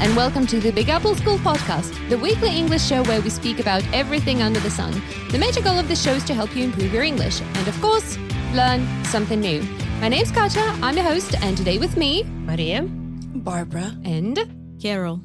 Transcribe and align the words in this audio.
and 0.00 0.14
welcome 0.16 0.46
to 0.46 0.60
the 0.60 0.70
Big 0.70 0.88
Apple 0.88 1.14
School 1.14 1.38
Podcast, 1.38 2.08
the 2.08 2.18
weekly 2.18 2.50
English 2.56 2.82
show 2.84 3.02
where 3.04 3.20
we 3.20 3.30
speak 3.30 3.58
about 3.58 3.82
everything 3.92 4.42
under 4.42 4.60
the 4.60 4.70
sun. 4.70 5.02
The 5.30 5.38
major 5.38 5.60
goal 5.60 5.78
of 5.78 5.88
the 5.88 5.96
show 5.96 6.12
is 6.12 6.24
to 6.24 6.34
help 6.34 6.54
you 6.54 6.64
improve 6.64 6.92
your 6.92 7.02
English 7.02 7.40
and, 7.40 7.68
of 7.68 7.80
course, 7.80 8.16
learn 8.54 8.86
something 9.04 9.40
new. 9.40 9.62
My 10.00 10.08
name's 10.08 10.30
Katja, 10.30 10.60
I'm 10.82 10.94
your 10.96 11.04
host, 11.04 11.34
and 11.42 11.56
today 11.56 11.78
with 11.78 11.96
me, 11.96 12.24
Maria. 12.24 12.82
Barbara. 12.82 13.92
and 14.04 14.38
Carol. 14.80 15.20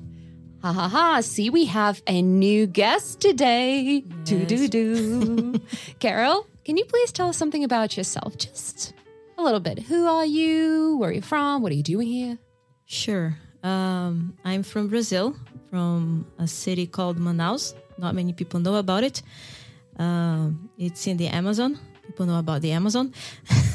ha 0.61 0.73
ha 0.73 0.87
ha, 0.87 1.21
see, 1.21 1.49
we 1.49 1.65
have 1.65 2.01
a 2.07 2.21
new 2.21 2.65
guest 2.65 3.19
today. 3.19 4.01
Do 4.23 4.45
do 4.45 4.67
do. 4.67 5.59
Carol, 5.99 6.47
can 6.65 6.77
you 6.77 6.85
please 6.85 7.11
tell 7.11 7.29
us 7.29 7.37
something 7.37 7.63
about 7.63 7.95
yourself? 7.95 8.37
Just 8.37 8.93
a 9.37 9.43
little 9.43 9.59
bit. 9.59 9.79
Who 9.83 10.07
are 10.07 10.25
you? 10.25 10.97
Where 10.97 11.09
are 11.09 11.13
you 11.13 11.21
from? 11.21 11.61
What 11.61 11.71
are 11.71 11.75
you 11.75 11.83
doing 11.83 12.07
here? 12.07 12.39
Sure. 12.85 13.37
Um, 13.63 14.37
I'm 14.43 14.63
from 14.63 14.87
Brazil, 14.89 15.35
from 15.69 16.25
a 16.37 16.47
city 16.47 16.85
called 16.85 17.17
Manaus. 17.17 17.73
Not 17.97 18.13
many 18.13 18.33
people 18.33 18.59
know 18.59 18.75
about 18.75 19.03
it. 19.03 19.23
Um, 19.97 20.69
it's 20.77 21.07
in 21.07 21.17
the 21.17 21.27
Amazon. 21.27 21.79
People 22.05 22.25
know 22.25 22.39
about 22.39 22.61
the 22.61 22.71
Amazon. 22.71 23.13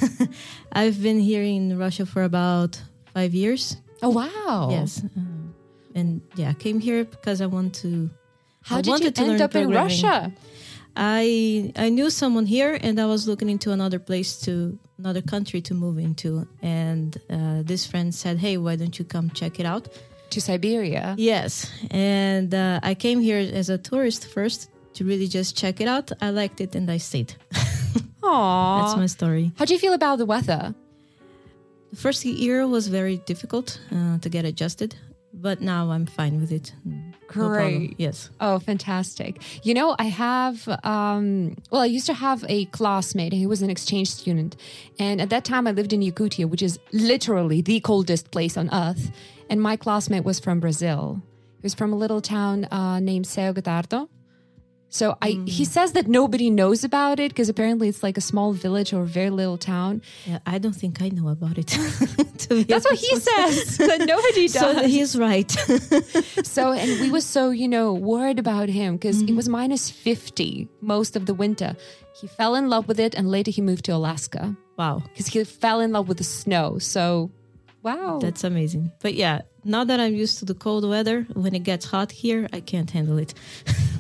I've 0.73 1.03
been 1.03 1.19
here 1.19 1.43
in 1.43 1.79
Russia 1.79 2.05
for 2.05 2.23
about 2.23 2.81
five 3.15 3.35
years. 3.35 3.77
Oh, 4.03 4.11
wow. 4.11 4.69
Yes. 4.71 5.03
Um, 5.17 5.55
and 5.95 6.21
yeah, 6.37 6.51
I 6.51 6.55
came 6.55 6.81
here 6.81 7.05
because 7.05 7.41
I 7.41 7.47
want 7.47 7.75
to. 7.77 8.11
How 8.63 8.79
I 8.79 8.83
did 8.83 9.01
you 9.19 9.25
end 9.25 9.41
up 9.41 9.55
in. 9.55 9.71
Russia? 9.71 10.33
I 10.95 11.73
I 11.77 11.89
knew 11.91 12.11
someone 12.11 12.45
here, 12.45 12.79
and 12.81 13.01
I 13.01 13.07
was 13.07 13.27
looking 13.27 13.49
into 13.49 13.73
another 13.73 13.99
place 13.99 14.41
to 14.43 14.79
another 14.99 15.23
country 15.23 15.61
to 15.63 15.75
move 15.75 15.99
into. 15.99 16.47
And 16.63 17.17
uh, 17.31 17.63
this 17.63 17.87
friend 17.87 18.15
said, 18.15 18.39
"Hey, 18.39 18.57
why 18.59 18.77
don't 18.77 18.99
you 18.99 19.05
come 19.05 19.31
check 19.31 19.61
it 19.61 19.67
out?" 19.67 19.89
To 20.31 20.41
Siberia. 20.41 21.15
Yes, 21.17 21.71
and 21.91 22.53
uh, 22.53 22.81
I 22.83 22.95
came 22.95 23.21
here 23.21 23.39
as 23.39 23.71
a 23.71 23.79
tourist 23.79 24.27
first 24.27 24.69
to 24.95 25.05
really 25.05 25.27
just 25.27 25.57
check 25.57 25.81
it 25.81 25.89
out. 25.89 26.13
I 26.21 26.31
liked 26.31 26.61
it, 26.61 26.75
and 26.75 26.91
I 26.91 26.99
stayed. 26.99 27.35
Aww. 28.23 28.81
That's 28.83 28.97
my 28.99 29.07
story. 29.07 29.53
How 29.57 29.65
do 29.65 29.73
you 29.73 29.81
feel 29.81 29.95
about 29.95 30.19
the 30.19 30.27
weather? 30.27 30.75
The 31.91 31.97
first 31.97 32.25
year 32.27 32.67
was 32.69 32.89
very 32.89 33.17
difficult 33.25 33.81
uh, 33.91 34.19
to 34.19 34.29
get 34.29 34.45
adjusted, 34.45 34.95
but 35.41 35.61
now 35.61 35.91
I'm 35.91 36.07
fine 36.07 36.41
with 36.41 36.53
it. 36.53 36.75
No. 36.85 36.97
Great. 37.29 37.95
Yes. 37.99 38.31
Oh, 38.41 38.59
fantastic. 38.59 39.43
You 39.65 39.75
know, 39.75 39.95
I 39.99 40.05
have, 40.05 40.67
um, 40.83 41.57
well, 41.71 41.83
I 41.83 41.87
used 41.87 42.07
to 42.07 42.15
have 42.15 42.45
a 42.49 42.65
classmate 42.67 43.33
He 43.33 43.47
was 43.47 43.63
an 43.63 43.71
exchange 43.71 44.11
student. 44.11 44.57
And 44.99 45.21
at 45.21 45.31
that 45.31 45.45
time, 45.45 45.67
I 45.67 45.73
lived 45.73 45.93
in 45.93 46.01
Yakutia, 46.01 46.49
which 46.49 46.63
is 46.63 46.79
literally 46.93 47.61
the 47.61 47.81
coldest 47.81 48.31
place 48.31 48.57
on 48.57 48.73
earth. 48.73 49.11
And 49.51 49.61
my 49.61 49.77
classmate 49.77 50.25
was 50.25 50.41
from 50.41 50.61
Brazil. 50.61 51.23
He 51.57 51.63
was 51.63 51.75
from 51.75 51.93
a 51.93 51.97
little 51.97 52.21
town 52.21 52.67
uh, 52.71 53.01
named 53.01 53.27
Sao 53.27 53.53
Gotardo. 53.53 54.09
So 54.91 55.19
I, 55.21 55.31
he 55.47 55.65
mm. 55.65 55.67
says 55.67 55.93
that 55.93 56.09
nobody 56.09 56.49
knows 56.49 56.83
about 56.83 57.21
it 57.21 57.31
because 57.31 57.49
apparently 57.49 57.89
it's 57.89 58.03
like 58.03 58.17
a 58.17 58.23
small 58.23 58.53
village 58.53 58.93
or 58.95 59.05
very 59.05 59.29
little 59.29 59.59
town. 59.59 60.01
Yeah, 60.25 60.39
I 60.47 60.59
don't 60.59 60.73
think 60.73 61.03
I 61.03 61.11
know 61.11 61.29
about 61.29 61.59
it. 61.59 61.67
That's 62.49 62.85
what 62.85 62.99
he 62.99 63.17
says. 63.17 63.77
that 63.79 64.07
nobody 64.07 64.49
does. 64.49 64.53
So 64.53 64.89
he's 64.89 65.17
right. 65.17 65.55
So, 66.45 66.73
and 66.73 67.01
we 67.01 67.11
were 67.11 67.21
so, 67.21 67.51
you 67.51 67.69
know, 67.69 67.93
worried 67.93 68.39
about 68.39 68.69
him 68.69 68.97
because 68.97 69.21
it 69.21 69.27
mm-hmm. 69.27 69.37
was 69.37 69.49
minus 69.49 69.91
50 69.91 70.69
most 70.81 71.17
of 71.17 71.27
the 71.27 71.35
winter. 71.35 71.77
He 72.21 72.27
fell 72.27 72.55
in 72.55 72.69
love 72.69 72.89
with 72.89 72.99
it 72.99 73.15
and 73.15 73.31
later 73.31 73.51
he 73.51 73.61
moved 73.61 73.85
to 73.87 73.93
Alaska 73.93 74.57
wow. 74.77 75.03
because 75.05 75.27
he 75.27 75.45
fell 75.45 75.81
in 75.81 75.93
love 75.93 76.09
with 76.09 76.19
the 76.19 76.25
snow. 76.25 76.79
So, 76.79 77.31
wow. 77.83 78.19
That's 78.21 78.45
amazing. 78.45 78.93
But 79.01 79.15
yeah, 79.15 79.43
now 79.65 79.85
that 79.85 80.01
I'm 80.01 80.15
used 80.15 80.39
to 80.39 80.45
the 80.45 80.55
cold 80.55 80.89
weather, 80.89 81.27
when 81.35 81.55
it 81.55 81.63
gets 81.63 81.85
hot 81.85 82.11
here, 82.11 82.49
I 82.53 82.61
can't 82.61 82.91
handle 82.91 83.19
it. 83.19 83.35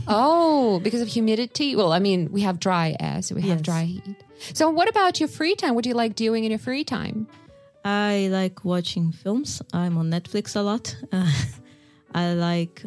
Oh, 0.09 0.81
because 0.81 1.01
of 1.01 1.09
humidity? 1.09 1.77
Well, 1.77 1.93
I 1.93 1.99
mean, 1.99 2.31
we 2.33 2.41
have 2.43 2.59
dry 2.59 2.97
air, 2.99 3.23
so 3.23 3.35
we 3.35 3.43
have 3.43 3.59
Yes. 3.59 3.67
dry 3.67 3.85
heat. 3.85 4.17
So, 4.55 4.71
what 4.71 4.89
about 4.89 5.21
your 5.21 5.29
free 5.29 5.55
time? 5.55 5.75
What 5.75 5.85
do 5.85 5.91
you 5.91 5.97
like 5.97 6.15
doing 6.15 6.45
in 6.45 6.51
your 6.51 6.59
free 6.59 6.85
time? 6.85 7.27
I 7.85 8.29
like 8.31 8.65
watching 8.65 9.13
films. 9.13 9.63
I'm 9.73 9.97
on 9.99 10.11
Netflix 10.11 10.57
a 10.57 10.61
lot. 10.61 10.95
Uh, 11.13 11.31
I 12.15 12.35
like 12.35 12.85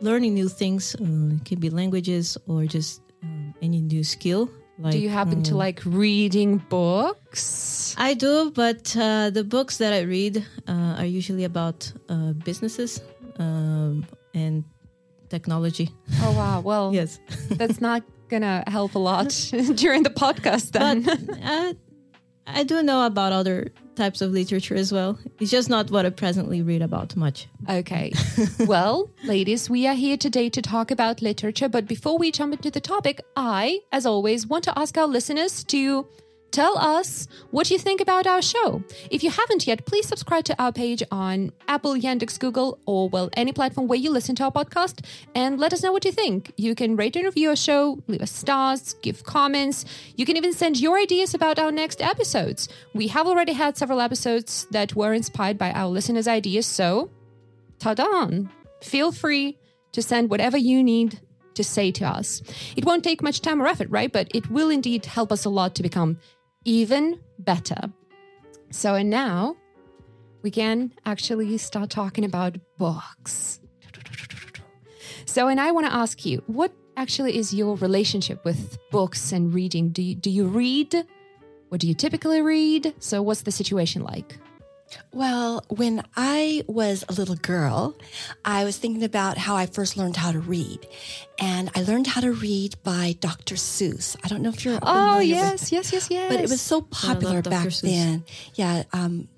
learning 0.00 0.34
new 0.34 0.48
things. 0.48 0.94
Uh, 0.94 1.36
it 1.36 1.44
can 1.44 1.60
be 1.60 1.70
languages 1.70 2.38
or 2.46 2.64
just 2.66 3.00
um, 3.22 3.54
any 3.62 3.80
new 3.80 4.04
skill. 4.04 4.50
Like, 4.78 4.92
do 4.92 4.98
you 4.98 5.08
happen 5.08 5.42
to 5.44 5.52
um, 5.52 5.58
like 5.58 5.80
reading 5.86 6.58
books? 6.68 7.94
I 7.98 8.12
do, 8.14 8.50
but 8.54 8.94
uh, 8.96 9.30
the 9.30 9.42
books 9.44 9.78
that 9.78 9.92
I 9.92 10.00
read 10.00 10.44
uh, 10.68 10.96
are 10.98 11.06
usually 11.06 11.44
about 11.44 11.90
uh, 12.10 12.32
businesses 12.44 13.00
um, 13.38 14.04
and 14.34 14.64
technology. 15.28 15.90
Oh, 16.22 16.32
wow. 16.32 16.60
Well, 16.60 16.92
Yes. 16.94 17.18
that's 17.50 17.80
not 17.80 18.02
going 18.28 18.42
to 18.42 18.64
help 18.66 18.94
a 18.94 18.98
lot 18.98 19.28
during 19.74 20.02
the 20.02 20.10
podcast 20.10 20.72
then. 20.72 21.02
but 21.02 21.38
uh, 21.42 21.74
I 22.46 22.62
do 22.64 22.82
know 22.82 23.06
about 23.06 23.32
other 23.32 23.72
types 23.96 24.20
of 24.20 24.30
literature 24.30 24.74
as 24.74 24.92
well. 24.92 25.18
It's 25.40 25.50
just 25.50 25.68
not 25.70 25.90
what 25.90 26.06
I 26.06 26.10
presently 26.10 26.62
read 26.62 26.82
about 26.82 27.16
much. 27.16 27.48
Okay. 27.68 28.12
well, 28.66 29.10
ladies, 29.24 29.68
we 29.70 29.86
are 29.86 29.94
here 29.94 30.16
today 30.16 30.48
to 30.50 30.62
talk 30.62 30.90
about 30.90 31.22
literature. 31.22 31.68
But 31.68 31.86
before 31.86 32.18
we 32.18 32.30
jump 32.30 32.52
into 32.54 32.70
the 32.70 32.80
topic, 32.80 33.20
I, 33.36 33.80
as 33.92 34.06
always, 34.06 34.46
want 34.46 34.64
to 34.64 34.78
ask 34.78 34.96
our 34.98 35.06
listeners 35.06 35.64
to 35.64 36.06
tell 36.50 36.78
us 36.78 37.28
what 37.50 37.70
you 37.70 37.78
think 37.78 38.00
about 38.00 38.26
our 38.26 38.40
show. 38.40 38.82
If 39.10 39.22
you 39.22 39.30
haven't 39.30 39.66
yet, 39.66 39.84
please 39.84 40.06
subscribe 40.06 40.44
to 40.44 40.62
our 40.62 40.72
page 40.72 41.02
on 41.10 41.52
Apple, 41.68 41.94
Yandex, 41.94 42.38
Google, 42.38 42.78
or, 42.86 43.08
well, 43.08 43.28
any 43.34 43.52
platform 43.52 43.88
where 43.88 43.98
you 43.98 44.10
listen 44.10 44.34
to 44.36 44.44
our 44.44 44.52
podcast 44.52 45.04
and 45.34 45.58
let 45.58 45.72
us 45.72 45.82
know 45.82 45.92
what 45.92 46.04
you 46.04 46.12
think. 46.12 46.52
You 46.56 46.74
can 46.74 46.96
rate 46.96 47.16
and 47.16 47.24
review 47.24 47.50
our 47.50 47.56
show, 47.56 48.02
leave 48.06 48.22
us 48.22 48.32
stars, 48.32 48.94
give 49.02 49.24
comments. 49.24 49.84
You 50.16 50.24
can 50.24 50.36
even 50.36 50.52
send 50.52 50.80
your 50.80 50.98
ideas 50.98 51.34
about 51.34 51.58
our 51.58 51.72
next 51.72 52.00
episodes. 52.00 52.68
We 52.94 53.08
have 53.08 53.26
already 53.26 53.52
had 53.52 53.76
several 53.76 54.00
episodes 54.00 54.66
that 54.70 54.94
were 54.94 55.12
inspired 55.12 55.58
by 55.58 55.72
our 55.72 55.88
listeners' 55.88 56.28
ideas, 56.28 56.66
so 56.66 57.10
ta-da! 57.78 58.30
Feel 58.82 59.12
free 59.12 59.58
to 59.92 60.02
send 60.02 60.30
whatever 60.30 60.56
you 60.56 60.82
need 60.82 61.20
to 61.54 61.64
say 61.64 61.90
to 61.90 62.04
us. 62.04 62.42
It 62.76 62.84
won't 62.84 63.02
take 63.02 63.22
much 63.22 63.40
time 63.40 63.60
or 63.62 63.66
effort, 63.66 63.88
right? 63.90 64.12
But 64.12 64.30
it 64.34 64.50
will 64.50 64.68
indeed 64.68 65.06
help 65.06 65.32
us 65.32 65.44
a 65.44 65.48
lot 65.50 65.74
to 65.76 65.82
become 65.82 66.18
even 66.66 67.20
better. 67.38 67.90
So, 68.70 68.94
and 68.94 69.08
now 69.08 69.56
we 70.42 70.50
can 70.50 70.92
actually 71.06 71.56
start 71.56 71.88
talking 71.88 72.24
about 72.24 72.58
books. 72.76 73.60
So, 75.24 75.48
and 75.48 75.60
I 75.60 75.70
want 75.70 75.86
to 75.86 75.92
ask 75.92 76.26
you, 76.26 76.42
what 76.46 76.72
actually 76.96 77.36
is 77.38 77.54
your 77.54 77.76
relationship 77.76 78.44
with 78.44 78.78
books 78.90 79.32
and 79.32 79.54
reading? 79.54 79.90
Do 79.90 80.02
you, 80.02 80.14
do 80.14 80.28
you 80.28 80.46
read? 80.46 80.94
What 81.68 81.80
do 81.80 81.88
you 81.88 81.94
typically 81.94 82.42
read? 82.42 82.94
So, 82.98 83.22
what's 83.22 83.42
the 83.42 83.52
situation 83.52 84.02
like? 84.02 84.38
Well, 85.12 85.64
when 85.68 86.02
I 86.16 86.62
was 86.68 87.04
a 87.08 87.12
little 87.12 87.34
girl, 87.36 87.96
I 88.44 88.64
was 88.64 88.76
thinking 88.78 89.02
about 89.04 89.36
how 89.38 89.56
I 89.56 89.66
first 89.66 89.96
learned 89.96 90.16
how 90.16 90.32
to 90.32 90.38
read. 90.38 90.86
And 91.38 91.70
I 91.74 91.82
learned 91.82 92.06
how 92.06 92.20
to 92.20 92.32
read 92.32 92.76
by 92.82 93.16
Dr. 93.20 93.56
Seuss. 93.56 94.16
I 94.24 94.28
don't 94.28 94.42
know 94.42 94.50
if 94.50 94.64
you're 94.64 94.78
Oh, 94.82 94.86
familiar 95.14 95.34
with- 95.34 95.44
yes, 95.44 95.72
yes, 95.72 95.92
yes, 95.92 96.08
yes. 96.10 96.32
But 96.32 96.40
it 96.40 96.48
was 96.50 96.60
so 96.60 96.82
popular 96.82 97.42
back 97.42 97.68
Seuss. 97.68 97.82
then. 97.82 98.24
Yeah, 98.54 98.84
um, 98.92 99.28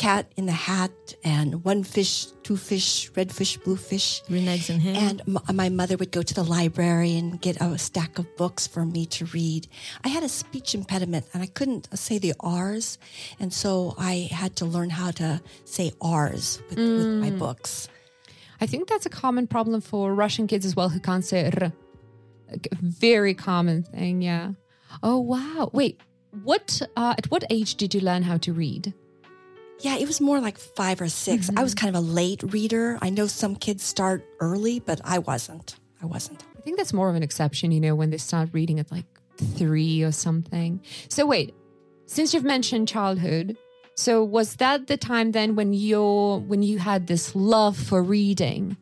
Cat 0.00 0.32
in 0.36 0.46
the 0.46 0.52
Hat 0.52 0.90
and 1.22 1.62
One 1.62 1.84
Fish, 1.84 2.26
Two 2.42 2.56
Fish, 2.56 3.10
Red 3.16 3.30
Fish, 3.30 3.58
Blue 3.58 3.76
Fish. 3.76 4.22
Green 4.28 4.48
eggs 4.48 4.70
and 4.70 4.80
ham. 4.80 4.96
And 4.96 5.20
m- 5.36 5.56
my 5.56 5.68
mother 5.68 5.98
would 5.98 6.10
go 6.10 6.22
to 6.22 6.32
the 6.34 6.42
library 6.42 7.16
and 7.16 7.38
get 7.38 7.60
a 7.60 7.76
stack 7.76 8.18
of 8.18 8.24
books 8.38 8.66
for 8.66 8.86
me 8.86 9.04
to 9.06 9.26
read. 9.26 9.68
I 10.02 10.08
had 10.08 10.22
a 10.22 10.28
speech 10.28 10.74
impediment 10.74 11.26
and 11.34 11.42
I 11.42 11.46
couldn't 11.46 11.88
say 11.98 12.16
the 12.18 12.32
R's. 12.40 12.96
And 13.38 13.52
so 13.52 13.94
I 13.98 14.28
had 14.32 14.56
to 14.56 14.64
learn 14.64 14.88
how 14.88 15.10
to 15.12 15.42
say 15.66 15.92
R's 16.00 16.62
with, 16.70 16.78
with 16.78 17.06
Mm. 17.06 17.20
my 17.20 17.30
books. 17.30 17.88
I 18.58 18.66
think 18.66 18.88
that's 18.88 19.04
a 19.06 19.10
common 19.10 19.46
problem 19.46 19.82
for 19.82 20.14
Russian 20.14 20.46
kids 20.46 20.64
as 20.64 20.74
well 20.74 20.88
who 20.88 21.00
can't 21.00 21.24
say 21.24 21.44
r. 21.60 21.72
Like, 22.50 22.68
very 22.80 23.34
common 23.34 23.82
thing, 23.82 24.22
yeah. 24.22 24.52
Oh 25.02 25.18
wow. 25.20 25.68
Wait, 25.74 26.00
what 26.42 26.80
uh, 26.96 27.14
at 27.18 27.30
what 27.30 27.44
age 27.50 27.74
did 27.76 27.94
you 27.94 28.00
learn 28.00 28.22
how 28.22 28.38
to 28.38 28.52
read? 28.54 28.94
Yeah, 29.80 29.96
it 29.96 30.06
was 30.06 30.20
more 30.20 30.40
like 30.40 30.58
five 30.58 31.00
or 31.00 31.08
6 31.08 31.50
I 31.56 31.62
was 31.62 31.74
mm-hmm. 31.74 31.84
kind 31.84 31.96
of 31.96 32.02
a 32.02 32.06
late 32.06 32.42
reader. 32.52 32.98
I 33.00 33.10
know 33.10 33.26
some 33.26 33.56
kids 33.56 33.82
start 33.82 34.26
early, 34.40 34.80
but 34.80 35.00
I 35.04 35.18
wasn't. 35.18 35.76
I 36.02 36.06
wasn't. 36.06 36.42
I 36.58 36.60
think 36.60 36.76
that's 36.76 36.92
more 36.92 37.08
of 37.08 37.16
an 37.16 37.22
exception, 37.22 37.72
you 37.72 37.80
know, 37.80 37.94
when 37.94 38.10
they 38.10 38.18
start 38.18 38.50
reading 38.52 38.78
at 38.78 38.90
like 38.90 39.06
3 39.56 40.02
or 40.02 40.12
something. 40.12 40.80
So 41.08 41.26
wait, 41.26 41.54
since 42.06 42.34
you've 42.34 42.44
mentioned 42.44 42.88
childhood, 42.88 43.56
so 43.94 44.24
was 44.24 44.56
that 44.56 44.86
the 44.86 44.96
time 44.96 45.32
then 45.32 45.56
when 45.56 45.72
you 45.72 46.44
when 46.46 46.62
you 46.62 46.78
had 46.78 47.06
this 47.06 47.34
love 47.34 47.76
for 47.76 48.02
reading? 48.02 48.76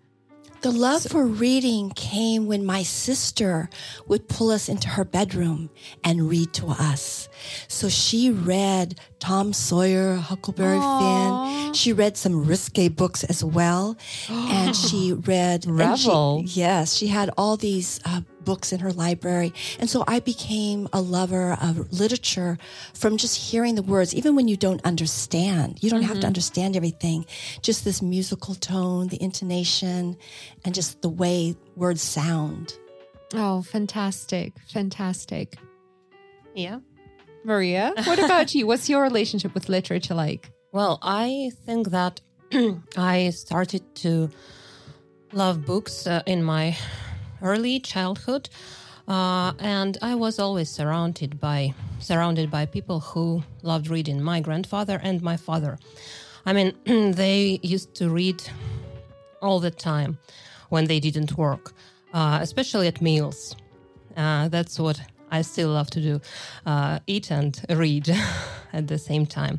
The 0.61 0.73
love 0.73 1.05
for 1.05 1.25
reading 1.25 1.91
came 1.91 2.47
when 2.47 2.67
my 2.67 2.83
sister 2.83 3.71
would 4.09 4.29
pull 4.29 4.51
us 4.51 4.69
into 4.69 4.89
her 4.89 5.05
bedroom 5.05 5.71
and 6.03 6.29
read 6.29 6.53
to 6.55 6.67
us. 6.67 7.29
So 7.69 7.89
she 7.89 8.31
read 8.33 8.99
Tom 9.21 9.53
Sawyer, 9.53 10.17
Huckleberry 10.17 10.81
Finn. 10.81 11.75
She 11.75 11.93
read 11.93 12.17
some 12.17 12.45
risque 12.45 12.89
books 12.89 13.23
as 13.25 13.45
well. 13.45 13.97
and 14.29 14.75
she 14.75 15.13
read 15.13 15.65
and 15.67 15.79
she- 15.99 16.09
yes, 16.45 16.95
she 16.95 17.07
had 17.07 17.31
all 17.39 17.57
these 17.57 18.01
uh, 18.05 18.23
books 18.49 18.73
in 18.73 18.81
her 18.81 18.93
library. 18.93 19.53
And 19.79 19.91
so 19.91 20.05
I 20.09 20.21
became 20.21 20.89
a 20.95 21.03
lover 21.03 21.59
of 21.61 21.93
literature 21.93 22.57
from 22.95 23.19
just 23.19 23.37
hearing 23.37 23.75
the 23.75 23.83
words, 23.83 24.15
even 24.15 24.35
when 24.37 24.49
you 24.49 24.57
don't 24.57 24.83
understand. 24.87 25.83
You 25.83 25.91
don't 25.91 26.09
have 26.11 26.21
to 26.21 26.27
understand 26.27 26.75
everything. 26.75 27.27
Just 27.61 27.85
this 27.85 28.01
musical 28.01 28.55
tone, 28.55 29.09
the 29.09 29.23
intonation, 29.23 30.17
and 30.65 30.75
just 30.75 31.03
the 31.03 31.11
way 31.11 31.57
words 31.77 32.01
sound. 32.01 32.79
Oh, 33.35 33.61
fantastic. 33.61 34.55
Fantastic. 34.73 35.59
Yeah. 36.55 36.81
Maria, 37.45 37.93
what 38.05 38.19
about 38.19 38.55
you? 38.55 38.67
What's 38.67 38.89
your 38.89 39.03
relationship 39.03 39.53
with 39.53 39.69
literature 39.69 40.15
like? 40.15 40.51
Well, 40.73 40.99
I 41.03 41.51
think 41.67 41.91
that 41.91 42.23
I 42.97 43.29
started 43.29 43.83
to 43.97 44.31
love 45.33 45.67
books 45.67 46.07
uh, 46.07 46.23
in 46.25 46.43
my 46.43 46.77
early 47.43 47.81
childhood, 47.81 48.49
uh, 49.07 49.53
and 49.59 49.97
I 50.03 50.15
was 50.15 50.39
always 50.39 50.69
surrounded 50.71 51.41
by 51.41 51.75
surrounded 52.01 52.51
by 52.51 52.67
people 52.67 53.01
who 53.01 53.43
loved 53.63 53.89
reading. 53.89 54.23
My 54.23 54.41
grandfather 54.41 55.01
and 55.03 55.23
my 55.23 55.37
father. 55.37 55.79
I 56.47 56.53
mean, 56.53 56.73
they 57.13 57.59
used 57.63 57.95
to 57.97 58.11
read 58.11 58.43
all 59.41 59.61
the 59.61 59.71
time 59.71 60.19
when 60.69 60.87
they 60.87 61.01
didn't 61.01 61.37
work, 61.37 61.73
uh, 62.13 62.39
especially 62.41 62.87
at 62.87 63.01
meals. 63.01 63.57
Uh, 64.17 64.49
that's 64.49 64.79
what 64.79 65.01
I 65.31 65.43
still 65.43 65.71
love 65.71 65.91
to 65.91 66.01
do 66.01 66.21
uh, 66.67 66.99
eat 67.07 67.31
and 67.31 67.61
read 67.71 68.09
at 68.73 68.89
the 68.89 68.99
same 68.99 69.27
time. 69.27 69.59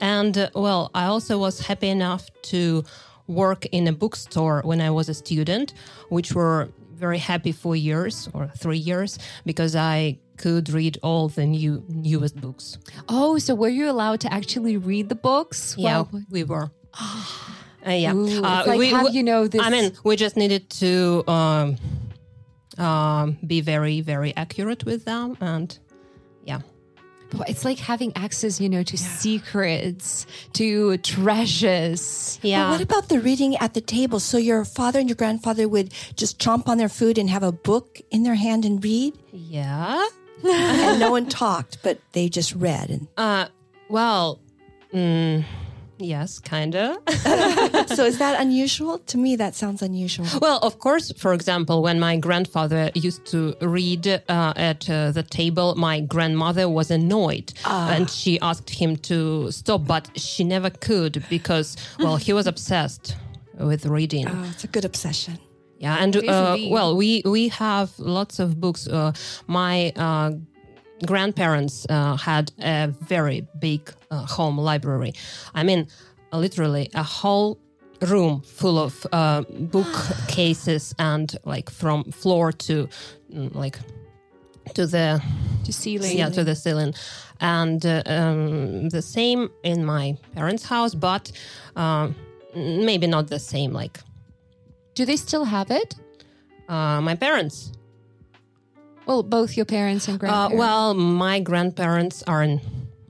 And 0.00 0.36
uh, 0.36 0.50
well, 0.54 0.90
I 0.94 1.06
also 1.06 1.38
was 1.38 1.60
happy 1.60 1.88
enough 1.88 2.28
to 2.52 2.84
work 3.26 3.64
in 3.66 3.86
a 3.86 3.92
bookstore 3.92 4.62
when 4.64 4.80
I 4.80 4.90
was 4.90 5.08
a 5.08 5.14
student, 5.14 5.72
which 6.08 6.32
were 6.34 6.68
very 6.94 7.18
happy 7.18 7.52
four 7.52 7.76
years 7.76 8.28
or 8.32 8.50
three 8.56 8.78
years 8.78 9.18
because 9.44 9.74
I 9.76 10.18
could 10.36 10.68
read 10.70 10.98
all 11.02 11.28
the 11.28 11.46
new 11.46 11.84
newest 11.88 12.40
books. 12.40 12.78
Oh, 13.08 13.38
so 13.38 13.54
were 13.54 13.68
you 13.68 13.88
allowed 13.90 14.20
to 14.20 14.32
actually 14.32 14.76
read 14.76 15.08
the 15.08 15.14
books? 15.14 15.74
Yeah, 15.78 15.84
Well, 16.02 16.22
we 16.30 16.44
were. 16.44 16.70
Uh, 17.86 17.90
yeah, 17.90 18.14
Ooh, 18.14 18.42
Uh, 18.42 18.64
like 18.66 18.78
we- 18.78 18.88
have 18.88 19.04
we- 19.04 19.10
you 19.10 19.22
know 19.22 19.46
this? 19.46 19.60
I 19.60 19.68
mean, 19.68 19.92
we 20.04 20.16
just 20.16 20.36
needed 20.38 20.70
to 20.80 21.22
um, 21.28 21.76
um, 22.78 23.36
be 23.46 23.60
very, 23.60 24.00
very 24.00 24.34
accurate 24.36 24.86
with 24.86 25.04
them, 25.04 25.36
and 25.38 25.78
yeah, 26.46 26.60
it's 27.48 27.64
like 27.64 27.78
having 27.78 28.12
access, 28.16 28.60
you 28.60 28.68
know, 28.68 28.82
to 28.82 28.96
secrets, 28.96 30.26
to 30.54 30.96
treasures. 30.98 32.38
But 32.42 32.48
yeah. 32.48 32.70
what 32.70 32.80
about 32.80 33.08
the 33.08 33.20
reading 33.20 33.56
at 33.56 33.74
the 33.74 33.80
table? 33.80 34.20
So 34.20 34.38
your 34.38 34.64
father 34.64 34.98
and 35.00 35.08
your 35.08 35.16
grandfather 35.16 35.68
would 35.68 35.92
just 36.16 36.38
chomp 36.38 36.68
on 36.68 36.78
their 36.78 36.88
food 36.88 37.18
and 37.18 37.28
have 37.30 37.42
a 37.42 37.52
book 37.52 38.00
in 38.10 38.22
their 38.22 38.34
hand 38.34 38.64
and 38.64 38.82
read, 38.82 39.14
yeah. 39.32 40.06
and 40.44 41.00
no 41.00 41.10
one 41.10 41.26
talked, 41.26 41.82
but 41.82 41.98
they 42.12 42.28
just 42.28 42.54
read. 42.54 42.90
And 42.90 43.08
Uh, 43.16 43.46
well, 43.88 44.40
mm, 44.92 45.44
yes, 46.04 46.38
kinda. 46.38 46.96
so 47.96 48.04
is 48.04 48.18
that 48.18 48.36
unusual? 48.40 48.98
To 48.98 49.18
me, 49.18 49.36
that 49.36 49.54
sounds 49.54 49.82
unusual. 49.82 50.26
Well, 50.40 50.58
of 50.62 50.78
course, 50.78 51.12
for 51.12 51.32
example, 51.34 51.82
when 51.82 51.98
my 51.98 52.16
grandfather 52.16 52.90
used 52.94 53.24
to 53.26 53.54
read 53.60 54.06
uh, 54.06 54.20
at 54.56 54.88
uh, 54.88 55.10
the 55.12 55.22
table, 55.22 55.74
my 55.76 56.00
grandmother 56.00 56.68
was 56.68 56.90
annoyed 56.90 57.52
and 57.64 58.08
she 58.10 58.38
asked 58.40 58.70
him 58.70 58.96
to 58.96 59.50
stop, 59.50 59.86
but 59.86 60.08
she 60.18 60.44
never 60.44 60.70
could 60.70 61.24
because, 61.28 61.76
well, 61.98 62.16
he 62.16 62.32
was 62.32 62.46
obsessed 62.46 63.16
with 63.58 63.86
reading. 63.86 64.28
Oh, 64.28 64.48
it's 64.50 64.64
a 64.64 64.68
good 64.68 64.84
obsession. 64.84 65.38
Yeah, 65.78 65.96
and 66.00 66.16
uh, 66.16 66.56
well, 66.70 66.96
we 66.96 67.22
we 67.24 67.48
have 67.48 67.98
lots 67.98 68.38
of 68.38 68.60
books. 68.60 68.86
Uh, 68.88 69.12
my 69.46 69.92
uh, 69.96 70.32
grandparents 71.06 71.86
uh, 71.88 72.16
had 72.16 72.52
a 72.60 72.88
very 73.08 73.46
big 73.58 73.92
uh, 74.10 74.24
home 74.26 74.58
library. 74.58 75.12
I 75.54 75.62
mean, 75.64 75.86
uh, 76.32 76.38
literally 76.38 76.90
a 76.94 77.02
whole 77.02 77.58
room 78.02 78.42
full 78.42 78.78
of 78.78 79.06
uh, 79.12 79.42
bookcases 79.42 80.94
and 80.98 81.36
like 81.44 81.70
from 81.70 82.04
floor 82.12 82.52
to 82.52 82.88
mm, 83.32 83.54
like 83.54 83.78
to 84.74 84.86
the 84.86 85.22
To 85.64 85.72
ceiling. 85.72 86.18
yeah 86.18 86.30
to 86.30 86.44
the 86.44 86.54
ceiling 86.54 86.94
and 87.40 87.84
uh, 87.86 88.02
um, 88.06 88.88
the 88.88 89.02
same 89.02 89.48
in 89.62 89.84
my 89.84 90.16
parents 90.34 90.64
house 90.64 90.94
but 90.94 91.30
um, 91.76 92.14
maybe 92.54 93.06
not 93.06 93.28
the 93.28 93.38
same 93.38 93.72
like 93.72 93.98
Do 94.94 95.04
they 95.04 95.16
still 95.16 95.44
have 95.44 95.70
it? 95.70 95.94
uh, 96.68 97.00
my 97.00 97.14
parents 97.14 97.72
Well, 99.06 99.22
both 99.22 99.56
your 99.56 99.66
parents 99.66 100.08
and 100.08 100.16
Uh, 100.16 100.18
grandparents. 100.18 100.56
well, 100.58 100.94
my 100.94 101.40
grandparents 101.40 102.22
are 102.26 102.46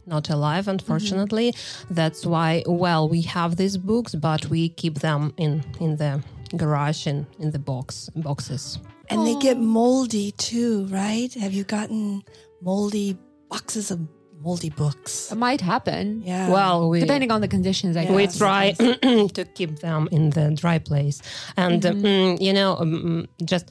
not 0.06 0.28
alive, 0.30 0.68
unfortunately. 0.68 1.54
That's 1.90 2.26
why. 2.26 2.62
Well, 2.66 3.08
we 3.08 3.22
have 3.22 3.56
these 3.56 3.76
books, 3.78 4.14
but 4.14 4.46
we 4.50 4.68
keep 4.68 4.98
them 5.00 5.32
in 5.36 5.62
in 5.80 5.96
the 5.96 6.22
garage 6.56 7.06
in 7.06 7.26
in 7.38 7.50
the 7.52 7.58
box 7.58 8.10
boxes. 8.16 8.78
And 9.10 9.26
they 9.26 9.34
get 9.36 9.58
moldy 9.58 10.32
too, 10.32 10.86
right? 10.90 11.32
Have 11.34 11.52
you 11.52 11.64
gotten 11.64 12.22
moldy 12.62 13.16
boxes 13.50 13.90
of 13.90 13.98
moldy 14.42 14.70
books? 14.70 15.30
it 15.32 15.36
might 15.38 15.60
happen. 15.60 16.22
Yeah. 16.24 16.50
Well, 16.50 16.90
we 16.90 17.00
Depending 17.00 17.30
on 17.32 17.40
the 17.40 17.48
conditions, 17.48 17.96
I 17.96 18.02
Yeah. 18.02 18.14
we 18.16 18.26
try 18.26 18.72
to 19.36 19.44
keep 19.54 19.78
them 19.80 20.08
in 20.10 20.30
the 20.30 20.50
dry 20.62 20.78
place, 20.78 21.22
and 21.56 21.84
uh, 21.86 21.92
mm, 21.92 22.40
you 22.40 22.52
know, 22.52 22.76
um, 22.78 23.26
just 23.44 23.66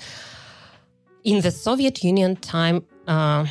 in 1.24 1.42
the 1.42 1.52
Soviet 1.52 2.04
Union 2.04 2.36
time. 2.38 2.86
Uh, 3.08 3.46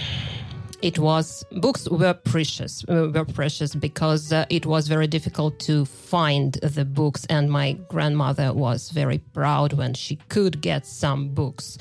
it 0.83 0.99
was 0.99 1.45
books 1.53 1.89
were 1.89 2.13
precious 2.13 2.85
uh, 2.89 3.09
were 3.15 3.25
precious 3.25 3.75
because 3.75 4.33
uh, 4.33 4.45
it 4.51 4.67
was 4.67 4.89
very 4.89 5.07
difficult 5.07 5.59
to 5.61 5.85
find 5.85 6.55
the 6.55 6.85
books 6.85 7.25
and 7.27 7.51
my 7.51 7.75
grandmother 7.89 8.53
was 8.53 8.91
very 8.91 9.19
proud 9.19 9.75
when 9.75 9.95
she 9.95 10.17
could 10.29 10.61
get 10.61 10.85
some 10.85 11.29
books 11.29 11.79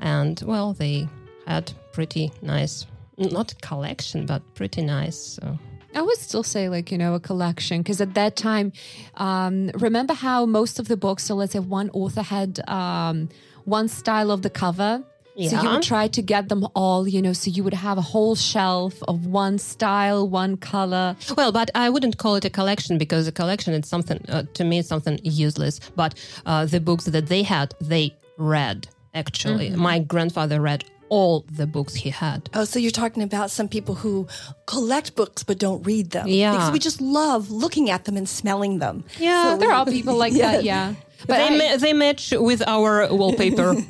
and 0.00 0.42
well 0.46 0.72
they 0.72 1.06
had 1.46 1.70
pretty 1.92 2.32
nice 2.40 2.86
not 3.18 3.54
collection 3.60 4.24
but 4.24 4.42
pretty 4.54 4.80
nice 4.80 5.38
so. 5.42 5.58
I 5.94 6.00
would 6.00 6.16
still 6.16 6.42
say, 6.42 6.70
like, 6.70 6.90
you 6.90 6.96
know, 6.96 7.12
a 7.12 7.20
collection. 7.20 7.82
Because 7.82 8.00
at 8.00 8.14
that 8.14 8.34
time, 8.34 8.72
um, 9.16 9.68
remember 9.74 10.14
how 10.14 10.46
most 10.46 10.78
of 10.78 10.88
the 10.88 10.96
books, 10.96 11.24
so 11.24 11.34
let's 11.34 11.52
say 11.52 11.58
one 11.58 11.90
author 11.90 12.22
had 12.22 12.66
um, 12.66 13.28
one 13.64 13.88
style 13.88 14.30
of 14.30 14.40
the 14.40 14.48
cover. 14.48 15.04
So 15.34 15.62
you 15.62 15.70
would 15.70 15.82
try 15.82 16.08
to 16.08 16.20
get 16.22 16.48
them 16.50 16.66
all, 16.74 17.08
you 17.08 17.22
know, 17.22 17.32
so 17.32 17.50
you 17.50 17.64
would 17.64 17.72
have 17.74 17.96
a 17.96 18.02
whole 18.02 18.34
shelf 18.34 19.02
of 19.08 19.24
one 19.26 19.58
style, 19.58 20.28
one 20.28 20.56
color. 20.58 21.16
Well, 21.36 21.52
but 21.52 21.70
I 21.74 21.88
wouldn't 21.88 22.18
call 22.18 22.34
it 22.36 22.44
a 22.44 22.50
collection 22.50 22.98
because 22.98 23.26
a 23.26 23.32
collection 23.32 23.72
is 23.72 23.88
something 23.88 24.22
uh, 24.28 24.42
to 24.54 24.64
me 24.64 24.80
it's 24.80 24.88
something 24.88 25.18
useless. 25.22 25.80
But 25.96 26.14
uh, 26.44 26.66
the 26.66 26.80
books 26.80 27.04
that 27.06 27.26
they 27.28 27.42
had, 27.42 27.74
they 27.80 28.14
read. 28.36 28.88
Actually, 29.14 29.70
my 29.70 29.98
grandfather 29.98 30.60
read 30.60 30.84
all 31.10 31.44
the 31.50 31.66
books 31.66 31.94
he 31.94 32.08
had. 32.10 32.48
Oh, 32.54 32.64
so 32.64 32.78
you're 32.78 32.90
talking 32.90 33.22
about 33.22 33.50
some 33.50 33.68
people 33.68 33.94
who 33.94 34.26
collect 34.66 35.14
books 35.14 35.42
but 35.42 35.58
don't 35.58 35.82
read 35.86 36.10
them. 36.10 36.26
Yeah. 36.28 36.52
Because 36.52 36.72
we 36.72 36.78
just 36.78 37.00
love 37.02 37.50
looking 37.50 37.90
at 37.90 38.04
them 38.06 38.16
and 38.16 38.26
smelling 38.28 38.78
them. 38.78 39.04
Yeah, 39.18 39.56
There 39.60 39.70
are 39.72 39.84
people 39.84 40.16
like 40.16 40.32
that, 40.44 40.64
yeah. 40.64 40.94
But 41.26 41.36
they 41.36 41.48
I- 41.48 41.58
ma- 41.72 41.76
they 41.76 41.92
match 41.92 42.32
with 42.36 42.62
our 42.66 43.08
wallpaper. 43.14 43.76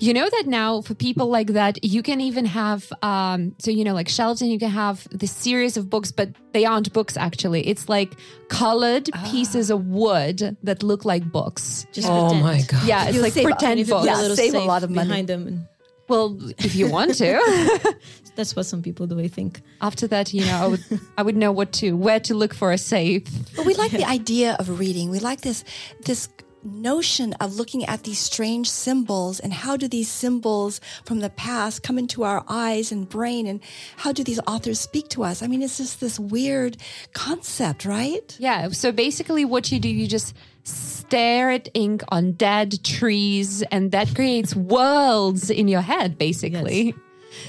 You 0.00 0.14
know 0.14 0.28
that 0.28 0.44
now 0.46 0.80
for 0.80 0.94
people 0.94 1.28
like 1.28 1.48
that, 1.48 1.82
you 1.84 2.02
can 2.02 2.20
even 2.20 2.44
have, 2.46 2.92
um, 3.02 3.54
so 3.58 3.70
you 3.70 3.84
know, 3.84 3.94
like 3.94 4.08
shelves, 4.08 4.42
and 4.42 4.50
you 4.50 4.58
can 4.58 4.70
have 4.70 5.06
this 5.10 5.32
series 5.32 5.76
of 5.76 5.90
books, 5.90 6.12
but 6.12 6.30
they 6.52 6.64
aren't 6.64 6.92
books 6.92 7.16
actually. 7.16 7.66
It's 7.66 7.88
like 7.88 8.14
colored 8.48 9.08
pieces 9.26 9.70
of 9.70 9.86
wood 9.86 10.56
that 10.62 10.82
look 10.82 11.04
like 11.04 11.30
books. 11.30 11.86
Just 11.92 12.08
oh 12.08 12.30
pretend. 12.30 12.42
my 12.42 12.62
god! 12.62 12.86
Yeah, 12.86 13.04
it's 13.04 13.14
You'll 13.14 13.22
like 13.22 13.34
pretend 13.34 13.80
And 13.80 13.88
books. 13.88 14.06
Yeah, 14.06 14.20
a 14.20 14.36
save 14.36 14.54
a 14.54 14.60
lot 14.60 14.82
of 14.82 14.90
money. 14.90 15.08
behind 15.08 15.28
them. 15.28 15.46
And 15.46 15.66
Well, 16.08 16.38
if 16.58 16.74
you 16.74 16.90
want 16.90 17.14
to. 17.16 17.94
that's 18.36 18.56
what 18.56 18.66
some 18.66 18.82
people 18.82 19.06
do, 19.06 19.20
I 19.20 19.28
think. 19.28 19.62
After 19.80 20.06
that, 20.08 20.34
you 20.34 20.44
know, 20.44 20.56
I 20.56 20.66
would, 20.66 20.84
I 21.18 21.22
would 21.22 21.36
know 21.36 21.52
what 21.52 21.72
to, 21.74 21.92
where 21.92 22.20
to 22.20 22.34
look 22.34 22.52
for 22.52 22.72
a 22.72 22.78
safe. 22.78 23.24
But 23.56 23.64
we 23.64 23.74
like 23.74 23.92
the 23.92 24.04
idea 24.20 24.56
of 24.58 24.78
reading. 24.80 25.10
We 25.10 25.20
like 25.20 25.42
this 25.42 25.64
this 26.04 26.28
notion 26.64 27.32
of 27.34 27.54
looking 27.54 27.84
at 27.84 28.04
these 28.04 28.18
strange 28.18 28.70
symbols 28.70 29.40
and 29.40 29.52
how 29.52 29.76
do 29.76 29.86
these 29.86 30.10
symbols 30.10 30.80
from 31.04 31.20
the 31.20 31.30
past 31.30 31.82
come 31.82 31.98
into 31.98 32.22
our 32.24 32.44
eyes 32.48 32.90
and 32.90 33.08
brain 33.08 33.46
and 33.46 33.60
how 33.96 34.12
do 34.12 34.24
these 34.24 34.40
authors 34.46 34.80
speak 34.80 35.08
to 35.08 35.22
us? 35.22 35.42
I 35.42 35.46
mean, 35.46 35.62
it's 35.62 35.78
just 35.78 36.00
this 36.00 36.18
weird 36.18 36.76
concept, 37.12 37.84
right? 37.84 38.36
Yeah. 38.38 38.68
So 38.70 38.92
basically, 38.92 39.44
what 39.44 39.70
you 39.70 39.78
do, 39.78 39.88
you 39.88 40.06
just 40.06 40.34
stare 40.64 41.50
at 41.50 41.68
ink 41.74 42.02
on 42.08 42.32
dead 42.32 42.82
trees, 42.82 43.62
and 43.70 43.92
that 43.92 44.14
creates 44.14 44.56
worlds 44.56 45.50
in 45.50 45.68
your 45.68 45.82
head, 45.82 46.16
basically. 46.16 46.94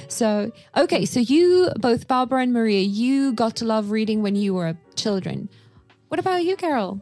So, 0.08 0.52
okay, 0.76 1.06
so 1.06 1.20
you, 1.20 1.72
both 1.78 2.08
Barbara 2.08 2.42
and 2.42 2.54
Maria, 2.54 2.82
you 2.82 3.34
got 3.34 3.58
to 3.58 3.66
love 3.66 3.92
reading 3.92 4.22
when 4.22 4.36
you 4.36 4.54
were 4.54 4.76
children. 4.96 5.50
What 6.10 6.20
about 6.20 6.44
you, 6.44 6.56
Carol? 6.56 7.02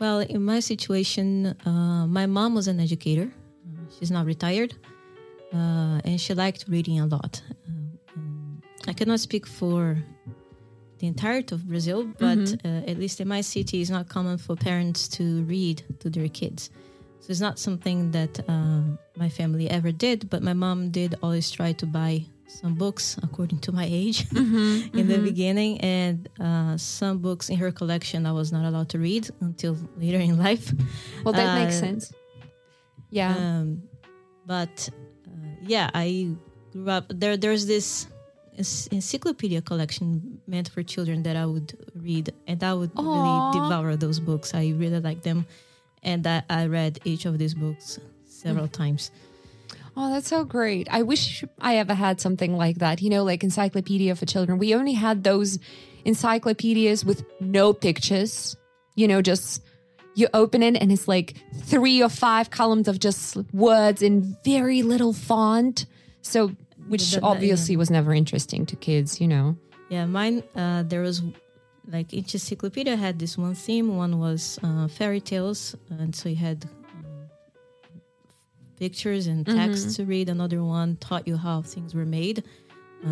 Well, 0.00 0.20
in 0.20 0.42
my 0.42 0.60
situation, 0.60 1.54
uh, 1.66 2.06
my 2.06 2.24
mom 2.24 2.54
was 2.54 2.68
an 2.68 2.80
educator. 2.80 3.30
Uh, 3.30 3.90
she's 3.98 4.10
now 4.10 4.24
retired, 4.24 4.74
uh, 5.52 6.00
and 6.06 6.18
she 6.18 6.32
liked 6.32 6.64
reading 6.68 7.00
a 7.00 7.06
lot. 7.06 7.42
Uh, 7.68 8.20
I 8.88 8.94
cannot 8.94 9.20
speak 9.20 9.46
for 9.46 9.98
the 11.00 11.06
entirety 11.06 11.54
of 11.54 11.68
Brazil, 11.68 12.04
but 12.18 12.56
uh, 12.64 12.90
at 12.90 12.98
least 12.98 13.20
in 13.20 13.28
my 13.28 13.42
city, 13.42 13.82
it's 13.82 13.90
not 13.90 14.08
common 14.08 14.38
for 14.38 14.56
parents 14.56 15.06
to 15.08 15.42
read 15.44 15.82
to 16.00 16.08
their 16.08 16.28
kids. 16.28 16.70
So 17.20 17.26
it's 17.30 17.40
not 17.40 17.58
something 17.58 18.10
that 18.12 18.40
um, 18.48 18.98
my 19.16 19.28
family 19.28 19.68
ever 19.68 19.92
did, 19.92 20.30
but 20.30 20.42
my 20.42 20.54
mom 20.54 20.90
did 20.90 21.16
always 21.22 21.50
try 21.50 21.72
to 21.72 21.84
buy 21.86 22.24
some 22.50 22.74
books 22.74 23.16
according 23.22 23.58
to 23.60 23.72
my 23.72 23.86
age 23.88 24.26
in 24.98 25.06
the 25.08 25.18
beginning, 25.18 25.80
and 25.80 26.28
uh, 26.38 26.76
some 26.76 27.18
books 27.18 27.48
in 27.48 27.56
her 27.56 27.70
collection 27.72 28.26
I 28.26 28.32
was 28.32 28.50
not 28.52 28.64
allowed 28.64 28.88
to 28.90 28.98
read 28.98 29.28
until 29.40 29.76
later 29.96 30.18
in 30.18 30.36
life. 30.38 30.72
Well, 31.24 31.34
that 31.34 31.54
makes 31.60 31.76
Uh, 31.76 31.80
sense. 31.86 32.12
Yeah. 33.10 33.34
Um, 33.36 33.82
but 34.46 34.88
uh, 35.26 35.30
yeah, 35.62 35.90
I 35.94 36.34
grew 36.72 36.90
up 36.90 37.06
there. 37.08 37.36
There's 37.36 37.66
this 37.66 38.06
encyclopedia 38.92 39.62
collection 39.62 40.40
meant 40.46 40.68
for 40.68 40.82
children 40.82 41.22
that 41.22 41.36
I 41.36 41.46
would 41.46 41.72
read, 41.94 42.32
and 42.46 42.62
I 42.62 42.74
would 42.74 42.90
Aw. 42.96 43.02
really 43.02 43.60
devour 43.62 43.96
those 43.96 44.20
books. 44.20 44.54
I 44.54 44.70
really 44.76 45.00
like 45.00 45.22
them, 45.22 45.46
and 46.02 46.26
I, 46.26 46.42
I 46.50 46.66
read 46.66 46.98
each 47.04 47.24
of 47.26 47.38
these 47.38 47.54
books 47.54 47.98
several 48.26 48.66
Mm. 48.68 48.72
times. 48.72 49.10
Oh, 49.96 50.12
that's 50.12 50.28
so 50.28 50.44
great. 50.44 50.88
I 50.90 51.02
wish 51.02 51.44
I 51.60 51.76
ever 51.76 51.94
had 51.94 52.20
something 52.20 52.56
like 52.56 52.78
that, 52.78 53.02
you 53.02 53.10
know, 53.10 53.24
like 53.24 53.42
encyclopedia 53.44 54.14
for 54.16 54.24
children. 54.26 54.58
We 54.58 54.74
only 54.74 54.92
had 54.94 55.24
those 55.24 55.58
encyclopedias 56.04 57.04
with 57.04 57.24
no 57.40 57.72
pictures, 57.72 58.56
you 58.94 59.08
know, 59.08 59.22
just 59.22 59.62
you 60.14 60.28
open 60.34 60.62
it 60.62 60.76
and 60.76 60.90
it's 60.92 61.06
like 61.08 61.36
three 61.64 62.02
or 62.02 62.08
five 62.08 62.50
columns 62.50 62.88
of 62.88 62.98
just 62.98 63.36
words 63.52 64.02
in 64.02 64.36
very 64.44 64.82
little 64.82 65.12
font. 65.12 65.86
So, 66.22 66.52
which 66.88 67.12
That- 67.12 67.22
obviously 67.22 67.76
was 67.76 67.90
never 67.90 68.12
interesting 68.14 68.66
to 68.66 68.76
kids, 68.76 69.20
you 69.20 69.28
know. 69.28 69.56
Yeah, 69.88 70.06
mine. 70.06 70.42
Uh, 70.54 70.82
there 70.84 71.00
was 71.02 71.22
like 71.90 72.12
each 72.14 72.34
encyclopedia 72.34 72.96
had 72.96 73.18
this 73.18 73.36
one 73.38 73.54
theme. 73.54 73.96
One 73.96 74.18
was 74.20 74.58
uh, 74.62 74.86
fairy 74.88 75.20
tales, 75.20 75.74
and 75.90 76.14
so 76.14 76.28
you 76.28 76.36
had 76.36 76.68
pictures 78.84 79.24
and 79.32 79.46
text 79.46 79.96
to 79.96 80.00
read. 80.12 80.26
Another 80.28 80.60
one 80.78 80.96
taught 81.06 81.24
you 81.30 81.36
how 81.46 81.56
things 81.62 81.90
were 81.98 82.06
made. 82.20 82.38
Uh, 83.06 83.10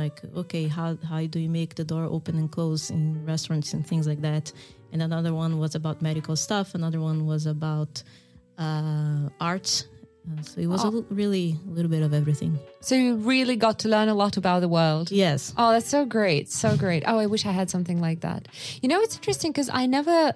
like 0.00 0.18
okay, 0.42 0.64
how 0.76 0.88
how 1.10 1.20
do 1.34 1.38
you 1.44 1.48
make 1.60 1.72
the 1.80 1.84
door 1.92 2.04
open 2.16 2.34
and 2.42 2.48
close 2.56 2.82
in 2.96 3.02
restaurants 3.32 3.72
and 3.74 3.82
things 3.90 4.06
like 4.10 4.20
that. 4.28 4.52
And 4.92 5.00
another 5.08 5.32
one 5.44 5.52
was 5.64 5.72
about 5.80 5.96
medical 6.02 6.36
stuff. 6.46 6.74
Another 6.74 7.00
one 7.00 7.18
was 7.32 7.46
about 7.56 8.02
uh, 8.58 9.28
arts. 9.40 9.74
Uh, 10.28 10.42
so 10.42 10.60
it 10.60 10.68
was 10.74 10.84
a 10.84 10.88
Oh. 10.88 10.96
l- 10.98 11.06
really 11.22 11.46
a 11.68 11.70
little 11.76 11.90
bit 11.96 12.02
of 12.08 12.12
everything. 12.20 12.52
So, 12.80 12.94
you 12.94 13.16
really 13.34 13.56
got 13.56 13.76
to 13.80 13.88
learn 13.88 14.08
a 14.08 14.14
lot 14.14 14.36
about 14.36 14.60
the 14.60 14.68
world. 14.68 15.10
Yes. 15.10 15.52
Oh, 15.56 15.70
that's 15.72 15.88
so 15.88 16.04
great. 16.04 16.46
So 16.62 16.76
great. 16.76 17.02
Oh, 17.10 17.18
I 17.24 17.26
wish 17.26 17.44
I 17.46 17.52
had 17.60 17.68
something 17.70 18.00
like 18.08 18.20
that. 18.20 18.46
You 18.82 18.88
know, 18.90 19.00
it's 19.04 19.16
interesting 19.16 19.50
because 19.52 19.70
I 19.72 19.86
never 19.86 20.34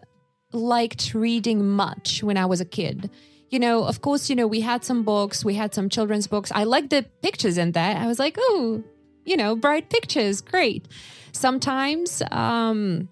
liked 0.52 1.14
reading 1.14 1.59
much 1.85 2.23
when 2.23 2.37
I 2.37 2.47
was 2.47 2.61
a 2.61 2.64
kid. 2.64 3.11
You 3.50 3.58
know, 3.60 3.84
of 3.84 4.00
course, 4.00 4.28
you 4.28 4.36
know, 4.36 4.46
we 4.46 4.60
had 4.60 4.84
some 4.84 5.04
books, 5.04 5.44
we 5.44 5.54
had 5.54 5.74
some 5.74 5.88
children's 5.88 6.26
books. 6.26 6.50
I 6.54 6.64
liked 6.64 6.90
the 6.90 7.04
pictures 7.22 7.58
in 7.58 7.72
there. 7.72 7.96
I 7.96 8.06
was 8.06 8.18
like, 8.18 8.36
oh, 8.38 8.82
you 9.24 9.36
know, 9.36 9.54
bright 9.54 9.88
pictures, 9.88 10.40
great. 10.40 10.88
Sometimes, 11.32 12.22
um, 12.30 13.08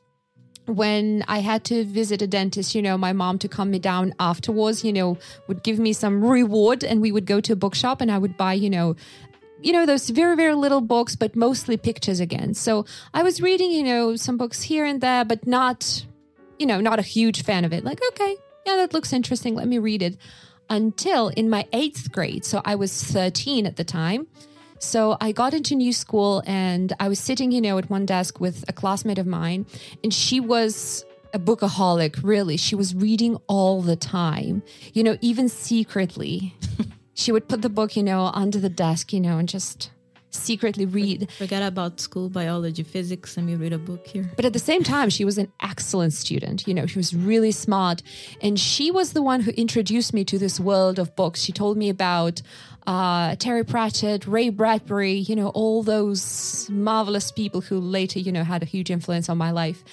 when 0.66 1.24
I 1.28 1.40
had 1.40 1.64
to 1.64 1.84
visit 1.84 2.22
a 2.22 2.26
dentist, 2.26 2.74
you 2.74 2.82
know, 2.82 2.96
my 2.96 3.12
mom 3.12 3.38
to 3.40 3.48
calm 3.48 3.70
me 3.70 3.78
down 3.78 4.14
afterwards, 4.18 4.84
you 4.84 4.92
know, 4.92 5.18
would 5.46 5.62
give 5.62 5.78
me 5.78 5.92
some 5.92 6.24
reward 6.24 6.84
and 6.84 7.00
we 7.00 7.12
would 7.12 7.26
go 7.26 7.40
to 7.40 7.52
a 7.52 7.56
bookshop 7.56 8.00
and 8.00 8.10
I 8.10 8.18
would 8.18 8.36
buy, 8.36 8.54
you 8.54 8.70
know, 8.70 8.96
you 9.60 9.72
know, 9.72 9.86
those 9.86 10.10
very, 10.10 10.36
very 10.36 10.54
little 10.54 10.80
books, 10.80 11.16
but 11.16 11.36
mostly 11.36 11.76
pictures 11.76 12.20
again. 12.20 12.54
So 12.54 12.86
I 13.12 13.22
was 13.22 13.40
reading, 13.40 13.70
you 13.70 13.82
know, 13.82 14.16
some 14.16 14.36
books 14.36 14.62
here 14.62 14.84
and 14.84 15.00
there, 15.00 15.24
but 15.24 15.46
not, 15.46 16.04
you 16.58 16.66
know, 16.66 16.80
not 16.80 16.98
a 16.98 17.02
huge 17.02 17.42
fan 17.42 17.64
of 17.64 17.72
it. 17.72 17.84
Like, 17.84 18.00
okay, 18.12 18.36
yeah, 18.66 18.76
that 18.76 18.92
looks 18.92 19.12
interesting. 19.12 19.54
Let 19.54 19.68
me 19.68 19.78
read 19.78 20.02
it. 20.02 20.16
Until 20.70 21.28
in 21.28 21.50
my 21.50 21.66
eighth 21.72 22.10
grade. 22.10 22.44
So 22.44 22.62
I 22.64 22.74
was 22.74 23.02
13 23.02 23.66
at 23.66 23.76
the 23.76 23.84
time. 23.84 24.26
So 24.78 25.16
I 25.20 25.32
got 25.32 25.54
into 25.54 25.74
new 25.74 25.92
school 25.92 26.42
and 26.46 26.92
I 27.00 27.08
was 27.08 27.18
sitting, 27.18 27.52
you 27.52 27.60
know, 27.60 27.78
at 27.78 27.88
one 27.88 28.06
desk 28.06 28.40
with 28.40 28.64
a 28.68 28.72
classmate 28.72 29.18
of 29.18 29.26
mine, 29.26 29.66
and 30.02 30.12
she 30.12 30.40
was 30.40 31.04
a 31.32 31.38
bookaholic, 31.38 32.22
really. 32.22 32.56
She 32.56 32.74
was 32.74 32.94
reading 32.94 33.36
all 33.46 33.82
the 33.82 33.96
time, 33.96 34.62
you 34.92 35.02
know, 35.02 35.16
even 35.20 35.48
secretly. 35.48 36.54
she 37.14 37.32
would 37.32 37.48
put 37.48 37.62
the 37.62 37.68
book, 37.68 37.96
you 37.96 38.02
know, 38.02 38.30
under 38.34 38.58
the 38.58 38.68
desk, 38.68 39.12
you 39.12 39.20
know, 39.20 39.38
and 39.38 39.48
just 39.48 39.90
secretly 40.34 40.86
read. 40.86 41.30
Forget 41.38 41.62
about 41.62 42.00
school, 42.00 42.28
biology, 42.28 42.82
physics, 42.82 43.36
and 43.36 43.48
you 43.48 43.56
read 43.56 43.72
a 43.72 43.78
book 43.78 44.06
here. 44.06 44.30
But 44.36 44.44
at 44.44 44.52
the 44.52 44.58
same 44.58 44.82
time, 44.82 45.10
she 45.10 45.24
was 45.24 45.38
an 45.38 45.52
excellent 45.60 46.12
student. 46.12 46.66
You 46.66 46.74
know, 46.74 46.86
she 46.86 46.98
was 46.98 47.14
really 47.14 47.52
smart. 47.52 48.02
And 48.40 48.58
she 48.58 48.90
was 48.90 49.12
the 49.12 49.22
one 49.22 49.40
who 49.40 49.50
introduced 49.52 50.12
me 50.12 50.24
to 50.26 50.38
this 50.38 50.58
world 50.60 50.98
of 50.98 51.14
books. 51.16 51.40
She 51.40 51.52
told 51.52 51.76
me 51.76 51.88
about 51.88 52.42
uh, 52.86 53.36
Terry 53.36 53.64
Pratchett, 53.64 54.26
Ray 54.26 54.50
Bradbury, 54.50 55.14
you 55.14 55.36
know, 55.36 55.48
all 55.48 55.82
those 55.82 56.68
marvelous 56.70 57.32
people 57.32 57.60
who 57.60 57.80
later, 57.80 58.18
you 58.18 58.32
know, 58.32 58.44
had 58.44 58.62
a 58.62 58.66
huge 58.66 58.90
influence 58.90 59.28
on 59.28 59.38
my 59.38 59.50
life. 59.50 59.84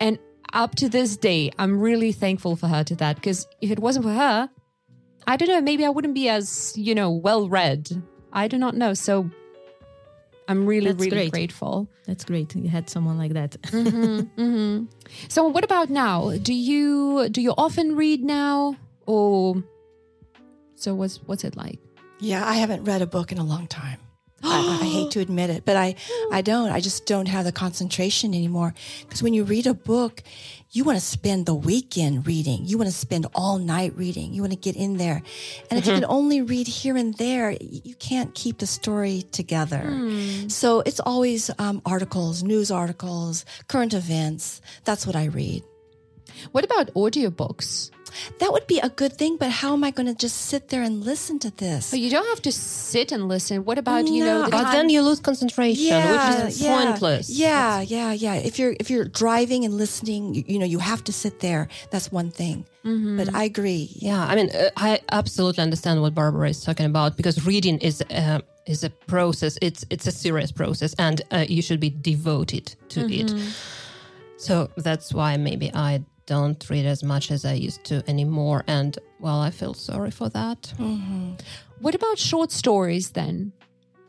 And 0.00 0.18
up 0.52 0.74
to 0.76 0.88
this 0.88 1.16
day, 1.16 1.50
I'm 1.58 1.78
really 1.78 2.12
thankful 2.12 2.56
for 2.56 2.68
her 2.68 2.84
to 2.84 2.96
that 2.96 3.16
because 3.16 3.46
if 3.60 3.70
it 3.70 3.78
wasn't 3.78 4.06
for 4.06 4.12
her, 4.12 4.48
I 5.26 5.36
don't 5.36 5.48
know, 5.48 5.60
maybe 5.60 5.84
I 5.84 5.90
wouldn't 5.90 6.14
be 6.14 6.28
as, 6.28 6.72
you 6.76 6.94
know, 6.94 7.10
well 7.10 7.48
read. 7.48 7.90
I 8.32 8.48
do 8.48 8.56
not 8.56 8.74
know. 8.74 8.94
So 8.94 9.30
I'm 10.48 10.66
really, 10.66 10.86
That's 10.86 11.04
really 11.04 11.10
great. 11.10 11.30
grateful. 11.30 11.88
That's 12.06 12.24
great. 12.24 12.56
You 12.56 12.70
had 12.70 12.88
someone 12.88 13.18
like 13.18 13.34
that. 13.34 13.60
Mm-hmm, 13.62 14.20
mm-hmm. 14.40 14.84
So 15.28 15.46
what 15.46 15.62
about 15.62 15.90
now? 15.90 16.32
Do 16.42 16.54
you 16.54 17.28
do 17.28 17.42
you 17.42 17.52
often 17.58 17.96
read 17.96 18.24
now 18.24 18.76
or 19.06 19.62
so 20.74 20.94
what's 20.94 21.18
what's 21.26 21.44
it 21.44 21.54
like? 21.56 21.78
Yeah, 22.20 22.46
I 22.46 22.54
haven't 22.54 22.84
read 22.84 23.02
a 23.02 23.06
book 23.06 23.30
in 23.30 23.38
a 23.38 23.44
long 23.44 23.66
time. 23.66 23.98
I, 24.42 24.78
I 24.80 24.84
hate 24.86 25.10
to 25.12 25.20
admit 25.20 25.50
it, 25.50 25.64
but 25.64 25.76
I, 25.76 25.96
I 26.32 26.42
don't. 26.42 26.70
I 26.70 26.80
just 26.80 27.06
don't 27.06 27.26
have 27.26 27.44
the 27.44 27.52
concentration 27.52 28.34
anymore. 28.34 28.74
Because 29.02 29.22
when 29.22 29.34
you 29.34 29.44
read 29.44 29.66
a 29.66 29.74
book, 29.74 30.22
you 30.70 30.84
want 30.84 30.98
to 30.98 31.04
spend 31.04 31.46
the 31.46 31.54
weekend 31.54 32.26
reading. 32.26 32.60
You 32.64 32.76
want 32.78 32.90
to 32.90 32.96
spend 32.96 33.26
all 33.34 33.58
night 33.58 33.96
reading. 33.96 34.34
You 34.34 34.42
want 34.42 34.52
to 34.52 34.58
get 34.58 34.76
in 34.76 34.98
there. 34.98 35.22
And 35.70 35.78
if 35.78 35.86
you 35.86 35.94
can 35.94 36.04
only 36.04 36.42
read 36.42 36.66
here 36.66 36.96
and 36.96 37.14
there, 37.14 37.56
you 37.60 37.94
can't 37.94 38.34
keep 38.34 38.58
the 38.58 38.66
story 38.66 39.22
together. 39.32 39.80
So 40.48 40.80
it's 40.80 41.00
always 41.00 41.50
um, 41.58 41.80
articles, 41.86 42.42
news 42.42 42.70
articles, 42.70 43.46
current 43.68 43.94
events. 43.94 44.60
That's 44.84 45.06
what 45.06 45.16
I 45.16 45.26
read. 45.26 45.62
What 46.52 46.64
about 46.64 46.92
audiobooks? 46.94 47.90
That 48.40 48.52
would 48.52 48.66
be 48.66 48.78
a 48.78 48.88
good 48.88 49.14
thing, 49.18 49.36
but 49.36 49.50
how 49.50 49.72
am 49.72 49.84
I 49.84 49.90
going 49.90 50.06
to 50.06 50.14
just 50.14 50.36
sit 50.46 50.68
there 50.68 50.82
and 50.82 51.04
listen 51.04 51.38
to 51.40 51.50
this? 51.50 51.86
So 51.86 51.96
you 51.96 52.10
don't 52.10 52.26
have 52.28 52.42
to 52.42 52.52
sit 52.52 53.12
and 53.12 53.28
listen. 53.28 53.64
What 53.64 53.78
about, 53.78 54.06
you 54.06 54.24
know, 54.24 54.44
the 54.44 54.50
But 54.50 54.62
time- 54.62 54.72
then 54.74 54.88
you 54.90 55.02
lose 55.02 55.20
concentration, 55.20 55.96
which 55.96 56.48
is 56.48 56.60
yeah, 56.62 56.84
pointless. 56.84 57.30
Yeah, 57.30 57.80
yeah, 57.80 58.12
yeah. 58.12 58.34
If 58.34 58.58
you're 58.58 58.74
if 58.80 58.90
you're 58.90 59.04
driving 59.04 59.64
and 59.64 59.74
listening, 59.74 60.34
you, 60.34 60.44
you 60.46 60.58
know 60.58 60.66
you 60.66 60.78
have 60.78 61.02
to 61.04 61.12
sit 61.12 61.40
there. 61.40 61.68
That's 61.90 62.10
one 62.12 62.30
thing. 62.30 62.64
But 63.18 63.34
I 63.34 63.44
agree. 63.44 63.90
Yeah, 63.96 64.24
I 64.24 64.34
mean, 64.34 64.48
uh, 64.48 64.70
I 64.78 65.00
absolutely 65.12 65.62
understand 65.62 66.00
what 66.00 66.14
Barbara 66.14 66.48
is 66.48 66.64
talking 66.64 66.86
about 66.86 67.18
because 67.18 67.44
reading 67.44 67.76
is 67.80 68.00
uh, 68.10 68.40
is 68.64 68.82
a 68.82 68.88
process. 69.06 69.58
It's 69.60 69.84
it's 69.90 70.06
a 70.06 70.10
serious 70.10 70.52
process, 70.52 70.94
and 70.98 71.20
uh, 71.30 71.44
you 71.46 71.60
should 71.60 71.80
be 71.80 71.90
devoted 71.90 72.74
to 72.90 73.00
it. 73.12 73.30
So 74.38 74.70
that's 74.76 75.12
why 75.12 75.36
maybe 75.36 75.70
I 75.74 76.02
don't 76.28 76.68
read 76.68 76.84
as 76.84 77.02
much 77.02 77.30
as 77.30 77.44
I 77.46 77.54
used 77.54 77.84
to 77.84 78.04
anymore, 78.06 78.62
and 78.66 78.96
well, 79.18 79.40
I 79.40 79.50
feel 79.50 79.72
sorry 79.72 80.10
for 80.10 80.28
that. 80.28 80.72
What 81.80 81.94
about 81.94 82.18
short 82.18 82.52
stories 82.52 83.10
then? 83.10 83.52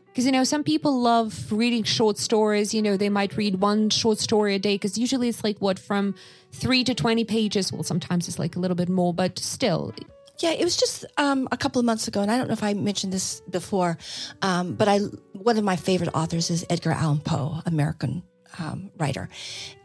Because, 0.06 0.26
you 0.26 0.32
know, 0.32 0.44
some 0.44 0.62
people 0.62 1.00
love 1.00 1.50
reading 1.50 1.82
short 1.84 2.18
stories. 2.18 2.74
You 2.74 2.82
know, 2.82 2.96
they 2.96 3.08
might 3.08 3.36
read 3.36 3.60
one 3.60 3.88
short 3.90 4.18
story 4.18 4.54
a 4.54 4.58
day 4.58 4.74
because 4.74 4.98
usually 4.98 5.28
it's 5.28 5.42
like 5.42 5.58
what, 5.58 5.78
from 5.78 6.14
three 6.52 6.84
to 6.84 6.94
20 6.94 7.24
pages. 7.24 7.72
Well, 7.72 7.84
sometimes 7.84 8.28
it's 8.28 8.38
like 8.38 8.54
a 8.56 8.58
little 8.58 8.74
bit 8.74 8.88
more, 8.88 9.14
but 9.14 9.38
still. 9.38 9.94
Yeah, 10.40 10.50
it 10.50 10.64
was 10.64 10.76
just 10.76 11.06
um, 11.16 11.48
a 11.52 11.56
couple 11.56 11.78
of 11.78 11.86
months 11.86 12.06
ago, 12.08 12.20
and 12.20 12.30
I 12.30 12.36
don't 12.36 12.48
know 12.48 12.54
if 12.54 12.62
I 12.62 12.74
mentioned 12.74 13.12
this 13.12 13.40
before, 13.48 13.98
um, 14.42 14.74
but 14.74 14.88
I 14.88 14.98
one 15.32 15.58
of 15.58 15.64
my 15.64 15.76
favorite 15.76 16.10
authors 16.14 16.50
is 16.50 16.64
Edgar 16.70 16.92
Allan 16.92 17.20
Poe, 17.20 17.60
American 17.66 18.22
um, 18.60 18.90
writer. 18.98 19.28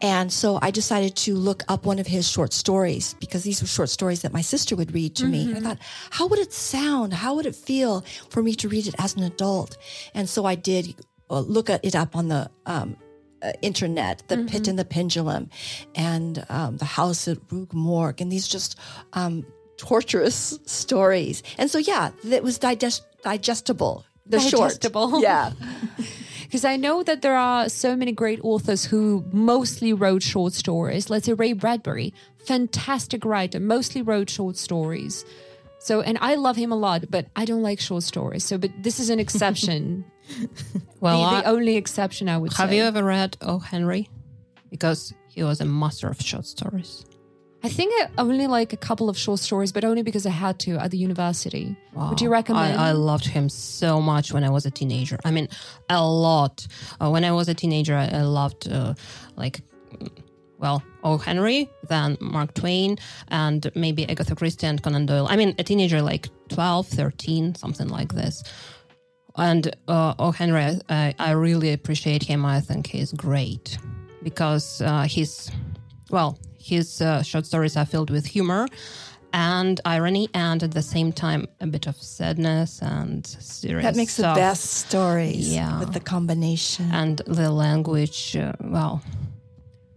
And 0.01 0.31
so 0.31 0.59
I 0.61 0.69
decided 0.69 1.15
to 1.17 1.35
look 1.35 1.63
up 1.67 1.85
one 1.85 1.97
of 1.97 2.05
his 2.05 2.29
short 2.29 2.53
stories 2.53 3.15
because 3.19 3.43
these 3.43 3.61
were 3.61 3.67
short 3.67 3.89
stories 3.89 4.21
that 4.21 4.33
my 4.33 4.41
sister 4.41 4.75
would 4.75 4.93
read 4.93 5.15
to 5.15 5.25
me. 5.25 5.55
I 5.55 5.59
thought, 5.61 5.79
how 6.11 6.27
would 6.27 6.39
it 6.39 6.53
sound? 6.53 7.13
How 7.13 7.35
would 7.35 7.45
it 7.45 7.55
feel 7.55 8.03
for 8.29 8.43
me 8.43 8.53
to 8.55 8.67
read 8.69 8.87
it 8.87 8.95
as 8.99 9.15
an 9.15 9.23
adult? 9.23 9.77
And 10.13 10.27
so 10.29 10.45
I 10.45 10.55
did 10.55 10.95
uh, 11.29 11.39
look 11.39 11.69
at 11.69 11.83
it 11.83 11.95
up 11.95 12.15
on 12.15 12.27
the 12.27 12.51
um, 12.65 12.97
uh, 13.41 13.53
internet, 13.61 14.23
The 14.27 14.45
Pit 14.49 14.67
and 14.67 14.77
the 14.77 14.85
Pendulum, 14.85 15.49
and 15.95 16.45
um, 16.49 16.77
The 16.77 16.85
House 16.85 17.27
at 17.27 17.37
Rue 17.49 17.67
Morgue, 17.71 18.21
and 18.21 18.31
these 18.31 18.47
just 18.47 18.77
um, 19.13 19.45
torturous 19.77 20.59
stories. 20.65 21.43
And 21.57 21.69
so, 21.71 21.77
yeah, 21.77 22.11
it 22.29 22.43
was 22.43 22.57
digest- 22.59 23.05
digestible. 23.23 24.05
The 24.27 24.39
Digestible. 24.39 25.09
short, 25.11 25.23
yeah. 25.23 25.51
Because 26.55 26.63
I 26.63 26.77
know 26.77 27.03
that 27.03 27.21
there 27.21 27.35
are 27.35 27.67
so 27.67 27.97
many 27.97 28.13
great 28.13 28.39
authors 28.41 28.85
who 28.85 29.25
mostly 29.33 29.91
wrote 29.91 30.23
short 30.23 30.53
stories. 30.53 31.09
Let's 31.09 31.25
say 31.25 31.33
Ray 31.33 31.51
Bradbury, 31.51 32.13
fantastic 32.45 33.25
writer, 33.25 33.59
mostly 33.59 34.01
wrote 34.01 34.29
short 34.29 34.55
stories. 34.55 35.25
So, 35.79 35.99
and 35.99 36.17
I 36.21 36.35
love 36.35 36.55
him 36.55 36.71
a 36.71 36.77
lot, 36.77 37.03
but 37.09 37.27
I 37.35 37.43
don't 37.43 37.61
like 37.61 37.81
short 37.81 38.03
stories. 38.03 38.45
So, 38.45 38.57
but 38.57 38.71
this 38.81 39.01
is 39.01 39.09
an 39.09 39.19
exception. 39.19 40.05
Well, 41.01 41.19
the, 41.19 41.25
I- 41.25 41.43
only 41.43 41.75
exception 41.75 42.29
I 42.29 42.37
would 42.37 42.53
have 42.53 42.69
say. 42.69 42.77
you 42.77 42.83
ever 42.83 43.03
read 43.03 43.35
O. 43.41 43.59
Henry? 43.59 44.07
Because 44.71 45.13
he 45.27 45.43
was 45.43 45.59
a 45.59 45.65
master 45.65 46.07
of 46.07 46.21
short 46.21 46.45
stories. 46.45 47.05
I 47.65 47.69
think 47.69 47.91
I 47.99 48.07
only 48.19 48.45
like 48.45 48.73
a 48.73 48.77
couple 48.77 49.09
of 49.09 49.17
short 49.17 49.39
stories, 49.39 49.71
but 49.71 49.83
only 49.83 50.03
because 50.03 50.27
I 50.27 50.29
had 50.29 50.59
to 50.59 50.77
at 50.77 50.91
the 50.91 50.99
university. 50.99 51.75
Would 51.95 52.21
you 52.21 52.29
recommend? 52.29 52.79
I, 52.79 52.89
I 52.89 52.91
loved 52.91 53.25
him 53.25 53.49
so 53.49 53.99
much 53.99 54.31
when 54.31 54.43
I 54.43 54.51
was 54.51 54.67
a 54.67 54.71
teenager. 54.71 55.17
I 55.25 55.31
mean, 55.31 55.49
a 55.89 56.07
lot. 56.07 56.67
Uh, 57.01 57.09
when 57.09 57.25
I 57.25 57.31
was 57.31 57.49
a 57.49 57.55
teenager, 57.55 57.95
I, 57.95 58.05
I 58.05 58.21
loved, 58.21 58.71
uh, 58.71 58.93
like, 59.35 59.61
well, 60.59 60.83
O. 61.03 61.17
Henry, 61.17 61.67
then 61.89 62.17
Mark 62.21 62.53
Twain, 62.53 62.99
and 63.29 63.71
maybe 63.73 64.07
Agatha 64.07 64.35
Christie 64.35 64.67
and 64.67 64.83
Conan 64.83 65.07
Doyle. 65.07 65.25
I 65.27 65.35
mean, 65.35 65.55
a 65.57 65.63
teenager 65.63 66.03
like 66.03 66.29
12, 66.49 66.87
13, 66.87 67.55
something 67.55 67.87
like 67.87 68.13
this. 68.13 68.43
And 69.37 69.75
uh, 69.87 70.13
O. 70.19 70.29
Henry, 70.29 70.61
I, 70.61 70.81
I, 70.89 71.15
I 71.17 71.31
really 71.31 71.73
appreciate 71.73 72.21
him. 72.21 72.45
I 72.45 72.61
think 72.61 72.85
he's 72.85 73.11
great 73.11 73.79
because 74.21 74.83
uh, 74.83 75.05
he's, 75.05 75.49
well, 76.11 76.37
his 76.65 77.01
uh, 77.01 77.21
short 77.21 77.45
stories 77.45 77.77
are 77.77 77.85
filled 77.85 78.09
with 78.09 78.25
humor 78.25 78.67
and 79.33 79.81
irony, 79.85 80.29
and 80.33 80.63
at 80.63 80.71
the 80.71 80.81
same 80.81 81.11
time, 81.11 81.45
a 81.59 81.67
bit 81.67 81.87
of 81.87 81.95
sadness 81.97 82.81
and 82.81 83.27
serious. 83.27 83.83
That 83.83 83.95
makes 83.97 84.15
the 84.17 84.23
best 84.35 84.63
stories 84.85 85.53
Yeah. 85.53 85.79
with 85.79 85.91
the 85.93 85.99
combination. 85.99 86.89
And 86.91 87.17
the 87.27 87.51
language, 87.51 88.35
uh, 88.35 88.53
well, 88.61 89.01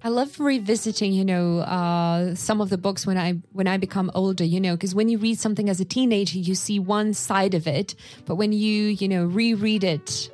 I 0.02 0.08
love 0.10 0.38
revisiting, 0.40 1.12
you 1.12 1.24
know, 1.24 1.58
uh, 1.60 2.34
some 2.34 2.60
of 2.60 2.68
the 2.70 2.78
books 2.78 3.06
when 3.06 3.16
I 3.18 3.32
when 3.52 3.66
I 3.66 3.76
become 3.78 4.10
older, 4.14 4.44
you 4.44 4.60
know, 4.60 4.74
because 4.76 4.94
when 4.94 5.08
you 5.08 5.18
read 5.18 5.38
something 5.38 5.68
as 5.68 5.80
a 5.80 5.84
teenager, 5.84 6.38
you 6.38 6.54
see 6.54 6.78
one 6.78 7.14
side 7.14 7.54
of 7.54 7.66
it, 7.66 7.94
but 8.26 8.36
when 8.36 8.52
you, 8.52 8.84
you 9.00 9.08
know, 9.08 9.24
reread 9.24 9.84
it 9.84 10.30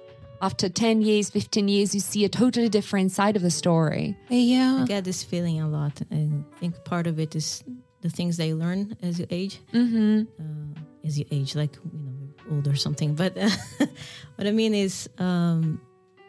after 0.47 0.69
ten 0.69 0.97
years, 1.09 1.31
fifteen 1.31 1.67
years, 1.75 1.89
you 1.97 2.01
see 2.01 2.23
a 2.25 2.29
totally 2.29 2.69
different 2.79 3.09
side 3.19 3.35
of 3.37 3.43
the 3.43 3.51
story. 3.63 4.07
yeah. 4.29 4.83
I 4.83 4.85
get 4.87 5.03
this 5.05 5.23
feeling 5.31 5.57
a 5.67 5.69
lot. 5.79 5.95
and 6.11 6.45
I 6.55 6.59
think 6.61 6.73
part 6.85 7.07
of 7.07 7.19
it 7.25 7.35
is 7.41 7.65
the 8.05 8.11
things 8.11 8.37
that 8.39 8.47
you 8.51 8.57
learn 8.57 8.81
as 9.09 9.19
you 9.21 9.27
age. 9.41 9.55
Mm-hmm. 9.73 10.23
Uh, 10.43 10.81
as 11.07 11.13
you 11.19 11.25
age, 11.39 11.51
like 11.63 11.75
you 11.93 11.99
know, 12.05 12.17
old 12.57 12.67
or 12.73 12.77
something. 12.77 13.15
But 13.15 13.33
what 14.37 14.47
I 14.47 14.53
mean 14.61 14.75
is, 14.75 15.09
um, 15.19 15.81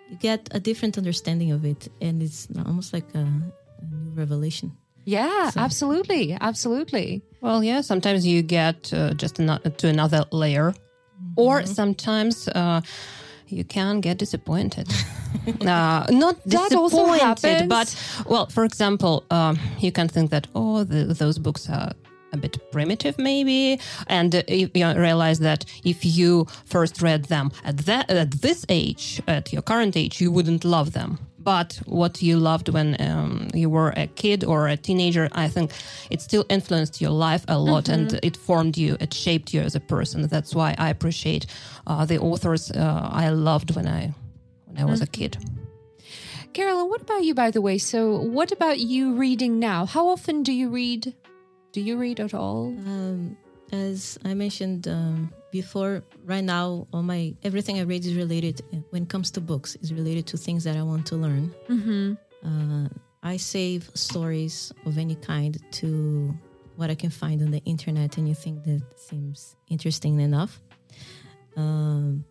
you 0.09 0.17
get 0.29 0.41
a 0.51 0.59
different 0.59 0.97
understanding 0.97 1.51
of 1.51 1.61
it, 1.65 1.81
and 2.05 2.21
it's 2.25 2.47
almost 2.65 2.93
like 2.93 3.07
a, 3.15 3.25
a 3.81 3.85
new 3.91 4.11
revelation. 4.21 4.71
Yeah, 5.07 5.49
So- 5.51 5.59
absolutely, 5.67 6.25
absolutely. 6.49 7.21
Well, 7.41 7.63
yeah, 7.63 7.81
sometimes 7.81 8.25
you 8.25 8.41
get 8.41 8.91
uh, 8.93 9.13
just 9.13 9.39
ano- 9.39 9.59
to 9.79 9.87
another 9.87 10.21
layer, 10.31 10.73
or 11.37 11.65
sometimes 11.65 12.47
uh, 12.47 12.81
you 13.47 13.63
can 13.63 14.01
get 14.01 14.17
disappointed. 14.17 14.87
uh, 15.61 16.05
not 16.09 16.43
That 16.45 16.73
also 16.73 17.05
disappointed, 17.05 17.21
happens. 17.21 17.67
but 17.69 18.25
well, 18.29 18.45
for 18.47 18.63
example, 18.65 19.23
um, 19.31 19.59
you 19.79 19.91
can 19.91 20.07
think 20.07 20.31
that 20.31 20.47
oh, 20.55 20.83
the, 20.83 21.13
those 21.13 21.37
books 21.39 21.69
are 21.69 21.91
a 22.33 22.37
bit 22.37 22.57
primitive, 22.71 23.17
maybe, 23.17 23.79
and 24.07 24.35
uh, 24.35 24.43
you, 24.47 24.69
you 24.73 24.93
realize 24.93 25.39
that 25.39 25.65
if 25.83 26.03
you 26.05 26.45
first 26.65 27.01
read 27.01 27.25
them 27.25 27.51
at 27.63 27.77
that 27.79 28.09
at 28.09 28.31
this 28.41 28.65
age, 28.69 29.21
at 29.27 29.53
your 29.53 29.61
current 29.61 29.95
age, 29.95 30.21
you 30.21 30.31
wouldn't 30.31 30.63
love 30.65 30.91
them. 30.91 31.17
But 31.45 31.79
what 31.85 32.23
you 32.23 32.39
loved 32.39 32.69
when 32.69 32.99
um, 32.99 33.49
you 33.53 33.69
were 33.69 33.93
a 33.95 34.07
kid 34.07 34.43
or 34.43 34.67
a 34.67 34.75
teenager, 34.75 35.29
I 35.31 35.47
think 35.47 35.71
it 36.09 36.19
still 36.21 36.43
influenced 36.49 36.99
your 36.99 37.11
life 37.11 37.45
a 37.47 37.57
lot 37.59 37.87
and 37.87 38.19
it 38.23 38.35
formed 38.35 38.77
you, 38.77 38.97
it 38.99 39.13
shaped 39.13 39.53
you 39.53 39.61
as 39.61 39.75
a 39.75 39.79
person. 39.79 40.27
That's 40.27 40.55
why 40.55 40.73
I 40.79 40.89
appreciate 40.89 41.45
uh, 41.85 42.03
the 42.05 42.19
authors 42.19 42.71
uh, 42.71 43.09
I 43.11 43.29
loved 43.29 43.75
when 43.75 43.87
I 43.87 44.13
when 44.65 44.77
I 44.79 44.85
was 44.85 45.01
a 45.01 45.07
kid. 45.07 45.37
Carolyn, 46.53 46.89
what 46.89 47.01
about 47.01 47.23
you, 47.23 47.35
by 47.35 47.51
the 47.51 47.61
way? 47.61 47.77
So, 47.77 48.17
what 48.17 48.51
about 48.51 48.79
you 48.79 49.13
reading 49.13 49.59
now? 49.59 49.85
How 49.85 50.07
often 50.07 50.41
do 50.41 50.51
you 50.51 50.69
read? 50.69 51.13
Do 51.73 51.81
you 51.81 51.97
read 51.97 52.19
at 52.19 52.33
all? 52.33 52.67
Um, 52.67 53.37
as 53.71 54.17
I 54.23 54.33
mentioned 54.33 54.87
um, 54.87 55.33
before, 55.55 56.03
right 56.25 56.43
now, 56.43 56.85
all 56.91 57.01
my 57.01 57.33
everything 57.41 57.79
I 57.79 57.83
read 57.83 58.03
is 58.05 58.13
related. 58.23 58.55
When 58.89 59.03
it 59.03 59.09
comes 59.09 59.31
to 59.31 59.41
books, 59.41 59.77
is 59.81 59.93
related 59.93 60.25
to 60.31 60.37
things 60.37 60.61
that 60.65 60.75
I 60.75 60.83
want 60.83 61.03
to 61.11 61.15
learn. 61.15 61.55
Mm-hmm. 61.69 62.05
Uh, 62.49 62.87
I 63.23 63.37
save 63.37 63.89
stories 63.93 64.73
of 64.85 64.97
any 64.97 65.15
kind 65.15 65.53
to 65.79 65.87
what 66.75 66.89
I 66.89 66.95
can 66.95 67.09
find 67.09 67.41
on 67.41 67.51
the 67.51 67.63
internet, 67.73 68.17
and 68.17 68.27
anything 68.27 68.55
that 68.65 68.83
seems 68.99 69.55
interesting 69.69 70.19
enough. 70.19 70.59
Um, 71.55 72.25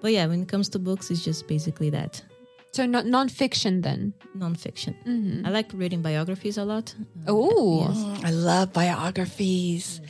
but 0.00 0.12
yeah, 0.16 0.24
when 0.26 0.40
it 0.42 0.48
comes 0.48 0.70
to 0.70 0.78
books, 0.78 1.10
it's 1.10 1.22
just 1.22 1.46
basically 1.46 1.90
that 1.90 2.24
So, 2.72 2.84
not 2.84 3.06
nonfiction 3.06 3.82
then? 3.82 4.12
nonfiction. 4.36 4.94
Mm-hmm. 5.06 5.46
I 5.46 5.50
like 5.50 5.70
reading 5.72 6.02
biographies 6.02 6.58
a 6.58 6.64
lot. 6.64 6.94
Uh, 7.26 7.32
Oh, 7.32 7.86
yes. 7.88 7.96
Mm, 7.96 8.24
I 8.26 8.30
love 8.30 8.72
biographies. 8.74 10.00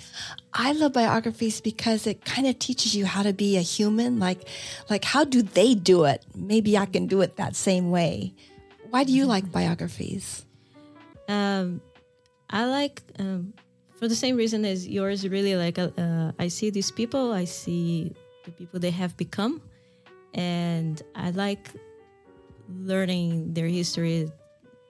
I 0.53 0.73
love 0.73 0.92
biographies 0.95 1.61
because 1.61 2.09
it 2.09 2.25
kind 2.25 2.47
of 2.49 2.59
teaches 2.59 2.97
you 2.97 3.07
how 3.07 3.23
to 3.23 3.33
be 3.33 3.57
a 3.57 3.61
human. 3.61 4.19
Like, 4.19 4.49
like 4.90 5.05
how 5.05 5.23
do 5.25 5.42
they 5.42 5.75
do 5.75 6.05
it? 6.05 6.25
Maybe 6.35 6.77
I 6.77 6.87
can 6.87 7.07
do 7.07 7.21
it 7.21 7.37
that 7.37 7.55
same 7.55 7.90
way. 7.90 8.35
Why 8.90 9.05
do 9.05 9.12
you 9.12 9.27
like 9.27 9.53
biographies? 9.53 10.45
Um, 11.29 11.81
I 12.51 12.66
like 12.66 13.03
um, 13.19 13.53
for 13.95 14.09
the 14.09 14.14
same 14.16 14.37
reason 14.37 14.64
as 14.64 14.88
yours. 14.88 15.29
Really, 15.29 15.55
like 15.57 15.79
uh, 15.79 15.90
uh, 15.99 16.33
I 16.38 16.49
see 16.49 16.71
these 16.71 16.90
people, 16.90 17.33
I 17.33 17.45
see 17.45 18.12
the 18.45 18.51
people 18.51 18.81
they 18.81 18.90
have 18.92 19.16
become, 19.16 19.61
and 20.35 21.03
I 21.14 21.31
like 21.31 21.71
learning 22.68 23.55
their 23.55 23.66
history 23.66 24.31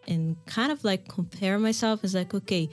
and 0.09 0.37
kind 0.47 0.73
of 0.73 0.85
like 0.85 1.09
compare 1.09 1.59
myself. 1.59 2.05
It's 2.05 2.15
like 2.15 2.35
okay, 2.35 2.69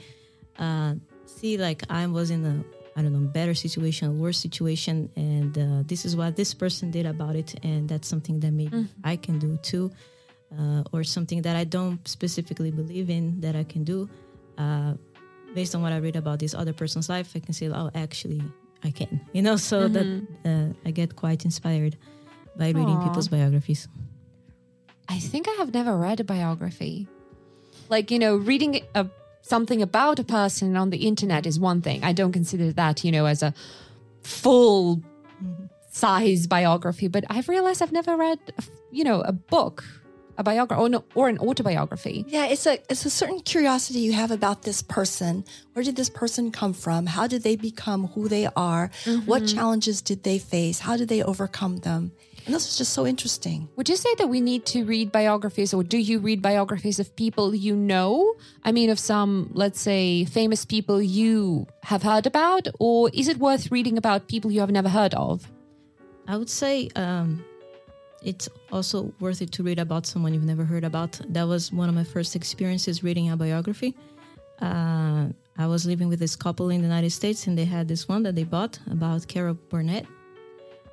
uh, 0.58 0.94
see, 1.26 1.56
like 1.56 1.82
I 1.90 2.06
was 2.06 2.30
in 2.30 2.44
a 2.44 2.64
I 2.96 3.02
don't 3.02 3.12
know 3.12 3.28
better 3.28 3.54
situation, 3.54 4.20
worse 4.20 4.38
situation, 4.38 5.10
and 5.16 5.58
uh, 5.58 5.82
this 5.86 6.04
is 6.04 6.14
what 6.14 6.36
this 6.36 6.54
person 6.54 6.90
did 6.90 7.06
about 7.06 7.34
it, 7.36 7.54
and 7.64 7.88
that's 7.88 8.08
something 8.08 8.40
that 8.40 8.52
maybe 8.52 8.86
I 9.02 9.16
can 9.16 9.38
do 9.38 9.56
too 9.58 9.90
uh, 10.58 10.82
or 10.92 11.04
something 11.04 11.42
that 11.42 11.56
I 11.56 11.64
don't 11.64 12.06
specifically 12.06 12.70
believe 12.70 13.10
in 13.10 13.40
that 13.40 13.56
I 13.56 13.64
can 13.64 13.84
do. 13.84 14.08
Uh, 14.56 14.94
based 15.54 15.74
on 15.74 15.82
what 15.82 15.92
I 15.92 15.98
read 15.98 16.16
about 16.16 16.38
this 16.38 16.54
other 16.54 16.72
person's 16.72 17.08
life, 17.08 17.32
I 17.34 17.40
can 17.40 17.52
say, 17.52 17.68
oh, 17.68 17.90
actually, 17.94 18.42
I 18.82 18.90
can. 18.90 19.20
You 19.32 19.42
know, 19.42 19.56
so 19.56 19.88
that 19.88 20.26
uh, 20.44 20.88
I 20.88 20.90
get 20.90 21.16
quite 21.16 21.44
inspired 21.44 21.96
by 22.56 22.66
reading 22.66 22.96
Aw. 22.96 23.08
people's 23.08 23.28
biographies. 23.28 23.88
I 25.08 25.18
think 25.18 25.48
I 25.48 25.52
have 25.52 25.72
never 25.72 25.96
read 25.96 26.20
a 26.20 26.24
biography. 26.24 27.06
Like, 27.88 28.10
you 28.10 28.18
know, 28.18 28.36
reading 28.36 28.80
a, 28.94 29.06
something 29.42 29.82
about 29.82 30.18
a 30.18 30.24
person 30.24 30.76
on 30.76 30.90
the 30.90 31.06
internet 31.06 31.46
is 31.46 31.60
one 31.60 31.82
thing. 31.82 32.02
I 32.02 32.12
don't 32.12 32.32
consider 32.32 32.72
that, 32.72 33.04
you 33.04 33.12
know, 33.12 33.26
as 33.26 33.42
a 33.42 33.54
full 34.22 35.02
size 35.90 36.46
biography, 36.46 37.08
but 37.08 37.24
I've 37.28 37.48
realized 37.48 37.82
I've 37.82 37.92
never 37.92 38.16
read, 38.16 38.38
you 38.90 39.04
know, 39.04 39.20
a 39.20 39.32
book, 39.32 39.84
a 40.36 40.42
biography, 40.42 40.80
or, 40.80 40.88
no, 40.88 41.04
or 41.14 41.28
an 41.28 41.38
autobiography. 41.38 42.24
Yeah, 42.26 42.46
it's 42.46 42.66
a 42.66 42.78
it's 42.88 43.04
a 43.04 43.10
certain 43.10 43.40
curiosity 43.40 44.00
you 44.00 44.12
have 44.14 44.30
about 44.30 44.62
this 44.62 44.82
person. 44.82 45.44
Where 45.74 45.84
did 45.84 45.96
this 45.96 46.10
person 46.10 46.50
come 46.50 46.72
from? 46.72 47.06
How 47.06 47.26
did 47.26 47.42
they 47.42 47.54
become 47.56 48.08
who 48.08 48.28
they 48.28 48.48
are? 48.56 48.90
What 49.26 49.42
mm-hmm. 49.42 49.56
challenges 49.56 50.02
did 50.02 50.24
they 50.24 50.38
face? 50.38 50.80
How 50.80 50.96
did 50.96 51.08
they 51.08 51.22
overcome 51.22 51.78
them? 51.78 52.12
And 52.46 52.54
this 52.54 52.68
is 52.68 52.76
just 52.76 52.92
so 52.92 53.06
interesting. 53.06 53.68
Would 53.76 53.88
you 53.88 53.96
say 53.96 54.14
that 54.18 54.28
we 54.28 54.40
need 54.40 54.66
to 54.66 54.84
read 54.84 55.10
biographies, 55.10 55.72
or 55.72 55.82
do 55.82 55.96
you 55.96 56.18
read 56.18 56.42
biographies 56.42 57.00
of 57.00 57.16
people 57.16 57.54
you 57.54 57.74
know? 57.74 58.34
I 58.62 58.72
mean, 58.72 58.90
of 58.90 58.98
some, 58.98 59.50
let's 59.54 59.80
say, 59.80 60.26
famous 60.26 60.64
people 60.66 61.00
you 61.00 61.66
have 61.84 62.02
heard 62.02 62.26
about, 62.26 62.68
or 62.78 63.08
is 63.14 63.28
it 63.28 63.38
worth 63.38 63.72
reading 63.72 63.96
about 63.96 64.28
people 64.28 64.52
you 64.52 64.60
have 64.60 64.70
never 64.70 64.90
heard 64.90 65.14
of? 65.14 65.50
I 66.28 66.36
would 66.36 66.50
say 66.50 66.90
um, 66.96 67.42
it's 68.22 68.48
also 68.70 69.12
worth 69.20 69.40
it 69.40 69.50
to 69.52 69.62
read 69.62 69.78
about 69.78 70.04
someone 70.06 70.34
you've 70.34 70.44
never 70.44 70.64
heard 70.64 70.84
about. 70.84 71.18
That 71.28 71.44
was 71.44 71.72
one 71.72 71.88
of 71.88 71.94
my 71.94 72.04
first 72.04 72.36
experiences 72.36 73.02
reading 73.02 73.30
a 73.30 73.36
biography. 73.36 73.94
Uh, 74.60 75.28
I 75.56 75.66
was 75.66 75.86
living 75.86 76.08
with 76.08 76.18
this 76.18 76.36
couple 76.36 76.70
in 76.70 76.80
the 76.80 76.86
United 76.86 77.10
States, 77.10 77.46
and 77.46 77.56
they 77.56 77.64
had 77.64 77.88
this 77.88 78.08
one 78.08 78.22
that 78.24 78.34
they 78.34 78.44
bought 78.44 78.78
about 78.90 79.28
Carol 79.28 79.54
Burnett. 79.70 80.06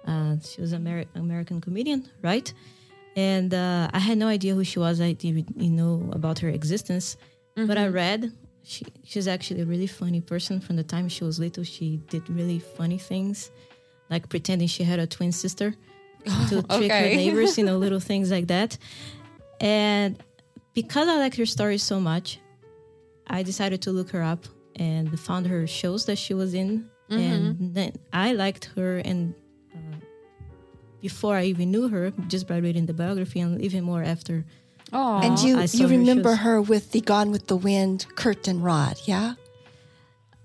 Uh, 0.06 0.36
she 0.44 0.62
was 0.62 0.74
an 0.74 0.84
Ameri- 0.84 1.08
American 1.16 1.62
comedian, 1.62 2.08
right? 2.22 2.52
And 3.16 3.54
uh, 3.54 3.90
I 3.94 4.00
had 4.00 4.18
no 4.18 4.28
idea 4.28 4.56
who 4.56 4.64
she 4.64 4.80
was. 4.80 5.02
I 5.02 5.12
didn't 5.14 5.56
know 5.58 6.10
about 6.14 6.40
her 6.40 6.50
existence, 6.50 7.18
but 7.56 7.78
I 7.78 7.88
read. 7.88 8.32
She 8.64 8.86
she's 9.04 9.28
actually 9.28 9.62
a 9.62 9.66
really 9.66 9.88
funny 9.88 10.22
person. 10.22 10.60
From 10.62 10.76
the 10.76 10.84
time 10.84 11.10
she 11.10 11.24
was 11.24 11.40
little, 11.40 11.64
she 11.64 11.98
did 12.10 12.30
really 12.30 12.60
funny 12.60 12.98
things, 12.98 13.52
like 14.10 14.30
pretending 14.30 14.68
she 14.68 14.84
had 14.84 15.00
a 15.00 15.08
twin 15.08 15.32
sister 15.32 15.74
to 16.50 16.62
trick 16.64 16.92
her 16.92 17.02
neighbors, 17.16 17.58
you 17.58 17.66
know, 17.66 17.78
little 17.86 18.00
things 18.00 18.32
like 18.32 18.48
that. 18.48 18.78
And 19.60 20.22
because 20.74 21.08
I 21.08 21.18
like 21.18 21.36
her 21.36 21.46
story 21.46 21.78
so 21.80 22.00
much, 22.00 22.40
I 23.28 23.44
decided 23.44 23.82
to 23.84 23.92
look 23.92 24.12
her 24.12 24.24
up 24.24 24.46
and 24.76 25.20
found 25.20 25.48
her 25.48 25.68
shows 25.68 26.06
that 26.06 26.18
she 26.18 26.34
was 26.34 26.54
in, 26.54 26.90
and 27.10 27.76
then 27.76 27.92
I 28.14 28.32
liked 28.34 28.70
her. 28.78 29.00
And 29.00 29.36
before 31.02 31.36
I 31.36 31.46
even 31.46 31.72
knew 31.72 31.88
her, 31.90 32.12
just 32.28 32.48
by 32.48 32.58
reading 32.58 32.86
the 32.86 32.94
biography, 32.94 33.40
and 33.40 33.60
even 33.62 33.84
more 33.84 34.04
after. 34.04 34.46
Oh, 34.94 35.20
and 35.22 35.40
you 35.40 35.58
I 35.58 35.66
saw 35.68 35.78
you 35.84 35.88
her 35.88 35.98
remember 35.98 36.32
shows. 36.32 36.40
her 36.40 36.62
with 36.62 36.92
the 36.92 37.02
Gone 37.02 37.32
with 37.32 37.48
the 37.48 37.56
Wind 37.56 38.06
curtain 38.16 38.62
rod, 38.62 39.00
yeah? 39.06 39.36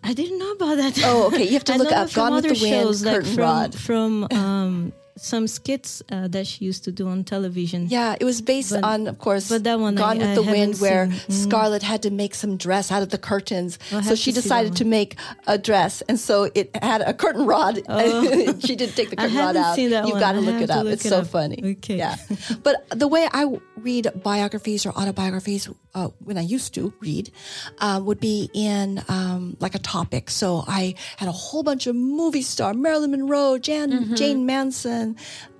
I 0.04 0.12
didn't 0.14 0.38
know 0.38 0.52
about 0.52 0.76
that. 0.76 1.00
Oh, 1.04 1.26
okay. 1.28 1.44
You 1.44 1.52
have 1.54 1.64
to 1.64 1.76
look 1.78 1.92
up 1.92 2.12
Gone 2.12 2.34
with 2.34 2.44
the 2.44 2.50
Wind 2.50 2.58
shows, 2.60 3.04
like 3.04 3.16
curtain 3.16 3.34
from, 3.34 3.42
rod. 3.42 3.74
from 3.74 4.28
um, 4.30 4.92
some 5.16 5.46
skits 5.48 6.02
uh, 6.12 6.28
that 6.28 6.46
she 6.46 6.64
used 6.64 6.84
to 6.84 6.92
do 6.92 7.08
on 7.08 7.24
television. 7.24 7.86
Yeah, 7.88 8.16
it 8.20 8.24
was 8.24 8.40
based 8.42 8.70
But- 8.72 8.84
on, 8.84 9.06
of 9.06 9.18
course, 9.18 9.48
but 9.48 9.64
that 9.64 9.80
one 9.80 9.94
Gone 9.94 10.16
I- 10.16 10.18
with 10.18 10.28
I 10.28 10.34
the 10.34 10.42
haven't 10.42 10.60
Wind, 10.60 10.80
where 10.80 11.10
seen. 11.10 11.20
Mm. 11.20 11.32
Scarlett 11.48 11.82
had 11.82 12.02
to 12.02 12.10
make 12.10 12.34
some 12.34 12.56
dress 12.56 12.92
out 12.92 13.02
of 13.02 13.08
the 13.10 13.18
curtains. 13.18 13.78
I'll 13.92 14.02
so 14.02 14.14
she 14.14 14.32
to 14.32 14.40
see 14.40 14.40
that 14.40 14.42
decided 14.42 14.76
to 14.76 14.84
make 14.84 15.16
a 15.46 15.56
dress, 15.58 16.02
and 16.08 16.18
so 16.20 16.50
it 16.54 16.70
had 16.82 17.00
a 17.00 17.14
curtain 17.14 17.46
rod. 17.46 17.76
she 18.64 18.76
didn't 18.76 18.94
take 18.96 19.10
the 19.10 19.20
I 19.20 19.24
curtain 19.28 19.36
rod 19.38 19.56
out. 19.56 19.74
seen 19.76 19.90
that 19.90 20.06
You've 20.06 20.20
got 20.20 20.32
to 20.32 20.40
look 20.40 20.60
it 20.60 20.70
up. 20.70 20.84
look 20.84 20.92
it's 20.94 21.04
it 21.06 21.08
so 21.10 21.20
up. 21.20 21.26
funny. 21.28 21.76
Okay. 21.78 21.96
Yeah, 21.96 22.16
but 22.62 22.86
the 22.90 23.08
way 23.08 23.28
I 23.32 23.46
read 23.76 24.08
biographies 24.22 24.84
or 24.86 24.90
autobiographies, 24.90 25.68
uh, 25.94 26.08
when 26.24 26.36
I 26.36 26.42
used 26.42 26.74
to 26.74 26.92
read, 27.00 27.30
um, 27.78 28.04
would 28.06 28.20
be 28.20 28.50
in 28.52 29.02
um, 29.08 29.56
like 29.60 29.74
a 29.74 29.78
topic. 29.78 30.30
So 30.30 30.64
I 30.66 30.94
had 31.16 31.28
a 31.28 31.32
whole 31.32 31.62
bunch 31.62 31.86
of 31.86 31.94
movie 31.96 32.42
star 32.42 32.74
Marilyn 32.74 33.12
Monroe, 33.12 33.58
Jan, 33.58 33.86
Mm-hmm. 33.86 34.14
Jane 34.16 34.46
Manson, 34.46 35.05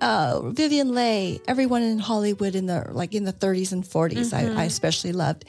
uh, 0.01 0.41
Vivian 0.59 0.89
Leigh, 0.97 1.39
everyone 1.47 1.81
in 1.83 1.99
Hollywood 1.99 2.53
in 2.55 2.65
the 2.65 2.79
like 2.91 3.13
in 3.15 3.23
the 3.23 3.33
30s 3.43 3.71
and 3.71 3.83
40s. 3.83 4.31
Mm-hmm. 4.33 4.57
I, 4.57 4.63
I 4.63 4.65
especially 4.65 5.13
loved, 5.13 5.45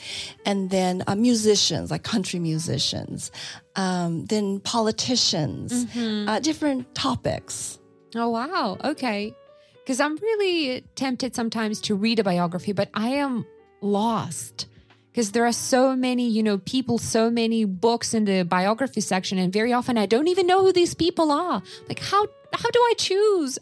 and 0.47 0.71
then 0.71 1.03
uh, 1.09 1.15
musicians 1.17 1.91
like 1.91 2.05
country 2.15 2.39
musicians, 2.39 3.31
um, 3.77 4.27
then 4.27 4.61
politicians, 4.61 5.73
Mm-hmm. 5.73 6.29
uh, 6.29 6.39
different 6.41 6.95
topics. 6.95 7.79
Oh, 8.15 8.29
wow. 8.31 8.77
Okay. 8.93 9.35
Because 9.79 10.01
I'm 10.01 10.17
really 10.17 10.83
tempted 10.97 11.35
sometimes 11.35 11.81
to 11.83 11.95
read 11.95 12.19
a 12.19 12.25
biography, 12.25 12.73
but 12.73 12.89
I 12.93 13.11
am 13.25 13.47
lost 13.81 14.67
because 15.11 15.33
there 15.33 15.47
are 15.47 15.53
so 15.53 15.97
many, 15.97 16.29
you 16.29 16.43
know, 16.43 16.59
people, 16.59 16.99
so 16.99 17.31
many 17.31 17.65
books 17.65 18.13
in 18.15 18.25
the 18.25 18.43
biography 18.45 19.01
section, 19.01 19.39
and 19.39 19.53
very 19.53 19.73
often 19.73 19.97
I 19.99 20.07
don't 20.07 20.29
even 20.29 20.47
know 20.47 20.61
who 20.65 20.73
these 20.73 20.95
people 20.95 21.31
are. 21.33 21.63
Like, 21.89 22.01
how 22.01 22.23
how 22.53 22.71
do 22.71 22.81
I 22.91 22.95
choose? 22.99 23.59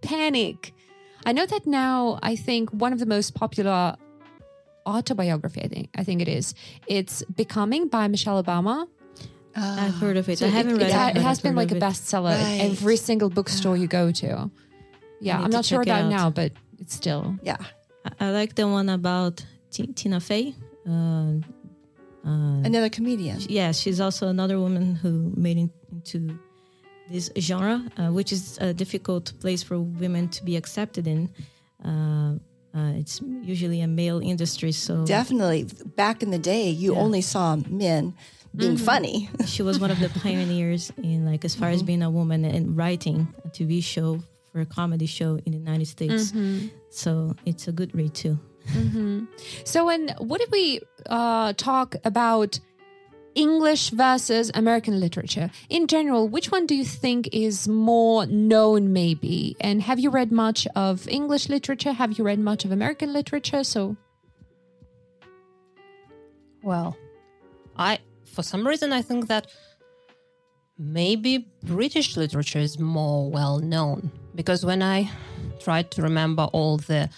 Panic. 0.00 0.72
I 1.26 1.32
know 1.32 1.46
that 1.46 1.66
now. 1.66 2.18
I 2.22 2.36
think 2.36 2.70
one 2.70 2.92
of 2.92 2.98
the 2.98 3.06
most 3.06 3.34
popular 3.34 3.96
autobiography, 4.86 5.62
I 5.62 5.68
think, 5.68 5.90
I 5.96 6.04
think 6.04 6.22
it 6.22 6.28
is. 6.28 6.54
It's 6.86 7.22
"Becoming" 7.24 7.88
by 7.88 8.08
Michelle 8.08 8.42
Obama. 8.42 8.86
I've 9.56 9.94
heard 9.94 10.16
of 10.16 10.28
it. 10.28 10.38
So 10.38 10.46
I 10.46 10.50
haven't 10.50 10.76
it, 10.76 10.84
read 10.84 10.90
it, 10.90 11.16
it. 11.16 11.16
it 11.18 11.22
has 11.22 11.40
been 11.40 11.56
like 11.56 11.72
a 11.72 11.76
of 11.76 11.82
it. 11.82 11.84
bestseller 11.84 12.30
at 12.30 12.42
Right. 12.44 12.60
every 12.70 12.96
single 12.96 13.28
bookstore 13.28 13.76
you 13.76 13.88
go 13.88 14.12
to. 14.12 14.50
Yeah, 15.20 15.38
I'm 15.38 15.50
to 15.50 15.56
not 15.56 15.64
sure 15.64 15.80
check 15.82 15.88
it 15.88 15.90
about 15.90 16.04
out. 16.04 16.10
now, 16.10 16.30
but 16.30 16.52
it's 16.78 16.94
still. 16.94 17.36
Yeah. 17.42 17.56
I- 18.04 18.26
I 18.26 18.30
like 18.30 18.54
the 18.54 18.68
one 18.68 18.88
about 18.88 19.44
T- 19.72 19.88
Tina 19.88 20.20
Fey. 20.20 20.54
Uh, 20.88 21.40
uh, 22.24 22.62
Another 22.64 22.88
comedian. 22.88 23.40
yeah, 23.48 23.72
she's 23.72 24.00
also 24.00 24.28
another 24.28 24.60
woman 24.60 24.94
who 24.94 25.32
made 25.36 25.58
it 25.58 25.70
into 25.92 26.38
this 27.10 27.30
genre, 27.38 27.82
uh, 27.96 28.08
which 28.12 28.32
is 28.32 28.58
a 28.60 28.72
difficult 28.74 29.32
place 29.40 29.62
for 29.62 29.78
women 29.78 30.28
to 30.30 30.44
be 30.44 30.56
accepted 30.56 31.06
in. 31.06 31.28
Uh, 31.84 32.34
uh, 32.76 32.92
it's 33.00 33.20
usually 33.42 33.80
a 33.80 33.86
male 33.86 34.20
industry, 34.20 34.72
so 34.72 35.04
Definitely. 35.06 35.66
Back 35.96 36.22
in 36.22 36.30
the 36.30 36.38
day, 36.38 36.68
you 36.70 36.94
Yeah. 36.94 37.00
only 37.00 37.22
saw 37.22 37.56
men 37.68 38.14
being 38.54 38.76
funny. 38.76 39.28
she 39.46 39.62
was 39.62 39.78
one 39.80 39.90
of 39.90 39.98
the 40.00 40.08
pioneers 40.20 40.92
in 41.02 41.24
like 41.24 41.44
as 41.44 41.54
far 41.54 41.70
as 41.70 41.82
being 41.82 42.02
a 42.02 42.10
woman 42.10 42.44
and 42.44 42.76
writing 42.76 43.26
a 43.44 43.48
TV 43.48 43.82
show 43.82 44.20
for 44.52 44.60
a 44.60 44.66
comedy 44.66 45.06
show 45.06 45.38
in 45.46 45.52
the 45.52 45.58
United 45.58 45.86
States. 45.86 46.32
So 46.90 47.34
it's 47.46 47.68
a 47.68 47.72
good 47.72 47.94
read 47.94 48.14
too. 48.14 48.38
So, 49.64 49.88
and 49.88 50.14
what 50.18 50.40
if 50.42 50.50
we 50.50 50.80
uh, 51.06 51.52
talk 51.54 51.96
about 52.04 52.60
English 53.38 53.90
versus 53.90 54.50
American 54.52 54.98
literature 54.98 55.48
in 55.68 55.86
general? 55.86 56.28
Which 56.28 56.50
one 56.50 56.66
do 56.66 56.74
you 56.74 56.84
think 56.84 57.28
is 57.32 57.68
more 57.68 58.26
known, 58.26 58.92
maybe? 58.92 59.56
And 59.60 59.80
have 59.82 60.00
you 60.00 60.10
read 60.10 60.32
much 60.32 60.66
of 60.74 61.06
English 61.06 61.48
literature? 61.48 61.92
Have 61.92 62.18
you 62.18 62.24
read 62.24 62.40
much 62.40 62.64
of 62.64 62.72
American 62.72 63.12
literature? 63.12 63.62
So, 63.62 63.96
Well, 66.64 66.96
I 67.76 68.00
for 68.24 68.42
some 68.42 68.66
reason 68.66 68.92
I 68.92 69.02
think 69.02 69.28
that 69.28 69.46
maybe 70.76 71.46
British 71.62 72.16
literature 72.16 72.58
is 72.58 72.78
more 72.78 73.30
well 73.30 73.60
known 73.60 74.10
because 74.34 74.66
when 74.66 74.82
I 74.82 75.10
tried 75.60 75.92
to 75.92 76.02
remember 76.02 76.44
all 76.52 76.78
the 76.78 77.08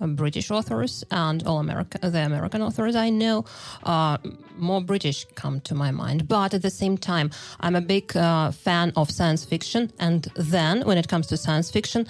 British 0.00 0.50
authors 0.50 1.04
and 1.10 1.42
all 1.44 1.58
America, 1.58 1.98
the 2.02 2.24
American 2.24 2.62
authors 2.62 2.96
I 2.96 3.10
know, 3.10 3.44
uh, 3.84 4.18
more 4.56 4.80
British 4.80 5.26
come 5.34 5.60
to 5.62 5.74
my 5.74 5.90
mind. 5.90 6.28
But 6.28 6.54
at 6.54 6.62
the 6.62 6.70
same 6.70 6.96
time, 6.98 7.30
I'm 7.60 7.76
a 7.76 7.80
big 7.80 8.16
uh, 8.16 8.50
fan 8.50 8.92
of 8.96 9.10
science 9.10 9.44
fiction, 9.44 9.92
and 9.98 10.24
then 10.34 10.82
when 10.84 10.98
it 10.98 11.08
comes 11.08 11.26
to 11.28 11.36
science 11.36 11.70
fiction, 11.70 12.06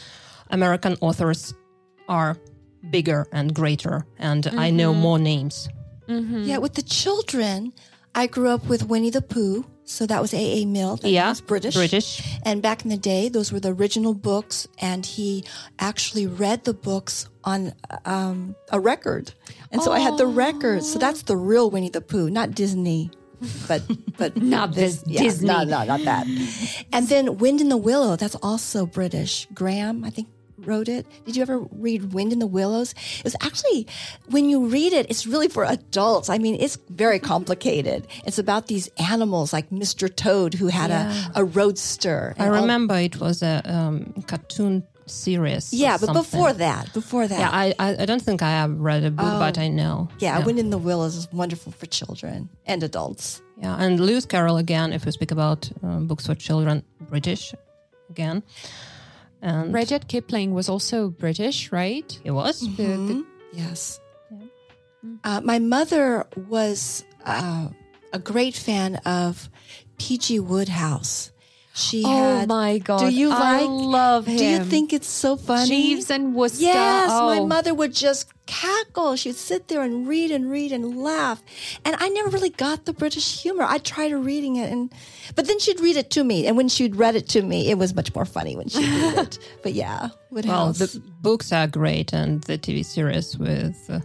American 0.50 0.96
authors 1.00 1.54
are 2.08 2.36
bigger 2.90 3.26
and 3.32 3.54
greater, 3.54 4.06
and 4.18 4.46
I 4.58 4.70
know 4.70 4.92
more 4.94 5.18
names. 5.18 5.68
Yeah, 6.08 6.58
with 6.58 6.74
the 6.74 6.82
children, 6.82 7.72
I 8.14 8.26
grew 8.26 8.48
up 8.50 8.68
with 8.68 8.88
Winnie 8.88 9.10
the 9.10 9.22
Pooh. 9.22 9.64
So 9.84 10.06
that 10.06 10.20
was 10.22 10.32
A.A. 10.32 10.64
Milne. 10.64 10.98
That 11.02 11.10
Yeah, 11.10 11.28
was 11.28 11.40
British. 11.40 11.74
British. 11.74 12.22
And 12.44 12.62
back 12.62 12.84
in 12.84 12.90
the 12.90 12.96
day, 12.96 13.28
those 13.28 13.52
were 13.52 13.60
the 13.60 13.72
original 13.72 14.14
books. 14.14 14.66
And 14.80 15.04
he 15.04 15.44
actually 15.78 16.26
read 16.26 16.64
the 16.64 16.72
books 16.74 17.28
on 17.44 17.74
um, 18.06 18.56
a 18.72 18.80
record. 18.80 19.32
And 19.70 19.82
so 19.82 19.92
I 19.92 19.98
had 19.98 20.16
the 20.16 20.26
record. 20.26 20.82
So 20.84 20.98
that's 20.98 21.22
the 21.22 21.36
real 21.36 21.70
Winnie 21.70 21.90
the 21.90 22.00
Pooh, 22.00 22.30
not 22.30 22.52
Disney. 22.54 23.10
But 23.68 23.82
but 24.16 24.36
Not 24.40 24.72
this 24.74 25.02
yeah, 25.06 25.20
Disney. 25.22 25.48
No, 25.48 25.64
no, 25.64 25.84
not 25.84 26.00
that. 26.04 26.26
And 26.92 27.08
then 27.08 27.36
Wind 27.36 27.60
in 27.60 27.68
the 27.68 27.76
Willow, 27.76 28.16
that's 28.16 28.36
also 28.36 28.86
British. 28.86 29.46
Graham, 29.52 30.02
I 30.02 30.08
think, 30.10 30.28
wrote 30.66 30.88
it. 30.88 31.06
Did 31.24 31.36
you 31.36 31.42
ever 31.42 31.58
read 31.70 32.12
Wind 32.12 32.32
in 32.32 32.38
the 32.38 32.46
Willows? 32.46 32.92
It 33.18 33.24
was 33.24 33.36
actually, 33.40 33.86
when 34.30 34.48
you 34.48 34.66
read 34.66 34.92
it, 34.92 35.06
it's 35.10 35.26
really 35.26 35.48
for 35.48 35.64
adults. 35.64 36.28
I 36.28 36.38
mean, 36.38 36.56
it's 36.60 36.76
very 36.90 37.18
complicated. 37.18 38.06
It's 38.24 38.38
about 38.38 38.66
these 38.66 38.88
animals 38.98 39.52
like 39.52 39.70
Mr. 39.70 40.14
Toad 40.14 40.54
who 40.54 40.68
had 40.68 40.90
a, 40.90 41.12
a 41.34 41.44
roadster. 41.44 42.34
I 42.38 42.44
and 42.44 42.54
all- 42.54 42.60
remember 42.62 42.96
it 42.96 43.20
was 43.20 43.42
a 43.42 43.62
um, 43.64 44.12
cartoon 44.26 44.84
series. 45.06 45.72
Yeah, 45.72 45.98
but 45.98 46.06
something. 46.06 46.22
before 46.22 46.52
that, 46.54 46.92
before 46.94 47.28
that. 47.28 47.38
Yeah, 47.38 47.50
I, 47.52 47.74
I 47.78 47.96
I 48.02 48.06
don't 48.06 48.22
think 48.22 48.40
I 48.42 48.50
have 48.50 48.78
read 48.80 49.04
a 49.04 49.10
book, 49.10 49.38
but 49.38 49.58
I 49.58 49.68
know. 49.68 50.08
yeah, 50.18 50.38
Wind 50.44 50.58
in 50.58 50.70
the 50.70 50.78
Willows 50.78 51.14
is 51.16 51.28
wonderful 51.32 51.72
for 51.72 51.86
children 51.86 52.48
and 52.66 52.82
adults. 52.82 53.42
Yeah, 53.60 53.76
and 53.78 54.00
Lewis 54.00 54.24
Carroll 54.26 54.56
again. 54.56 54.92
If 54.92 55.04
we 55.04 55.12
speak 55.12 55.30
about 55.30 55.70
um, 55.82 56.06
books 56.06 56.26
for 56.26 56.34
children, 56.34 56.82
British 57.10 57.54
again, 58.10 58.42
and 59.44 59.72
Rudyard 59.74 60.08
Kipling 60.08 60.54
was 60.54 60.68
also 60.68 61.10
British, 61.10 61.70
right? 61.70 62.08
he 62.24 62.30
was. 62.30 62.60
The- 62.76 62.96
the- 62.96 63.24
Yes. 63.52 64.00
Uh, 65.22 65.40
my 65.44 65.58
mother 65.60 66.26
was 66.48 67.04
uh, 67.24 67.68
a 68.12 68.18
great 68.18 68.56
fan 68.56 68.96
of 69.04 69.48
P.G. 69.98 70.40
Wodehouse. 70.40 71.30
She 71.74 72.02
oh 72.06 72.38
had. 72.40 72.48
my 72.48 72.78
God. 72.78 72.98
Do 73.00 73.08
you 73.14 73.30
I 73.30 73.62
like? 73.62 73.68
love 73.68 74.26
him. 74.26 74.36
Do 74.38 74.44
you 74.44 74.64
think 74.64 74.92
it's 74.92 75.06
so 75.08 75.36
funny? 75.36 75.68
Jeeves 75.68 76.10
and 76.10 76.34
Wooster? 76.34 76.64
Yes, 76.64 77.10
my 77.10 77.38
Oh. 77.38 77.46
mother 77.46 77.74
would 77.74 77.92
just 77.94 78.33
cackle. 78.46 79.16
She'd 79.16 79.36
sit 79.36 79.68
there 79.68 79.82
and 79.82 80.06
read 80.06 80.30
and 80.30 80.50
read 80.50 80.72
and 80.72 80.96
laugh. 81.02 81.42
And 81.84 81.96
I 81.98 82.08
never 82.08 82.30
really 82.30 82.50
got 82.50 82.84
the 82.84 82.92
British 82.92 83.42
humor. 83.42 83.64
I 83.64 83.78
tried 83.78 84.12
reading 84.12 84.56
it 84.56 84.70
and 84.70 84.92
but 85.34 85.46
then 85.46 85.58
she'd 85.58 85.80
read 85.80 85.96
it 85.96 86.10
to 86.10 86.24
me. 86.24 86.46
And 86.46 86.56
when 86.56 86.68
she'd 86.68 86.96
read 86.96 87.16
it 87.16 87.28
to 87.30 87.42
me, 87.42 87.70
it 87.70 87.78
was 87.78 87.94
much 87.94 88.14
more 88.14 88.24
funny 88.24 88.56
when 88.56 88.68
she 88.68 88.80
read 88.80 89.18
it. 89.18 89.38
But 89.62 89.72
yeah, 89.72 90.08
well, 90.34 90.72
the 90.72 91.00
books 91.22 91.52
are 91.52 91.66
great, 91.66 92.12
and 92.12 92.42
the 92.42 92.58
TV 92.58 92.84
series 92.84 93.38
with 93.38 93.88
uh, 93.88 94.00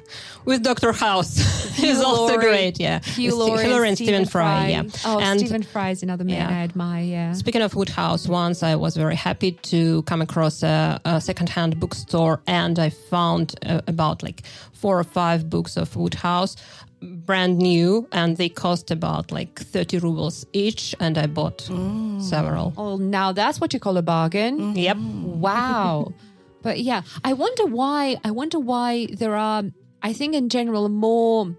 with 0.46 0.64
Doctor 0.64 0.92
House 0.92 1.38
is 1.84 2.00
also 2.00 2.38
great. 2.38 2.80
Yeah, 2.80 3.00
Hugh 3.00 3.36
Laurie, 3.36 3.64
Hillary 3.64 3.90
and 3.90 3.98
Stephen, 3.98 4.26
Fry. 4.26 4.42
Fry. 4.44 4.68
Yeah, 4.68 4.84
oh, 5.06 5.20
and 5.20 5.40
Stephen 5.40 5.64
Fry 5.64 5.90
is 5.90 6.04
another 6.04 6.24
man 6.24 6.50
yeah. 6.50 6.58
I 6.58 6.64
admire. 6.64 7.04
Yeah. 7.04 7.34
Speaking 7.34 7.62
of 7.62 7.74
Wodehouse, 7.74 8.28
once 8.28 8.64
I 8.64 8.76
was 8.76 8.96
very 8.96 9.16
happy 9.16 9.54
to 9.54 10.04
come 10.04 10.22
across 10.22 10.64
a, 10.64 11.00
a 11.06 11.20
secondhand 11.20 11.80
bookstore, 11.80 12.42
and 12.48 12.78
I 12.78 12.90
found 12.90 13.56
uh, 13.66 13.82
about 13.88 14.24
like 14.24 14.44
four 14.74 15.00
or 15.00 15.04
five 15.04 15.50
books 15.50 15.78
of 15.78 15.96
Wodehouse 15.96 16.56
brand 17.02 17.58
new 17.58 18.08
and 18.12 18.38
they 18.38 18.50
cost 18.50 18.92
about 18.92 19.32
like 19.32 19.60
30 19.60 20.00
rubles 20.00 20.46
each 20.54 20.94
and 21.00 21.18
i 21.18 21.26
bought 21.28 21.60
mm. 21.70 22.22
several 22.22 22.74
oh 22.78 22.98
now 22.98 23.32
that's 23.32 23.62
what 23.62 23.74
you 23.74 23.80
call 23.80 23.98
a 23.98 24.02
bargain 24.02 24.60
mm-hmm. 24.60 24.78
yep 24.78 24.98
wow 24.98 26.12
but 26.62 26.80
yeah 26.80 27.02
i 27.24 27.34
wonder 27.34 27.66
why 27.66 28.18
i 28.24 28.32
wonder 28.32 28.60
why 28.60 29.08
there 29.14 29.36
are 29.36 29.64
i 30.02 30.12
think 30.12 30.36
in 30.36 30.50
general 30.50 30.90
more 30.90 31.56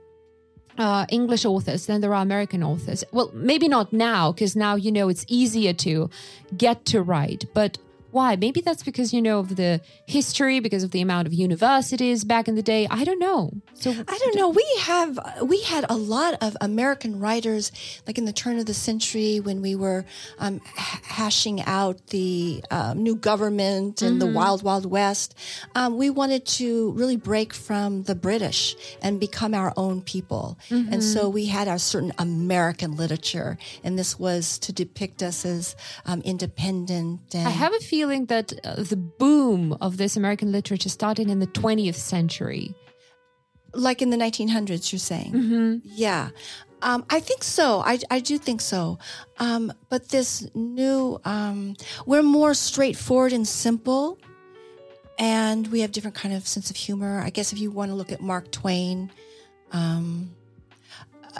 uh, 0.78 1.04
English 1.10 1.44
authors 1.44 1.86
than 1.86 2.00
there 2.00 2.14
are 2.14 2.22
American 2.22 2.62
authors. 2.64 3.04
Well, 3.12 3.30
maybe 3.34 3.68
not 3.68 3.92
now, 3.92 4.32
because 4.32 4.56
now 4.56 4.76
you 4.76 4.90
know 4.90 5.10
it's 5.10 5.26
easier 5.28 5.74
to 5.74 6.08
get 6.56 6.86
to 6.86 7.02
write. 7.02 7.44
But 7.52 7.76
why? 8.10 8.36
Maybe 8.36 8.60
that's 8.60 8.82
because 8.82 9.12
you 9.12 9.22
know 9.22 9.38
of 9.38 9.56
the 9.56 9.80
history, 10.06 10.60
because 10.60 10.82
of 10.82 10.90
the 10.90 11.00
amount 11.00 11.26
of 11.26 11.32
universities 11.32 12.24
back 12.24 12.48
in 12.48 12.54
the 12.54 12.62
day. 12.62 12.86
I 12.90 13.04
don't 13.04 13.18
know. 13.18 13.52
So 13.74 13.90
I 13.90 14.18
don't 14.18 14.36
know. 14.36 14.48
We 14.48 14.66
have 14.80 15.18
we 15.42 15.62
had 15.62 15.86
a 15.88 15.96
lot 15.96 16.34
of 16.42 16.56
American 16.60 17.20
writers, 17.20 17.72
like 18.06 18.18
in 18.18 18.24
the 18.24 18.32
turn 18.32 18.58
of 18.58 18.66
the 18.66 18.74
century 18.74 19.40
when 19.40 19.62
we 19.62 19.74
were 19.74 20.04
um, 20.38 20.60
hashing 20.74 21.62
out 21.62 22.08
the 22.08 22.64
um, 22.70 23.02
new 23.02 23.16
government 23.16 24.02
and 24.02 24.12
mm-hmm. 24.12 24.18
the 24.18 24.26
wild 24.26 24.62
wild 24.62 24.90
west. 24.90 25.36
Um, 25.74 25.96
we 25.96 26.10
wanted 26.10 26.46
to 26.46 26.92
really 26.92 27.16
break 27.16 27.54
from 27.54 28.02
the 28.04 28.14
British 28.14 28.76
and 29.02 29.20
become 29.20 29.54
our 29.54 29.72
own 29.76 30.02
people, 30.02 30.58
mm-hmm. 30.68 30.92
and 30.92 31.02
so 31.02 31.28
we 31.28 31.46
had 31.46 31.68
our 31.68 31.78
certain 31.78 32.12
American 32.18 32.96
literature, 32.96 33.56
and 33.84 33.98
this 33.98 34.18
was 34.18 34.58
to 34.58 34.72
depict 34.72 35.22
us 35.22 35.44
as 35.44 35.76
um, 36.06 36.20
independent. 36.22 37.20
And, 37.34 37.46
I 37.46 37.50
have 37.50 37.72
a 37.72 37.78
feeling 37.78 37.99
feeling 38.00 38.24
that 38.24 38.54
uh, 38.64 38.82
the 38.82 38.96
boom 38.96 39.76
of 39.82 39.98
this 39.98 40.16
American 40.16 40.50
literature 40.50 40.88
started 40.88 41.28
in 41.28 41.38
the 41.38 41.46
20th 41.48 41.96
century. 42.14 42.74
Like 43.74 44.00
in 44.00 44.08
the 44.08 44.16
1900s, 44.16 44.90
you're 44.90 44.98
saying? 44.98 45.32
Mm-hmm. 45.32 45.78
Yeah. 45.84 46.30
Um, 46.80 47.04
I 47.10 47.20
think 47.20 47.44
so. 47.44 47.82
I, 47.84 47.98
I 48.10 48.20
do 48.20 48.38
think 48.38 48.62
so. 48.62 48.98
Um, 49.38 49.70
but 49.90 50.08
this 50.08 50.48
new, 50.54 51.20
um, 51.26 51.76
we're 52.06 52.22
more 52.22 52.54
straightforward 52.54 53.34
and 53.34 53.46
simple, 53.46 54.18
and 55.18 55.66
we 55.68 55.80
have 55.80 55.92
different 55.92 56.16
kind 56.16 56.34
of 56.34 56.48
sense 56.48 56.70
of 56.70 56.76
humor. 56.76 57.20
I 57.22 57.28
guess 57.28 57.52
if 57.52 57.58
you 57.58 57.70
want 57.70 57.90
to 57.90 57.94
look 57.94 58.12
at 58.12 58.22
Mark 58.22 58.50
Twain, 58.50 59.10
um, 59.72 60.34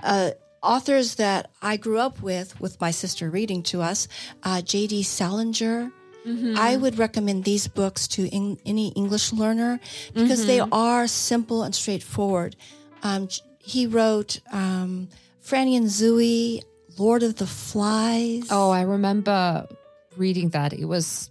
uh, 0.03 0.33
authors 0.62 1.14
that 1.14 1.51
I 1.62 1.79
grew 1.79 1.99
up 1.99 2.20
with, 2.20 2.61
with 2.61 2.79
my 2.83 2.90
sister 2.90 3.31
reading 3.31 3.62
to 3.73 3.81
us, 3.81 4.09
uh, 4.42 4.61
J.D. 4.61 5.05
Salinger, 5.05 5.90
Mm-hmm. 6.26 6.54
I 6.59 6.76
would 6.76 6.98
recommend 6.98 7.44
these 7.44 7.66
books 7.66 8.06
to 8.09 8.26
in, 8.26 8.59
any 8.66 8.88
English 8.88 9.33
learner 9.33 9.80
because 10.12 10.40
mm-hmm. 10.40 10.48
they 10.48 10.61
are 10.61 11.06
simple 11.06 11.62
and 11.62 11.74
straightforward. 11.74 12.56
Um, 13.02 13.28
he 13.59 13.87
wrote 13.87 14.40
um, 14.52 15.09
Franny 15.42 15.76
and 15.76 15.87
Zooey, 15.87 16.62
Lord 16.98 17.22
of 17.22 17.37
the 17.37 17.46
Flies. 17.46 18.48
Oh, 18.50 18.70
I 18.70 18.83
remember 18.83 19.66
reading 20.16 20.50
that. 20.50 20.72
It 20.72 20.85
was 20.85 21.30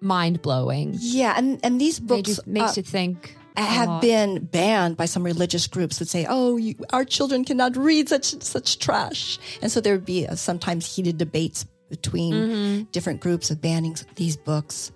mind 0.00 0.42
blowing. 0.42 0.96
Yeah, 0.98 1.34
and 1.36 1.58
and 1.64 1.80
these 1.80 1.98
books 1.98 2.28
you, 2.28 2.36
makes 2.46 2.76
uh, 2.78 2.80
you 2.80 2.82
think. 2.82 3.36
Have 3.58 4.02
been 4.02 4.44
banned 4.44 4.98
by 4.98 5.06
some 5.06 5.24
religious 5.24 5.66
groups 5.66 5.98
that 5.98 6.08
say, 6.08 6.26
"Oh, 6.28 6.58
you, 6.58 6.74
our 6.92 7.06
children 7.06 7.42
cannot 7.42 7.74
read 7.74 8.06
such 8.06 8.42
such 8.42 8.78
trash," 8.78 9.38
and 9.62 9.72
so 9.72 9.80
there 9.80 9.94
would 9.94 10.04
be 10.04 10.26
uh, 10.26 10.34
sometimes 10.34 10.94
heated 10.94 11.16
debates 11.16 11.64
between 11.88 12.34
mm-hmm. 12.34 12.82
different 12.92 13.20
groups 13.20 13.50
of 13.50 13.60
banning 13.60 13.96
these 14.14 14.36
books. 14.36 14.92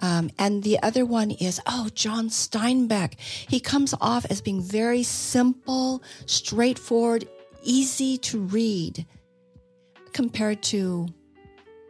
Um, 0.00 0.30
and 0.38 0.62
the 0.62 0.80
other 0.82 1.04
one 1.04 1.32
is, 1.32 1.60
oh, 1.66 1.88
John 1.92 2.28
Steinbeck. 2.28 3.18
He 3.18 3.58
comes 3.58 3.94
off 4.00 4.24
as 4.30 4.40
being 4.40 4.62
very 4.62 5.02
simple, 5.02 6.02
straightforward, 6.26 7.28
easy 7.62 8.16
to 8.18 8.38
read 8.40 9.04
compared 10.12 10.62
to 10.62 11.08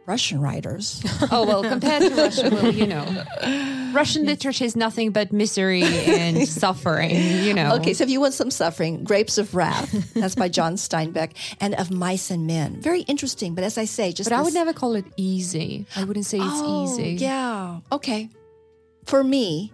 Russian 0.09 0.41
writers. 0.41 1.03
oh, 1.31 1.45
well, 1.45 1.61
compared 1.61 2.01
to 2.01 2.09
Russia, 2.15 2.49
well, 2.51 2.73
you 2.73 2.87
know, 2.87 3.05
Russian 3.93 4.25
literature 4.25 4.65
is 4.65 4.75
nothing 4.75 5.11
but 5.11 5.31
misery 5.31 5.83
and 5.83 6.47
suffering, 6.63 7.11
you 7.45 7.53
know. 7.53 7.75
Okay, 7.75 7.93
so 7.93 8.03
if 8.05 8.09
you 8.09 8.19
want 8.19 8.33
some 8.33 8.49
suffering, 8.49 9.03
Grapes 9.03 9.37
of 9.37 9.53
Wrath, 9.53 9.91
that's 10.15 10.33
by 10.33 10.49
John 10.49 10.77
Steinbeck, 10.77 11.33
and 11.61 11.75
Of 11.75 11.91
Mice 11.91 12.31
and 12.31 12.47
Men. 12.47 12.81
Very 12.81 13.01
interesting, 13.01 13.53
but 13.53 13.63
as 13.63 13.77
I 13.77 13.85
say, 13.85 14.11
just. 14.11 14.27
But 14.27 14.35
this... 14.35 14.39
I 14.39 14.41
would 14.41 14.55
never 14.55 14.73
call 14.73 14.95
it 14.95 15.05
easy. 15.15 15.85
I 15.95 16.03
wouldn't 16.05 16.25
say 16.25 16.39
it's 16.39 16.47
oh, 16.49 16.85
easy. 16.85 17.11
Yeah. 17.23 17.81
Okay. 17.91 18.29
For 19.05 19.23
me, 19.23 19.71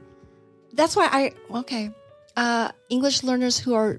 that's 0.73 0.97
why 0.97 1.07
I. 1.09 1.31
Okay. 1.61 1.91
Uh, 2.35 2.71
English 2.89 3.23
learners 3.23 3.57
who 3.57 3.73
are 3.73 3.97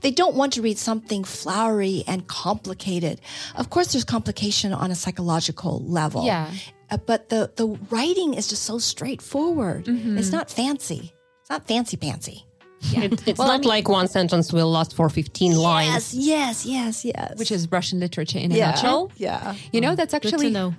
they 0.00 0.10
don't 0.10 0.34
want 0.34 0.52
to 0.54 0.62
read 0.62 0.78
something 0.78 1.24
flowery 1.24 2.04
and 2.06 2.26
complicated. 2.26 3.20
Of 3.56 3.70
course, 3.70 3.92
there's 3.92 4.04
complication 4.04 4.72
on 4.72 4.90
a 4.90 4.94
psychological 4.94 5.82
level. 5.84 6.24
Yeah. 6.24 6.50
Uh, 6.90 6.96
but 6.98 7.28
the, 7.28 7.50
the 7.56 7.66
writing 7.90 8.34
is 8.34 8.48
just 8.48 8.64
so 8.64 8.78
straightforward. 8.78 9.84
Mm-hmm. 9.84 10.18
It's 10.18 10.32
not 10.32 10.50
fancy. 10.50 11.12
It's 11.40 11.50
not 11.50 11.66
fancy 11.66 11.96
pantsy. 11.96 12.42
Yeah. 12.80 13.02
It, 13.02 13.28
it's 13.28 13.38
well, 13.38 13.48
not 13.48 13.54
I 13.54 13.58
mean, 13.58 13.68
like 13.68 13.88
one 13.88 14.08
sentence 14.08 14.52
will 14.52 14.70
last 14.70 14.96
for 14.96 15.08
15 15.10 15.50
yes, 15.50 15.60
lines. 15.60 16.14
Yes, 16.14 16.66
yes, 16.66 17.04
yes. 17.04 17.38
Which 17.38 17.52
is 17.52 17.70
Russian 17.70 18.00
literature 18.00 18.38
in 18.38 18.52
a 18.52 18.56
yeah, 18.56 18.70
nutshell. 18.70 19.12
Yeah. 19.16 19.54
You 19.72 19.80
know, 19.80 19.94
that's 19.94 20.14
actually. 20.14 20.30
Good 20.30 20.42
to 20.44 20.50
know. 20.50 20.74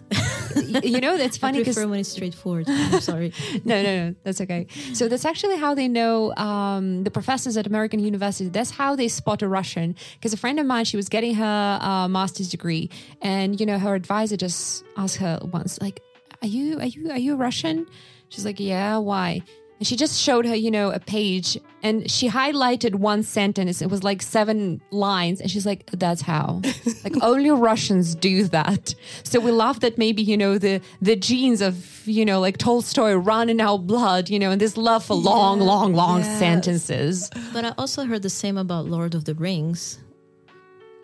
you 0.83 1.01
know, 1.01 1.17
that's 1.17 1.37
funny 1.37 1.59
because. 1.59 1.77
when 1.77 1.99
it's 1.99 2.09
straightforward. 2.09 2.65
I'm 2.67 3.01
sorry. 3.01 3.33
no, 3.65 3.81
no, 3.81 4.09
no. 4.09 4.15
That's 4.23 4.41
okay. 4.41 4.67
So 4.93 5.07
that's 5.07 5.25
actually 5.25 5.57
how 5.57 5.73
they 5.73 5.87
know 5.87 6.33
um, 6.35 7.03
the 7.03 7.11
professors 7.11 7.57
at 7.57 7.67
American 7.67 7.99
University. 7.99 8.49
That's 8.49 8.71
how 8.71 8.95
they 8.95 9.07
spot 9.07 9.41
a 9.41 9.47
Russian. 9.47 9.95
Because 10.15 10.33
a 10.33 10.37
friend 10.37 10.59
of 10.59 10.65
mine, 10.65 10.85
she 10.85 10.97
was 10.97 11.09
getting 11.09 11.35
her 11.35 11.79
uh, 11.81 12.07
master's 12.07 12.49
degree. 12.49 12.89
And, 13.21 13.59
you 13.59 13.65
know, 13.65 13.79
her 13.79 13.95
advisor 13.95 14.37
just 14.37 14.83
asked 14.97 15.17
her 15.17 15.39
once, 15.43 15.79
like, 15.81 16.01
are 16.41 16.47
you, 16.47 16.79
are 16.79 16.85
you, 16.85 17.11
are 17.11 17.19
you 17.19 17.35
Russian? 17.35 17.87
She's 18.29 18.45
like, 18.45 18.59
yeah, 18.59 18.97
why? 18.97 19.41
And 19.81 19.87
she 19.87 19.95
just 19.95 20.21
showed 20.21 20.45
her, 20.45 20.53
you 20.53 20.69
know, 20.69 20.91
a 20.91 20.99
page 20.99 21.57
and 21.81 22.07
she 22.07 22.29
highlighted 22.29 22.93
one 22.93 23.23
sentence. 23.23 23.81
It 23.81 23.89
was 23.89 24.03
like 24.03 24.21
seven 24.21 24.79
lines. 24.91 25.41
And 25.41 25.49
she's 25.49 25.65
like, 25.65 25.89
that's 25.89 26.21
how. 26.21 26.61
like 27.03 27.15
only 27.23 27.49
Russians 27.49 28.13
do 28.13 28.43
that. 28.49 28.93
So 29.23 29.39
we 29.39 29.49
love 29.49 29.79
that 29.79 29.97
maybe, 29.97 30.21
you 30.21 30.37
know, 30.37 30.59
the 30.59 30.81
the 31.01 31.15
genes 31.15 31.61
of, 31.61 32.05
you 32.05 32.25
know, 32.25 32.39
like 32.39 32.57
Tolstoy 32.57 33.13
run 33.13 33.49
in 33.49 33.59
our 33.59 33.79
blood, 33.79 34.29
you 34.29 34.37
know, 34.37 34.51
and 34.51 34.61
this 34.61 34.77
love 34.77 35.03
for 35.03 35.15
long, 35.15 35.59
long, 35.59 35.95
long 35.95 36.19
yes. 36.19 36.37
sentences. 36.37 37.31
But 37.51 37.65
I 37.65 37.73
also 37.79 38.05
heard 38.05 38.21
the 38.21 38.29
same 38.29 38.59
about 38.59 38.85
Lord 38.85 39.15
of 39.15 39.25
the 39.25 39.33
Rings. 39.33 39.97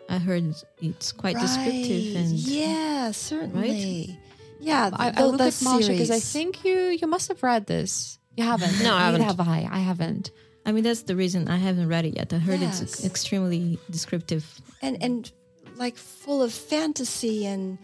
I 0.08 0.20
heard 0.20 0.54
it's 0.84 1.12
quite 1.12 1.34
right. 1.34 1.42
descriptive 1.42 2.16
and 2.16 2.30
yeah, 2.34 3.10
certainly. 3.10 4.20
Right? 4.20 4.20
Yeah, 4.60 4.92
I, 4.94 5.13
I 5.18 5.24
look 5.24 5.42
at 5.42 5.60
Masha 5.63 5.94
because 5.94 6.12
I 6.12 6.20
think 6.20 6.63
you 6.63 6.78
you 7.02 7.08
must 7.08 7.28
have 7.30 7.42
read 7.42 7.66
this. 7.66 8.20
You 8.38 8.43
haven't? 8.43 8.82
No, 8.84 8.93
I 8.93 9.06
haven't. 9.06 9.21
have 9.21 9.39
I? 9.39 9.67
I 9.69 9.80
haven't. 9.80 10.32
I 10.65 10.71
mean, 10.71 10.84
that's 10.84 11.04
the 11.04 11.15
reason 11.15 11.47
I 11.47 11.58
haven't 11.58 11.89
read 11.89 12.06
it 12.06 12.15
yet. 12.15 12.32
I 12.32 12.38
heard 12.38 12.60
yes. 12.60 12.82
it's 12.82 13.04
extremely 13.04 13.80
descriptive 13.89 14.45
and 14.82 15.02
and 15.02 15.32
like 15.76 15.97
full 15.97 16.43
of 16.43 16.54
fantasy 16.54 17.45
and 17.45 17.78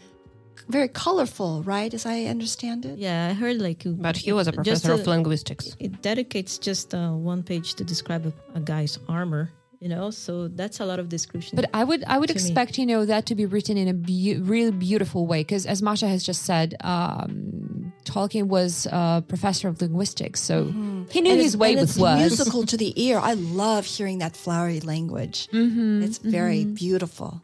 very 0.70 0.88
colorful, 0.88 1.64
right? 1.64 1.94
As 1.94 2.06
I 2.06 2.26
understand 2.26 2.86
it. 2.86 3.00
Yeah, 3.00 3.30
I 3.32 3.34
heard 3.34 3.60
like. 3.60 3.84
But 3.86 4.16
he 4.18 4.32
was 4.32 4.48
a 4.48 4.54
professor 4.54 4.92
a, 4.92 4.96
of 4.96 5.08
linguistics. 5.08 5.76
It 5.80 6.02
dedicates 6.02 6.58
just 6.58 6.94
uh, 6.94 7.12
one 7.12 7.44
page 7.44 7.74
to 7.76 7.84
describe 7.84 8.26
a, 8.26 8.34
a 8.56 8.62
guy's 8.62 9.00
armor 9.10 9.52
you 9.84 9.90
know 9.90 10.10
so 10.10 10.48
that's 10.48 10.80
a 10.80 10.86
lot 10.86 10.98
of 10.98 11.10
description 11.10 11.58
but 11.58 11.70
i 11.74 11.84
would 11.84 12.06
i 12.06 12.18
would 12.18 12.32
expect 12.32 12.78
me. 12.78 12.84
you 12.84 12.88
know 12.88 13.04
that 13.06 13.26
to 13.26 13.36
be 13.36 13.46
written 13.46 13.76
in 13.76 13.90
a 13.90 13.94
be- 13.94 14.38
really 14.38 14.72
beautiful 14.72 15.28
way 15.28 15.42
because 15.42 15.66
as 15.66 15.82
masha 15.82 16.08
has 16.08 16.24
just 16.24 16.44
said 16.44 16.74
um, 16.82 17.92
tolkien 18.06 18.48
was 18.48 18.88
a 18.92 19.22
professor 19.28 19.68
of 19.68 19.82
linguistics 19.82 20.40
so 20.40 20.66
mm-hmm. 20.66 21.04
he 21.12 21.20
knew 21.20 21.32
and 21.32 21.42
his 21.42 21.58
way 21.58 21.76
with 21.76 21.98
words 21.98 22.22
musical 22.22 22.66
to 22.66 22.78
the 22.78 22.94
ear 23.06 23.20
i 23.20 23.34
love 23.34 23.84
hearing 23.86 24.20
that 24.20 24.38
flowery 24.38 24.80
language 24.80 25.50
mm-hmm. 25.52 26.02
it's 26.02 26.18
very 26.18 26.62
mm-hmm. 26.62 26.76
beautiful 26.76 27.42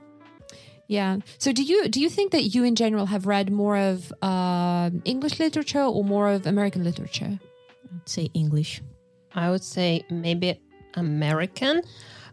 yeah. 0.90 1.20
So 1.38 1.52
do 1.52 1.62
you 1.62 1.88
do 1.88 2.02
you 2.02 2.10
think 2.10 2.32
that 2.32 2.46
you 2.56 2.64
in 2.64 2.74
general 2.74 3.06
have 3.06 3.28
read 3.28 3.52
more 3.52 3.78
of 3.78 4.12
uh, 4.24 4.90
English 5.06 5.40
literature 5.40 5.84
or 5.84 6.04
more 6.04 6.30
of 6.30 6.48
American 6.48 6.84
literature? 6.84 7.38
I'd 7.94 8.10
say 8.10 8.32
English. 8.34 8.82
I 9.36 9.52
would 9.52 9.64
say 9.64 10.04
maybe 10.10 10.60
American. 10.96 11.84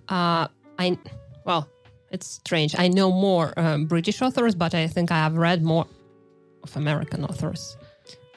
Uh, 0.09 0.49
I 0.79 0.99
well, 1.45 1.69
it's 2.11 2.27
strange. 2.27 2.75
I 2.79 2.89
know 2.89 3.11
more 3.11 3.53
um, 3.59 3.87
British 3.87 4.23
authors, 4.23 4.55
but 4.55 4.75
I 4.75 4.87
think 4.87 5.11
I 5.11 5.17
have 5.17 5.37
read 5.37 5.63
more 5.63 5.87
of 6.63 6.77
American 6.77 7.25
authors. 7.25 7.77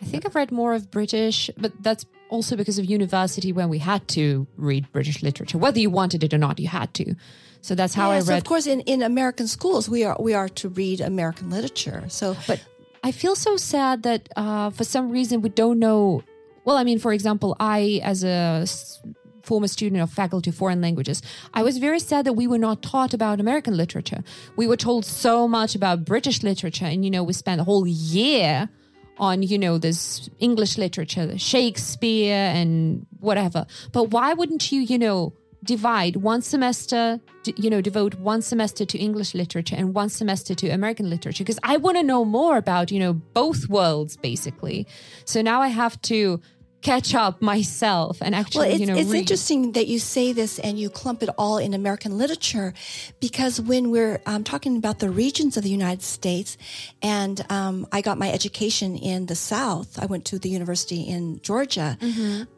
I 0.01 0.05
think 0.05 0.25
I've 0.25 0.35
read 0.35 0.51
more 0.51 0.73
of 0.73 0.89
British, 0.91 1.49
but 1.57 1.71
that's 1.83 2.05
also 2.29 2.55
because 2.55 2.79
of 2.79 2.85
university 2.85 3.51
when 3.51 3.69
we 3.69 3.79
had 3.79 4.07
to 4.09 4.47
read 4.55 4.89
British 4.91 5.21
literature. 5.21 5.57
Whether 5.57 5.79
you 5.79 5.89
wanted 5.89 6.23
it 6.23 6.33
or 6.33 6.37
not, 6.37 6.59
you 6.59 6.67
had 6.67 6.93
to. 6.93 7.15
So 7.61 7.75
that's 7.75 7.93
how 7.93 8.11
yeah, 8.11 8.17
I 8.17 8.19
so 8.21 8.31
read. 8.33 8.37
of 8.37 8.43
course, 8.45 8.65
in, 8.67 8.79
in 8.81 9.01
American 9.01 9.47
schools, 9.47 9.89
we 9.89 10.05
are 10.05 10.15
we 10.19 10.33
are 10.33 10.47
to 10.49 10.69
read 10.69 11.01
American 11.01 11.49
literature. 11.49 12.03
So, 12.07 12.35
But 12.47 12.63
I 13.03 13.11
feel 13.11 13.35
so 13.35 13.57
sad 13.57 14.03
that 14.03 14.29
uh, 14.37 14.69
for 14.69 14.83
some 14.85 15.09
reason 15.11 15.41
we 15.41 15.49
don't 15.49 15.79
know. 15.79 16.23
Well, 16.65 16.77
I 16.77 16.83
mean, 16.83 16.99
for 16.99 17.11
example, 17.13 17.55
I, 17.59 17.99
as 18.03 18.23
a 18.23 18.59
s- 18.61 19.01
former 19.43 19.67
student 19.67 20.01
of 20.01 20.11
Faculty 20.11 20.49
of 20.49 20.55
Foreign 20.55 20.81
Languages, 20.81 21.21
I 21.53 21.63
was 21.63 21.77
very 21.77 21.99
sad 21.99 22.25
that 22.25 22.33
we 22.33 22.47
were 22.47 22.57
not 22.57 22.81
taught 22.81 23.13
about 23.13 23.39
American 23.39 23.77
literature. 23.77 24.23
We 24.55 24.67
were 24.67 24.77
told 24.77 25.05
so 25.05 25.47
much 25.47 25.75
about 25.75 26.05
British 26.05 26.43
literature, 26.43 26.85
and 26.85 27.03
you 27.03 27.11
know, 27.11 27.23
we 27.23 27.33
spent 27.33 27.61
a 27.61 27.63
whole 27.63 27.87
year 27.87 28.69
on 29.17 29.43
you 29.43 29.57
know 29.57 29.77
this 29.77 30.29
English 30.39 30.77
literature, 30.77 31.37
Shakespeare 31.37 32.51
and 32.53 33.05
whatever. 33.19 33.65
But 33.91 34.11
why 34.11 34.33
wouldn't 34.33 34.71
you, 34.71 34.81
you 34.81 34.97
know? 34.97 35.33
divide 35.63 36.15
one 36.15 36.41
semester 36.41 37.19
you 37.57 37.69
know 37.69 37.81
devote 37.81 38.15
one 38.15 38.41
semester 38.41 38.85
to 38.85 38.97
english 38.97 39.33
literature 39.33 39.75
and 39.75 39.93
one 39.93 40.07
semester 40.07 40.55
to 40.55 40.69
american 40.69 41.09
literature 41.09 41.43
because 41.43 41.59
i 41.63 41.75
want 41.75 41.97
to 41.97 42.03
know 42.03 42.23
more 42.23 42.55
about 42.55 42.91
you 42.91 42.99
know 42.99 43.13
both 43.13 43.67
worlds 43.67 44.15
basically 44.15 44.87
so 45.25 45.41
now 45.41 45.61
i 45.61 45.67
have 45.67 46.01
to 46.01 46.39
catch 46.81 47.13
up 47.13 47.41
myself 47.41 48.19
and 48.21 48.33
actually 48.33 48.67
well, 48.67 48.71
it's, 48.71 48.79
you 48.79 48.85
know 48.85 48.95
it's 48.95 49.11
interesting 49.13 49.73
that 49.73 49.87
you 49.87 49.99
say 49.99 50.31
this 50.33 50.59
and 50.59 50.79
you 50.79 50.89
clump 50.89 51.21
it 51.21 51.29
all 51.37 51.57
in 51.57 51.73
American 51.73 52.17
literature, 52.17 52.73
because 53.19 53.59
when 53.59 53.91
we're 53.91 54.21
um, 54.25 54.43
talking 54.43 54.77
about 54.77 54.99
the 54.99 55.09
regions 55.09 55.57
of 55.57 55.63
the 55.63 55.69
United 55.69 56.01
States, 56.03 56.57
and 57.01 57.45
um, 57.51 57.85
I 57.91 58.01
got 58.01 58.17
my 58.17 58.31
education 58.31 58.95
in 58.95 59.25
the 59.25 59.35
South, 59.35 59.99
I 60.01 60.05
went 60.05 60.23
to 60.25 60.39
the 60.39 60.49
university 60.49 61.01
in 61.01 61.41
Georgia. 61.41 61.97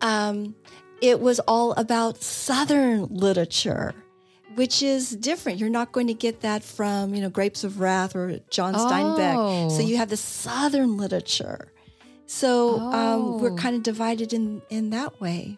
Um, 0.01 0.55
it 1.01 1.19
was 1.19 1.39
all 1.47 1.73
about 1.73 2.21
Southern 2.21 3.07
literature. 3.07 3.93
Which 4.55 4.83
is 4.83 5.11
different. 5.11 5.59
You're 5.59 5.69
not 5.69 5.93
going 5.93 6.07
to 6.07 6.13
get 6.13 6.41
that 6.41 6.61
from, 6.61 7.15
you 7.15 7.21
know, 7.21 7.29
Grapes 7.29 7.63
of 7.63 7.79
Wrath 7.79 8.17
or 8.17 8.41
John 8.49 8.73
Steinbeck. 8.73 9.71
So 9.71 9.77
Oh. 9.77 9.79
you 9.79 9.95
have 9.95 10.09
the 10.09 10.17
Southern 10.17 10.97
literature. 10.97 11.71
So 12.39 12.79
um, 12.99 13.39
we're 13.41 13.51
Oh. 13.57 13.63
kind 13.63 13.75
of 13.75 13.83
divided 13.83 14.29
in 14.37 14.61
in 14.69 14.89
that 14.97 15.11
way. 15.19 15.57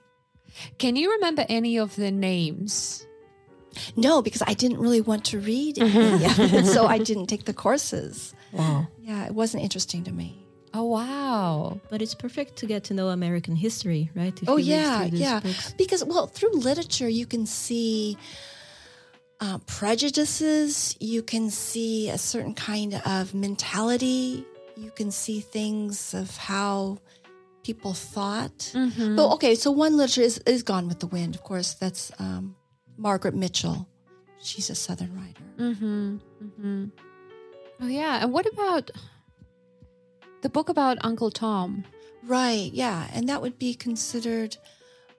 can 0.84 0.96
you 1.02 1.08
remember 1.16 1.44
any 1.50 1.74
of 1.86 1.90
the 1.96 2.12
names 2.12 3.06
No, 3.96 4.22
because 4.22 4.44
I 4.52 4.54
didn't 4.62 4.80
really 4.86 5.02
want 5.02 5.24
to 5.32 5.38
read 5.54 5.74
any 5.80 6.26
of 6.26 6.38
it, 6.58 6.66
so 6.76 6.82
I 6.96 6.98
didn't 7.10 7.28
take 7.34 7.46
the 7.46 7.54
courses. 7.66 8.34
Wow. 8.52 8.86
Yeah, 9.10 9.26
it 9.30 9.34
wasn't 9.42 9.64
interesting 9.68 10.02
to 10.08 10.12
me. 10.22 10.30
oh 10.78 10.88
wow 10.98 11.80
But 11.92 12.02
it's 12.04 12.16
perfect 12.26 12.52
to 12.60 12.66
get 12.74 12.82
to 12.88 12.94
know 12.98 13.08
American 13.10 13.56
history, 13.68 14.04
right? 14.20 14.36
If 14.44 14.48
Oh 14.50 14.58
yeah, 14.74 15.06
yeah. 15.26 15.40
books. 15.46 15.74
Because 15.84 16.02
well, 16.12 16.26
through 16.36 16.54
literature 16.70 17.10
you 17.20 17.26
can 17.34 17.44
see 17.46 18.18
uh, 19.46 19.58
prejudices. 19.78 20.96
You 21.00 21.22
can 21.34 21.46
see 21.50 22.10
a 22.10 22.18
certain 22.32 22.54
kind 22.72 22.92
of 23.18 23.34
mentality. 23.34 24.46
You 24.84 24.92
can 24.92 25.12
see 25.12 25.40
things 25.40 26.14
of 26.14 26.36
how 26.38 26.98
people 27.64 27.94
thought. 27.94 28.58
Mm-hmm. 28.74 29.16
But 29.16 29.32
okay, 29.36 29.56
so 29.56 29.72
one 29.72 29.96
literature 29.98 30.22
is, 30.22 30.38
is 30.46 30.64
Gone 30.64 30.88
with 30.88 31.00
the 31.00 31.08
Wind. 31.08 31.36
Of 31.36 31.44
course, 31.44 31.74
that's 31.74 32.12
um, 32.20 32.56
Margaret 32.98 33.34
Mitchell. 33.34 33.88
She's 34.42 34.70
a 34.70 34.76
Southern 34.76 35.16
writer. 35.16 35.44
mm-hmm 35.58 36.18
mm-hmm 36.44 36.86
oh 37.82 37.88
yeah 37.88 38.22
and 38.22 38.34
what 38.34 38.46
about 38.54 38.92
the 40.42 40.50
book 40.50 40.68
about 40.70 40.98
uncle 41.02 41.32
tom 41.32 41.86
Right, 42.26 42.72
yeah. 42.74 43.08
And 43.14 43.28
that 43.30 43.42
would 43.42 43.60
be 43.60 43.74
considered, 43.74 44.56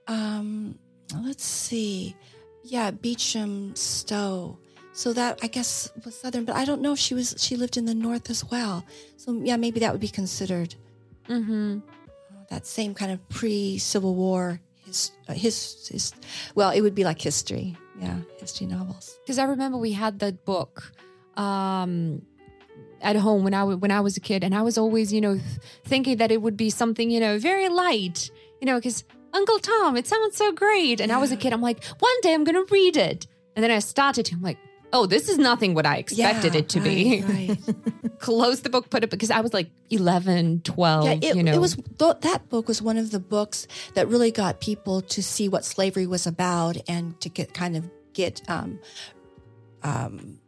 um, 0.06 0.78
let's 1.14 1.44
see, 1.44 2.16
yeah, 2.62 2.90
Beecher 2.90 3.46
Stowe. 3.74 4.58
So 4.94 5.12
that 5.12 5.40
I 5.42 5.48
guess 5.48 5.90
was 6.04 6.14
Southern, 6.20 6.44
but 6.44 6.54
I 6.54 6.64
don't 6.64 6.80
know 6.80 6.92
if 6.92 7.00
she 7.00 7.14
was, 7.14 7.34
she 7.38 7.56
lived 7.56 7.76
in 7.76 7.84
the 7.84 7.94
North 7.94 8.30
as 8.30 8.44
well. 8.44 8.84
So 9.16 9.40
yeah, 9.42 9.56
maybe 9.56 9.80
that 9.80 9.90
would 9.92 10.00
be 10.00 10.08
considered 10.08 10.74
mm-hmm 11.28 11.78
uh, 11.88 12.44
that 12.48 12.66
same 12.66 12.94
kind 12.94 13.10
of 13.10 13.18
pre 13.28 13.78
Civil 13.78 14.14
War 14.14 14.60
his, 14.86 15.10
uh, 15.28 15.32
his, 15.32 15.88
his, 15.88 16.12
well, 16.54 16.70
it 16.70 16.80
would 16.80 16.94
be 16.94 17.04
like 17.04 17.20
history. 17.20 17.76
Yeah, 18.00 18.18
history 18.38 18.66
novels. 18.66 19.16
because 19.22 19.38
I 19.38 19.44
remember 19.44 19.78
we 19.78 19.92
had 19.92 20.18
that 20.18 20.44
book 20.44 20.92
um, 21.36 22.22
at 23.00 23.16
home 23.16 23.44
when 23.44 23.54
I 23.54 23.60
w- 23.60 23.78
when 23.78 23.92
I 23.92 24.00
was 24.00 24.16
a 24.16 24.20
kid, 24.20 24.42
and 24.42 24.52
I 24.54 24.62
was 24.62 24.76
always, 24.76 25.12
you 25.12 25.20
know, 25.20 25.38
thinking 25.84 26.16
that 26.18 26.32
it 26.32 26.42
would 26.42 26.56
be 26.56 26.70
something, 26.70 27.08
you 27.10 27.20
know, 27.20 27.38
very 27.38 27.68
light, 27.68 28.30
you 28.60 28.66
know, 28.66 28.76
because 28.76 29.04
Uncle 29.32 29.58
Tom, 29.60 29.96
it 29.96 30.06
sounds 30.08 30.36
so 30.36 30.50
great, 30.52 31.00
and 31.00 31.12
I 31.12 31.18
was 31.18 31.30
a 31.32 31.36
kid. 31.36 31.52
I'm 31.52 31.62
like, 31.62 31.84
one 32.00 32.20
day 32.22 32.34
I'm 32.34 32.42
gonna 32.44 32.64
read 32.70 32.96
it, 32.96 33.26
and 33.54 33.62
then 33.62 33.70
I 33.70 33.78
started 33.78 34.26
to, 34.26 34.34
I'm 34.34 34.42
like. 34.42 34.58
Oh, 34.96 35.06
this 35.06 35.28
is 35.28 35.38
nothing 35.38 35.74
what 35.74 35.86
I 35.86 35.96
expected 35.96 36.54
Yeah, 36.54 36.60
it 36.60 36.68
to 36.70 36.80
be. 36.80 37.22
right, 37.22 37.48
right. 37.66 38.18
Close 38.20 38.62
the 38.62 38.70
book, 38.70 38.90
put 38.90 39.02
it 39.02 39.10
because 39.10 39.30
I 39.30 39.40
was 39.40 39.52
like 39.52 39.68
11, 39.90 40.60
12, 40.62 41.04
Yeah, 41.04 41.12
it, 41.30 41.36
you 41.36 41.42
know. 41.42 41.52
it 41.52 41.60
was 41.60 41.74
th- 41.98 42.20
that 42.20 42.48
book 42.48 42.68
was 42.68 42.80
one 42.80 42.96
of 42.96 43.10
the 43.10 43.18
books 43.18 43.66
that 43.94 44.06
really 44.08 44.30
got 44.30 44.60
people 44.60 45.02
to 45.02 45.20
see 45.20 45.48
what 45.48 45.64
slavery 45.64 46.06
was 46.06 46.26
about 46.28 46.76
and 46.88 47.20
to 47.20 47.28
get 47.28 47.52
kind 47.52 47.76
of 47.76 47.90
get, 48.12 48.40
um, 48.48 48.78
um, 49.82 50.38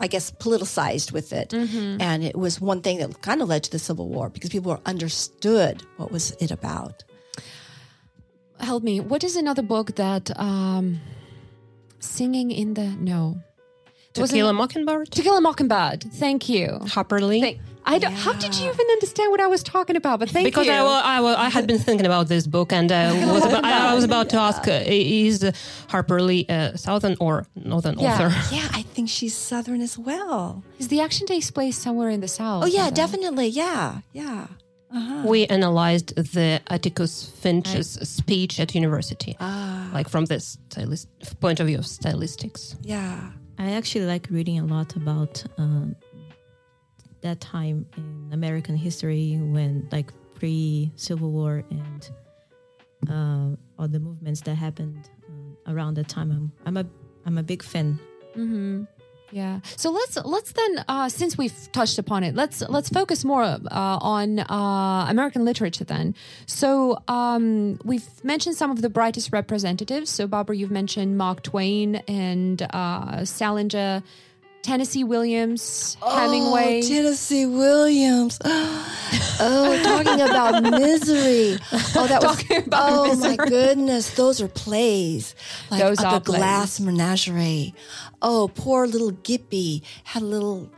I 0.00 0.08
guess, 0.08 0.32
politicized 0.32 1.12
with 1.12 1.32
it. 1.32 1.50
Mm-hmm. 1.50 2.02
And 2.02 2.24
it 2.24 2.36
was 2.36 2.60
one 2.60 2.82
thing 2.82 2.98
that 2.98 3.22
kind 3.22 3.40
of 3.40 3.48
led 3.48 3.62
to 3.64 3.70
the 3.70 3.78
Civil 3.78 4.08
War 4.08 4.28
because 4.30 4.50
people 4.50 4.82
understood 4.84 5.86
what 5.96 6.10
was 6.10 6.32
it 6.40 6.50
about. 6.50 7.04
Help 8.58 8.82
me. 8.82 8.98
What 8.98 9.22
is 9.22 9.36
another 9.36 9.62
book 9.62 9.94
that 9.94 10.36
um, 10.38 11.00
singing 12.00 12.50
in 12.50 12.74
the 12.74 12.88
no? 12.98 13.40
To 14.14 14.20
Wasn't 14.20 14.36
Kill 14.36 14.48
a 14.48 14.52
Mockingbird? 14.52 15.10
To 15.12 15.22
Kill 15.22 15.36
a 15.36 15.40
Mockingbird. 15.40 16.04
Thank 16.14 16.48
you. 16.48 16.78
Harper 16.88 17.20
Lee? 17.20 17.40
Thank, 17.40 17.58
I 17.84 17.98
don't, 17.98 18.12
How 18.12 18.32
did 18.34 18.54
you 18.58 18.66
even 18.70 18.86
understand 18.90 19.30
what 19.32 19.40
I 19.40 19.46
was 19.48 19.62
talking 19.62 19.96
about? 19.96 20.20
But 20.20 20.28
thank 20.30 20.44
because 20.46 20.66
you. 20.66 20.72
I, 20.72 21.18
I, 21.18 21.46
I 21.46 21.48
had 21.48 21.66
been 21.66 21.78
thinking 21.80 22.06
about 22.06 22.28
this 22.28 22.46
book 22.46 22.72
and 22.72 22.92
uh, 22.92 23.10
was 23.32 23.44
about, 23.44 23.64
I, 23.64 23.90
I 23.90 23.94
was 23.94 24.04
about 24.04 24.28
to 24.30 24.36
ask 24.36 24.68
uh, 24.68 24.82
is 24.86 25.50
Harper 25.88 26.20
Lee 26.22 26.44
a 26.48 26.76
southern 26.78 27.16
or 27.20 27.46
northern 27.56 27.98
Yeah. 27.98 28.12
author? 28.14 28.30
Yeah, 28.54 28.68
I 28.72 28.82
think 28.82 29.08
she's 29.08 29.34
Southern 29.34 29.80
as 29.80 29.98
well. 29.98 30.62
Is 30.78 30.88
the 30.88 31.00
action 31.00 31.26
takes 31.26 31.50
place 31.50 31.76
somewhere 31.76 32.10
in 32.10 32.20
the 32.20 32.28
south. 32.28 32.64
Oh, 32.64 32.66
yeah, 32.66 32.84
Heather. 32.84 32.96
definitely. 32.96 33.48
Yeah, 33.48 34.00
yeah. 34.12 34.46
We 35.24 35.46
analyzed 35.46 36.14
the 36.34 36.60
Atticus 36.68 37.24
Finch's 37.40 37.92
speech 38.06 38.60
at 38.60 38.74
university, 38.74 39.36
Ah, 39.40 39.88
like 39.94 40.06
from 40.10 40.26
this 40.26 40.58
stylist, 40.68 41.08
point 41.40 41.60
of 41.60 41.66
view 41.66 41.78
of 41.78 41.86
stylistics. 41.86 42.76
yeah. 42.82 43.30
I 43.58 43.72
actually 43.72 44.06
like 44.06 44.28
reading 44.30 44.58
a 44.58 44.64
lot 44.64 44.96
about 44.96 45.44
um, 45.58 45.94
that 47.20 47.40
time 47.40 47.86
in 47.96 48.30
American 48.32 48.76
history 48.76 49.38
when, 49.40 49.88
like, 49.92 50.12
pre 50.34 50.90
Civil 50.96 51.30
War 51.30 51.62
and 51.70 52.10
uh, 53.08 53.56
all 53.78 53.88
the 53.88 54.00
movements 54.00 54.40
that 54.42 54.54
happened 54.54 55.08
um, 55.28 55.56
around 55.66 55.94
that 55.94 56.08
time. 56.08 56.30
I'm, 56.30 56.52
I'm 56.66 56.76
a 56.76 56.88
I'm 57.24 57.38
a 57.38 57.42
big 57.42 57.62
fan. 57.62 57.98
Mm-hmm. 58.36 58.84
Yeah. 59.32 59.60
So 59.76 59.90
let's 59.90 60.16
let's 60.24 60.52
then, 60.52 60.84
uh, 60.88 61.08
since 61.08 61.38
we've 61.38 61.72
touched 61.72 61.98
upon 61.98 62.22
it, 62.22 62.34
let's 62.34 62.60
let's 62.68 62.90
focus 62.90 63.24
more 63.24 63.42
uh, 63.42 63.58
on 63.70 64.40
uh, 64.40 65.06
American 65.08 65.44
literature. 65.46 65.84
Then, 65.84 66.14
so 66.46 66.98
um, 67.08 67.78
we've 67.82 68.06
mentioned 68.22 68.56
some 68.56 68.70
of 68.70 68.82
the 68.82 68.90
brightest 68.90 69.32
representatives. 69.32 70.10
So, 70.10 70.26
Barbara, 70.26 70.56
you've 70.56 70.70
mentioned 70.70 71.16
Mark 71.16 71.42
Twain 71.42 71.96
and 72.06 72.60
uh, 72.60 73.24
Salinger, 73.24 74.02
Tennessee 74.62 75.02
Williams, 75.04 75.96
Hemingway. 76.00 76.80
Oh, 76.84 76.88
Tennessee 76.88 77.46
Williams. 77.46 78.38
Oh, 79.44 79.82
talking 79.82 80.20
about 80.20 80.62
misery. 80.80 81.58
Oh, 81.96 82.06
that 82.06 82.22
was. 82.22 82.36
Talking 82.36 82.66
about 82.66 82.92
oh 82.92 83.08
misery. 83.08 83.36
my 83.36 83.46
goodness, 83.48 84.14
those 84.14 84.40
are 84.40 84.48
plays. 84.48 85.34
Like 85.70 85.82
Those 85.82 86.00
uh, 86.00 86.06
are 86.06 86.20
the 86.20 86.24
Glass 86.32 86.78
Menagerie. 86.80 87.74
Oh, 88.20 88.50
poor 88.54 88.86
little 88.86 89.10
Gippy 89.10 89.82
had 90.04 90.22
a 90.22 90.26
little. 90.26 90.70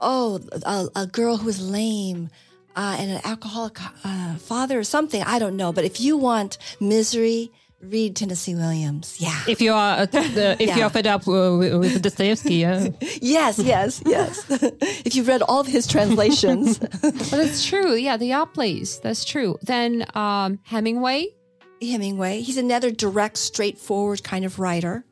Oh, 0.00 0.40
a, 0.64 0.88
a 0.94 1.06
girl 1.06 1.36
who 1.38 1.46
was 1.46 1.60
lame. 1.60 2.30
Uh, 2.74 2.96
and 2.98 3.10
an 3.10 3.20
alcoholic 3.24 3.78
uh, 4.04 4.36
father 4.36 4.78
or 4.78 4.84
something. 4.84 5.22
I 5.22 5.38
don't 5.38 5.56
know. 5.56 5.72
But 5.74 5.84
if 5.84 6.00
you 6.00 6.16
want 6.16 6.56
misery, 6.80 7.50
read 7.82 8.16
Tennessee 8.16 8.54
Williams. 8.54 9.16
Yeah. 9.20 9.38
If 9.48 9.60
you 9.60 9.72
are 9.72 9.98
uh, 9.98 10.06
uh, 10.12 10.56
if 10.58 10.76
you 10.76 10.82
are 10.82 10.90
fed 10.90 11.06
up 11.06 11.26
uh, 11.26 11.56
with, 11.58 11.74
with 11.74 12.02
Dostoevsky, 12.02 12.54
yeah. 12.56 12.88
Yes, 13.20 13.58
yes, 13.58 14.02
yes. 14.06 14.44
if 14.50 15.14
you've 15.14 15.28
read 15.28 15.42
all 15.42 15.60
of 15.60 15.66
his 15.66 15.86
translations. 15.86 16.78
But 17.02 17.30
that's 17.30 17.66
true. 17.66 17.94
Yeah, 17.94 18.16
the 18.16 18.32
are 18.32 18.46
plays. 18.46 19.00
That's 19.00 19.24
true. 19.24 19.58
Then 19.62 20.06
um, 20.14 20.60
Hemingway. 20.64 21.28
Hemingway. 21.80 22.40
He's 22.40 22.56
another 22.56 22.90
direct, 22.90 23.36
straightforward 23.36 24.22
kind 24.22 24.44
of 24.44 24.58
writer. 24.58 25.04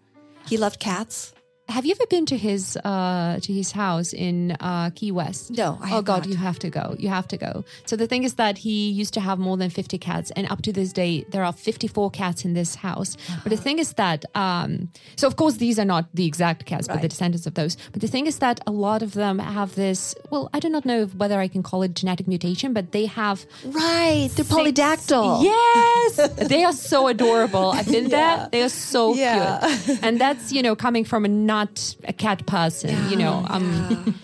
He 0.47 0.57
loved 0.57 0.79
cats. 0.79 1.33
Have 1.71 1.87
you 1.87 1.93
ever 1.93 2.07
been 2.11 2.27
to 2.27 2.37
his 2.37 2.77
uh, 2.85 3.39
to 3.43 3.53
his 3.53 3.71
house 3.73 4.13
in 4.13 4.57
uh, 4.61 4.91
Key 4.95 5.13
West? 5.13 5.53
No, 5.53 5.79
I 5.81 5.97
oh 5.97 6.03
God, 6.03 6.23
not. 6.23 6.29
you 6.29 6.37
have 6.37 6.59
to 6.59 6.69
go. 6.71 6.97
You 6.99 7.09
have 7.09 7.29
to 7.29 7.37
go. 7.37 7.65
So 7.87 7.95
the 7.97 8.07
thing 8.09 8.25
is 8.25 8.35
that 8.35 8.59
he 8.59 8.91
used 8.91 9.15
to 9.15 9.21
have 9.21 9.39
more 9.39 9.57
than 9.57 9.71
fifty 9.71 9.97
cats, 9.97 10.33
and 10.37 10.51
up 10.51 10.63
to 10.63 10.73
this 10.73 10.93
day, 10.93 11.25
there 11.31 11.45
are 11.45 11.53
fifty-four 11.53 12.11
cats 12.11 12.45
in 12.45 12.55
this 12.55 12.75
house. 12.75 13.17
But 13.45 13.51
the 13.51 13.57
thing 13.57 13.79
is 13.79 13.93
that, 13.95 14.25
um, 14.35 14.91
so 15.17 15.27
of 15.29 15.37
course, 15.37 15.57
these 15.59 15.79
are 15.79 15.85
not 15.85 16.07
the 16.13 16.27
exact 16.27 16.67
cats, 16.67 16.89
but 16.89 17.03
the 17.03 17.09
descendants 17.09 17.47
of 17.47 17.55
those. 17.55 17.77
But 17.93 18.01
the 18.01 18.09
thing 18.09 18.27
is 18.27 18.39
that 18.39 18.61
a 18.67 18.73
lot 18.73 19.03
of 19.03 19.15
them 19.15 19.39
have 19.39 19.75
this. 19.77 20.15
Well, 20.31 20.51
I 20.53 20.59
do 20.59 20.69
not 20.69 20.85
know 20.85 21.07
whether 21.07 21.39
I 21.41 21.47
can 21.49 21.63
call 21.63 21.83
it 21.85 21.95
genetic 21.95 22.27
mutation, 22.27 22.73
but 22.73 22.91
they 22.93 23.07
have 23.07 23.47
Right. 23.65 24.29
They're 24.35 24.45
six- 24.45 24.49
polydactyl. 24.51 25.45
Yes, 25.45 26.31
they 26.49 26.65
are 26.65 26.73
so 26.73 27.07
adorable. 27.07 27.71
I've 27.71 27.87
been 27.87 28.09
Yeah. 28.11 28.37
there. 28.37 28.49
They 28.51 28.63
are 28.63 28.69
so 28.69 29.15
Yeah. 29.15 29.61
cute, 29.85 29.99
and 30.03 30.21
that's 30.21 30.51
you 30.53 30.63
know 30.63 30.75
coming 30.75 31.05
from 31.05 31.25
a 31.25 31.29
not 31.61 31.97
a 32.05 32.13
cat 32.13 32.47
person. 32.47 32.95
you 33.11 33.17
know, 33.17 33.45
I'm 33.55 33.67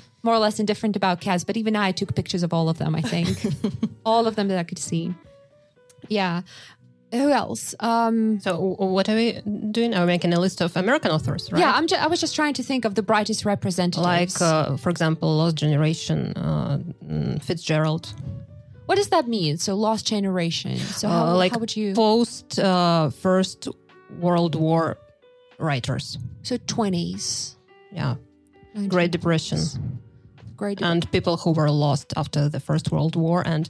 more 0.23 0.35
or 0.35 0.39
less 0.47 0.59
indifferent 0.61 0.97
about 0.97 1.21
cats, 1.21 1.45
but 1.45 1.57
even 1.57 1.75
I 1.77 1.93
took 1.93 2.15
pictures 2.15 2.43
of 2.43 2.53
all 2.53 2.69
of 2.69 2.77
them. 2.79 2.95
I 2.95 3.03
think 3.03 3.29
all 4.05 4.27
of 4.27 4.35
them 4.37 4.49
that 4.49 4.59
I 4.59 4.65
could 4.65 4.79
see. 4.79 5.15
Yeah. 6.09 6.43
Who 7.13 7.31
else? 7.31 7.75
Um, 7.81 8.41
So, 8.41 8.51
what 8.97 9.09
are 9.09 9.15
we 9.23 9.41
doing? 9.71 9.95
Are 9.95 10.01
we 10.07 10.07
making 10.17 10.35
a 10.35 10.41
list 10.41 10.61
of 10.61 10.77
American 10.77 11.11
authors, 11.17 11.51
right? 11.53 11.61
Yeah, 11.63 11.73
I'm. 11.79 11.87
Ju- 11.87 12.03
I 12.05 12.09
was 12.09 12.21
just 12.21 12.35
trying 12.35 12.55
to 12.55 12.63
think 12.63 12.85
of 12.85 12.93
the 12.95 13.03
brightest 13.03 13.45
representatives. 13.45 14.41
Like, 14.41 14.43
uh, 14.43 14.77
for 14.77 14.91
example, 14.91 15.29
Lost 15.39 15.57
Generation, 15.57 16.19
uh, 16.37 16.79
mm, 17.05 17.41
Fitzgerald. 17.43 18.05
what 18.87 18.97
does 18.97 19.09
that 19.09 19.27
mean? 19.29 19.57
So 19.59 19.71
lost 19.77 20.07
generation. 20.07 20.77
So 21.01 21.09
how, 21.09 21.27
uh, 21.27 21.35
like 21.43 21.53
how 21.53 21.61
would 21.61 21.75
you? 21.77 21.95
post 21.95 22.59
uh, 22.59 23.11
First 23.11 23.69
World 24.21 24.55
War 24.55 24.97
writers. 25.59 26.19
So 26.47 26.57
twenties. 26.67 27.57
Yeah, 27.93 28.17
Great 28.89 29.11
Depression, 29.11 29.59
Great. 30.57 30.81
and 30.81 31.11
people 31.11 31.37
who 31.37 31.51
were 31.51 31.71
lost 31.71 32.13
after 32.17 32.49
the 32.49 32.61
First 32.61 32.93
World 32.93 33.17
War 33.17 33.43
and 33.45 33.69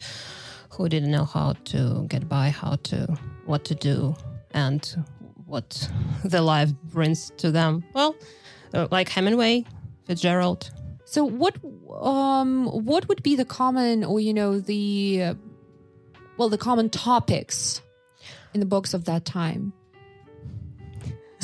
who 0.70 0.88
didn't 0.88 1.10
know 1.10 1.24
how 1.24 1.54
to 1.72 2.06
get 2.08 2.28
by, 2.28 2.50
how 2.50 2.76
to 2.84 3.16
what 3.46 3.64
to 3.64 3.74
do, 3.74 4.14
and 4.50 5.04
what 5.46 5.88
the 6.24 6.42
life 6.42 6.72
brings 6.84 7.32
to 7.38 7.50
them. 7.50 7.82
Well, 7.94 8.14
uh, 8.74 8.88
like 8.90 9.08
Hemingway, 9.08 9.64
Fitzgerald. 10.04 10.70
So 11.04 11.24
what 11.24 11.56
um 12.02 12.66
what 12.66 13.08
would 13.08 13.22
be 13.22 13.36
the 13.36 13.44
common 13.46 14.04
or 14.04 14.20
you 14.20 14.34
know 14.34 14.60
the 14.60 15.22
uh, 15.22 15.34
well 16.36 16.50
the 16.50 16.58
common 16.58 16.90
topics 16.90 17.80
in 18.52 18.60
the 18.60 18.66
books 18.66 18.92
of 18.92 19.04
that 19.06 19.24
time? 19.24 19.72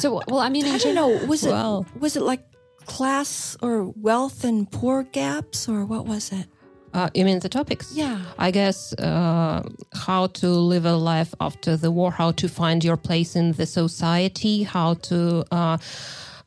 So 0.02 0.20
well 0.26 0.40
I 0.40 0.48
mean 0.48 0.66
I 0.66 0.78
don't 0.78 0.96
know. 0.96 1.10
Was 1.26 1.44
it 1.46 1.54
was 2.00 2.16
it 2.16 2.22
like 2.22 2.42
class 2.86 3.56
or 3.62 3.84
wealth 4.08 4.42
and 4.42 4.68
poor 4.68 5.04
gaps 5.04 5.68
or 5.68 5.84
what 5.84 6.06
was 6.06 6.32
it? 6.32 6.46
Uh, 6.92 7.08
you 7.14 7.24
mean 7.24 7.38
the 7.38 7.48
topics? 7.48 7.92
Yeah. 7.94 8.18
I 8.36 8.50
guess 8.50 8.92
uh, 8.94 9.62
how 9.94 10.26
to 10.26 10.48
live 10.48 10.86
a 10.86 10.96
life 10.96 11.32
after 11.40 11.76
the 11.76 11.90
war, 11.92 12.10
how 12.10 12.32
to 12.32 12.48
find 12.48 12.82
your 12.84 12.96
place 12.96 13.36
in 13.36 13.52
the 13.52 13.64
society, 13.64 14.64
how 14.64 14.94
to 15.08 15.44
uh, 15.52 15.78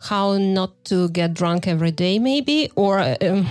how 0.02 0.38
not 0.38 0.72
to 0.86 1.08
get 1.10 1.34
drunk 1.34 1.66
every 1.66 1.92
day, 1.92 2.20
maybe, 2.20 2.70
or 2.76 3.00
um, 3.00 3.48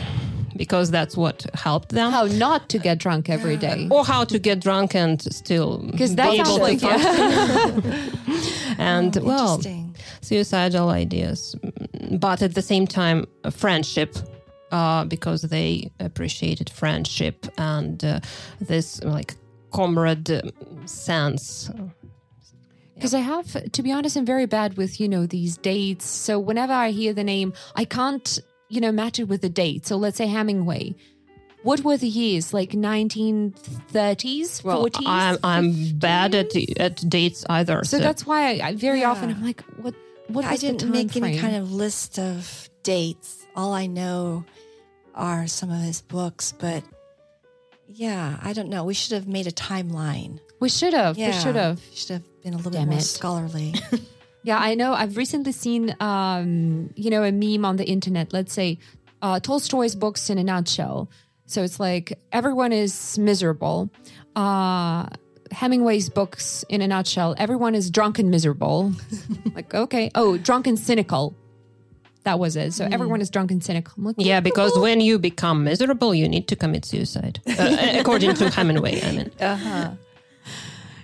because 0.56 0.90
that's 0.90 1.16
what 1.16 1.46
helped 1.54 1.90
them, 1.90 2.10
how 2.10 2.24
not 2.24 2.68
to 2.70 2.78
get 2.78 2.98
drunk 2.98 3.28
every 3.28 3.56
day. 3.56 3.88
or 3.90 4.04
how 4.04 4.24
to 4.24 4.38
get 4.38 4.60
drunk 4.60 4.94
and 4.94 5.20
still 5.34 5.78
Because 5.78 6.14
that 6.16 6.30
be 6.30 6.36
sounds 6.36 6.50
able 6.50 6.60
like 6.60 6.78
to 6.80 6.98
function. 6.98 8.76
and 8.78 9.16
well, 9.16 9.60
suicidal 10.20 10.90
ideas, 10.90 11.56
but 12.12 12.42
at 12.42 12.54
the 12.54 12.62
same 12.62 12.86
time, 12.86 13.26
uh, 13.44 13.50
friendship. 13.50 14.16
Uh, 14.72 15.04
because 15.04 15.42
they 15.42 15.88
appreciated 16.00 16.68
friendship 16.68 17.46
and 17.58 18.04
uh, 18.04 18.18
this 18.60 19.00
like 19.04 19.36
comrade 19.70 20.28
uh, 20.28 20.42
sense. 20.84 21.70
Because 22.94 23.14
I 23.14 23.20
have, 23.20 23.70
to 23.70 23.82
be 23.82 23.92
honest, 23.92 24.16
I'm 24.16 24.24
very 24.24 24.46
bad 24.46 24.76
with, 24.76 25.00
you 25.00 25.08
know, 25.08 25.26
these 25.26 25.56
dates. 25.58 26.06
So 26.06 26.38
whenever 26.38 26.72
I 26.72 26.90
hear 26.90 27.12
the 27.12 27.24
name, 27.24 27.52
I 27.76 27.84
can't, 27.84 28.40
you 28.74 28.80
know, 28.80 28.92
match 28.92 29.18
it 29.18 29.24
with 29.28 29.40
the 29.40 29.48
date. 29.48 29.86
So 29.86 29.96
let's 29.96 30.16
say 30.18 30.26
Hemingway. 30.26 30.94
What 31.62 31.80
were 31.80 31.96
the 31.96 32.08
years? 32.08 32.52
Like 32.52 32.70
1930s, 32.72 34.62
Well, 34.64 34.84
40s? 34.86 35.02
I'm 35.06 35.38
I'm 35.42 35.98
bad 35.98 36.34
at 36.34 36.54
at 36.78 36.96
dates 37.08 37.44
either. 37.48 37.84
So 37.84 37.98
that's 37.98 38.26
why 38.26 38.52
I, 38.60 38.68
I 38.68 38.74
very 38.74 39.00
Yeah. 39.00 39.10
often 39.10 39.30
I'm 39.30 39.42
like, 39.42 39.62
what? 39.80 39.94
What 40.28 40.44
I 40.44 40.52
was 40.52 40.60
the 40.60 40.66
didn't 40.68 40.80
time 40.80 40.90
make 40.92 41.16
any 41.16 41.38
kind 41.38 41.56
of 41.56 41.70
list 41.72 42.18
of 42.18 42.68
dates. 42.82 43.46
All 43.56 43.72
I 43.74 43.86
know 43.86 44.44
are 45.14 45.46
some 45.46 45.70
of 45.70 45.80
his 45.80 46.00
books, 46.00 46.52
but 46.58 46.82
yeah, 47.88 48.38
I 48.42 48.52
don't 48.54 48.68
know. 48.70 48.84
We 48.84 48.94
should 48.94 49.12
have 49.12 49.28
made 49.28 49.46
a 49.46 49.52
timeline. 49.52 50.40
We 50.60 50.68
should 50.70 50.94
have. 50.94 51.18
Yeah, 51.18 51.28
We 51.28 51.32
should 51.42 51.56
have. 51.56 51.80
Should 51.92 52.10
have 52.10 52.42
been 52.42 52.54
a 52.54 52.56
little 52.56 52.72
Damn 52.72 52.84
bit 52.88 52.90
more 52.92 52.98
it. 53.00 53.02
scholarly. 53.02 53.74
Yeah, 54.44 54.58
I 54.58 54.74
know. 54.74 54.92
I've 54.92 55.16
recently 55.16 55.52
seen, 55.52 55.96
um, 56.00 56.90
you 56.96 57.10
know, 57.10 57.22
a 57.22 57.32
meme 57.32 57.64
on 57.64 57.76
the 57.76 57.84
internet. 57.84 58.32
Let's 58.32 58.52
say 58.52 58.78
uh, 59.22 59.40
Tolstoy's 59.40 59.96
books 59.96 60.28
in 60.28 60.36
a 60.36 60.44
nutshell. 60.44 61.10
So 61.46 61.62
it's 61.62 61.80
like 61.80 62.18
everyone 62.30 62.70
is 62.72 63.18
miserable. 63.18 63.90
Uh, 64.36 65.06
Hemingway's 65.50 66.10
books 66.10 66.62
in 66.68 66.82
a 66.82 66.86
nutshell. 66.86 67.34
Everyone 67.38 67.74
is 67.74 67.90
drunk 67.90 68.18
and 68.18 68.30
miserable. 68.30 68.92
like 69.54 69.74
okay, 69.74 70.10
oh, 70.14 70.36
drunk 70.36 70.66
and 70.66 70.78
cynical. 70.78 71.34
That 72.24 72.38
was 72.38 72.56
it. 72.56 72.72
So 72.72 72.86
everyone 72.90 73.20
is 73.20 73.30
drunk 73.30 73.50
and 73.50 73.62
cynical. 73.64 73.94
Like, 74.02 74.16
yeah, 74.18 74.40
because 74.40 74.78
when 74.78 75.00
you 75.00 75.18
become 75.18 75.64
miserable, 75.64 76.14
you 76.14 76.28
need 76.28 76.48
to 76.48 76.56
commit 76.56 76.84
suicide, 76.84 77.40
uh, 77.46 77.76
according 77.98 78.34
to 78.34 78.50
Hemingway. 78.56 79.02
I 79.02 79.12
mean, 79.12 79.30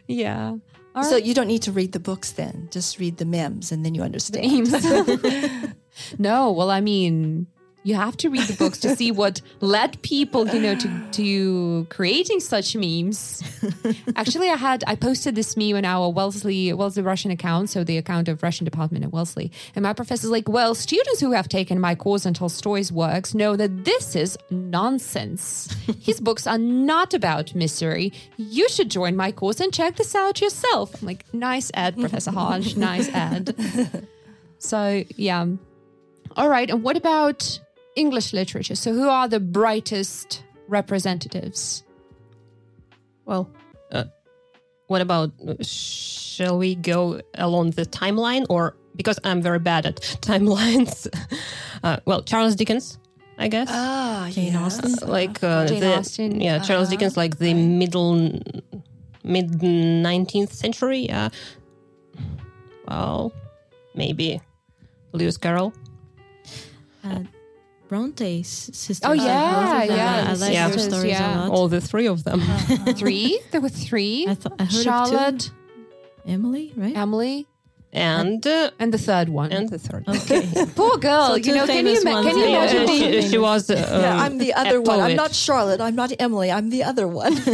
yeah. 0.07 0.57
All 0.95 1.05
so 1.05 1.17
you 1.17 1.35
don't 1.35 1.47
need 1.47 1.63
to 1.63 1.73
read 1.73 1.93
the 1.93 2.01
books 2.01 2.33
then. 2.33 2.69
Just 2.71 2.99
read 2.99 3.19
the 3.19 3.25
memes 3.25 3.71
and 3.73 3.85
then 3.85 3.95
you 3.95 4.03
understand. 4.03 4.73
no, 6.19 6.51
well, 6.51 6.71
I 6.71 6.81
mean, 6.81 7.47
you 7.83 7.95
have 7.95 8.17
to 8.19 8.29
read 8.29 8.43
the 8.47 8.57
books 8.57 8.79
to 8.81 8.95
see 8.95 9.11
what 9.11 9.41
led 9.61 10.01
people, 10.03 10.47
you 10.49 10.61
know, 10.61 10.75
to 10.75 11.11
to 11.13 11.87
creating 11.89 12.41
such 12.41 12.77
memes. 12.77 13.43
Actually, 14.17 14.51
I 14.51 14.57
had 14.57 14.85
I 14.87 14.97
posted 14.97 15.35
this 15.35 15.57
meme 15.57 15.77
on 15.77 15.85
our 15.85 16.11
Wellesley 16.11 16.73
Wellesley 16.73 17.03
Russian 17.03 17.31
account, 17.31 17.71
so 17.71 17.83
the 17.85 17.97
account 17.97 18.29
of 18.29 18.43
Russian 18.43 18.65
department 18.65 19.05
at 19.05 19.13
Wellesley, 19.13 19.51
and 19.75 19.83
my 19.83 19.93
professor's 19.93 20.31
like, 20.31 20.49
"Well, 20.49 20.75
students 20.75 21.21
who 21.21 21.33
have 21.33 21.49
taken 21.49 21.81
my 21.81 21.95
course 21.95 22.27
on 22.27 22.35
Tolstoy's 22.35 22.93
works 22.93 23.35
know 23.35 23.57
that 23.57 23.85
this 23.85 24.15
is 24.15 24.37
nonsense. 24.51 25.75
His 26.01 26.21
books 26.21 26.47
are 26.47 26.59
not 26.59 27.15
about 27.15 27.55
misery. 27.55 28.13
You 28.37 28.69
should 28.69 28.91
join 28.91 29.17
my 29.17 29.33
course 29.33 29.61
and 29.61 29.73
check 29.73 29.97
this 29.97 30.15
out 30.15 30.41
yourself." 30.41 31.01
I'm 31.01 31.07
like, 31.07 31.25
"Nice 31.33 31.71
ad, 31.75 31.99
Professor 31.99 32.31
Hodge. 32.31 32.77
nice 32.77 33.09
ad." 33.09 34.07
So, 34.63 35.05
yeah. 35.17 35.47
All 36.37 36.49
right. 36.51 36.69
And 36.69 36.83
what 36.83 36.95
about 36.97 37.59
English 37.97 38.33
literature? 38.33 38.75
So, 38.75 38.93
who 38.93 39.09
are 39.09 39.29
the 39.29 39.41
brightest 39.41 40.45
representatives? 40.69 41.85
well, 43.27 43.49
uh, 43.93 44.05
what 44.89 45.01
about? 45.01 45.31
uh, 45.47 45.55
Shall 45.63 46.59
we 46.59 46.75
go 46.75 47.21
along 47.35 47.73
the 47.73 47.85
timeline, 47.87 48.45
or 48.49 48.75
because 48.97 49.19
I'm 49.25 49.41
very 49.43 49.59
bad 49.61 49.87
at 49.87 49.97
timelines? 50.23 51.07
Uh, 51.83 51.97
well, 52.05 52.23
Charles 52.23 52.55
Dickens, 52.57 52.99
I 53.39 53.49
guess. 53.49 53.69
Ah, 53.71 54.29
Jane 54.31 54.53
yeah. 54.53 54.63
Austen. 54.65 54.93
like 55.09 55.43
uh, 55.43 55.67
Jane 55.67 55.81
the, 55.81 55.97
Austen, 55.97 56.41
yeah 56.43 56.59
charles 56.59 56.91
dickens 56.91 57.17
like 57.17 57.39
the 57.39 57.55
middle 57.55 58.13
mid 59.25 59.49
19th 59.63 60.51
century 60.53 61.07
yeah 61.07 61.31
well 62.87 63.33
maybe 63.95 64.43
lewis 65.13 65.39
carroll 65.39 65.73
Uh, 67.03 67.21
Bronte's 67.91 68.71
sisters. 68.73 69.01
Oh, 69.03 69.11
I 69.11 69.15
yeah, 69.15 69.25
love 69.25 69.99
yeah, 69.99 70.25
I 70.29 70.35
the 70.35 70.41
like 70.41 70.53
their 70.53 70.79
stories 70.79 71.11
yeah. 71.11 71.35
a 71.35 71.49
lot. 71.49 71.51
all 71.51 71.67
the 71.67 71.81
three 71.81 72.07
of 72.07 72.23
them 72.23 72.41
Three? 72.95 73.41
There 73.51 73.61
were 73.61 73.69
three. 73.69 74.29
I 74.29 74.35
thought 74.37 74.53
I 74.61 74.65
heard 74.65 74.73
Charlotte, 74.73 75.47
of 75.47 75.51
two. 75.51 75.53
Emily, 76.25 76.73
right? 76.77 76.97
Emily, 76.97 77.49
and 77.93 78.47
uh, 78.47 78.71
and 78.79 78.95
the 78.95 78.99
third 78.99 79.29
one. 79.29 79.51
and 79.51 79.69
the 79.69 79.81
third 79.81 80.05
Okay. 80.07 80.47
Poor 80.77 80.99
girl. 80.99 81.31
So 81.31 81.35
you 81.35 81.53
know, 81.53 81.67
can 81.67 81.85
you, 81.85 81.97
famous 81.97 82.03
ima- 82.03 82.13
ones, 82.13 82.27
can 82.29 82.39
you 82.39 82.45
imagine 82.47 82.87
she, 82.87 83.29
she 83.29 83.39
was 83.39 83.69
uh, 83.69 83.75
Yeah, 83.75 84.23
I'm 84.23 84.39
the 84.39 84.55
other 84.55 84.81
one. 84.81 85.01
I'm 85.01 85.17
not 85.17 85.35
Charlotte. 85.35 85.81
I'm 85.81 85.97
not 85.97 86.13
Emily. 86.21 86.53
I'm 86.53 86.71
the 86.71 86.85
other 86.85 87.09
one. 87.09 87.35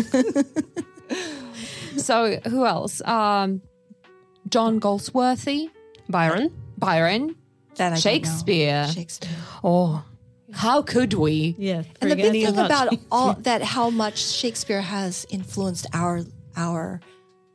So, 1.97 2.37
who 2.45 2.67
else? 2.67 3.01
Um, 3.03 3.63
John 4.51 4.81
Galsworthy, 4.81 5.71
byron 6.11 6.53
Byron, 6.77 7.37
that 7.77 7.95
I. 7.95 7.97
Shakespeare. 7.97 8.87
Shakespeare. 8.89 9.31
oh 9.65 10.05
How 10.57 10.83
could 10.83 11.13
we? 11.13 11.55
Yeah. 11.59 11.83
And 12.01 12.11
the 12.11 12.17
big 12.17 12.33
thing 12.33 12.47
about- 12.47 12.95
all 13.11 13.35
that, 13.35 13.63
how 13.63 13.91
much 13.91 14.19
Shakespeare 14.19 14.81
has 14.81 15.27
influenced 15.29 15.87
our 15.93 16.23
our 16.57 17.01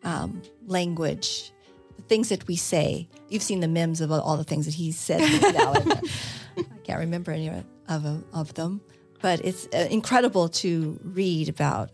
um, 0.03 0.41
language, 0.67 1.51
the 1.97 2.03
things 2.03 2.29
that 2.29 2.47
we 2.47 2.55
say. 2.55 3.09
You've 3.29 3.41
seen 3.43 3.59
the 3.59 3.67
memes 3.67 4.01
of 4.01 4.11
all 4.11 4.37
the 4.37 4.43
things 4.43 4.65
that 4.65 4.75
he 4.75 4.91
said. 4.91 5.21
I 5.23 6.63
can't 6.83 6.99
remember 6.99 7.31
any 7.31 7.49
of, 7.87 8.23
of 8.33 8.53
them, 8.53 8.81
but 9.21 9.43
it's 9.43 9.67
uh, 9.73 9.87
incredible 9.89 10.49
to 10.49 10.99
read 11.03 11.49
about 11.49 11.89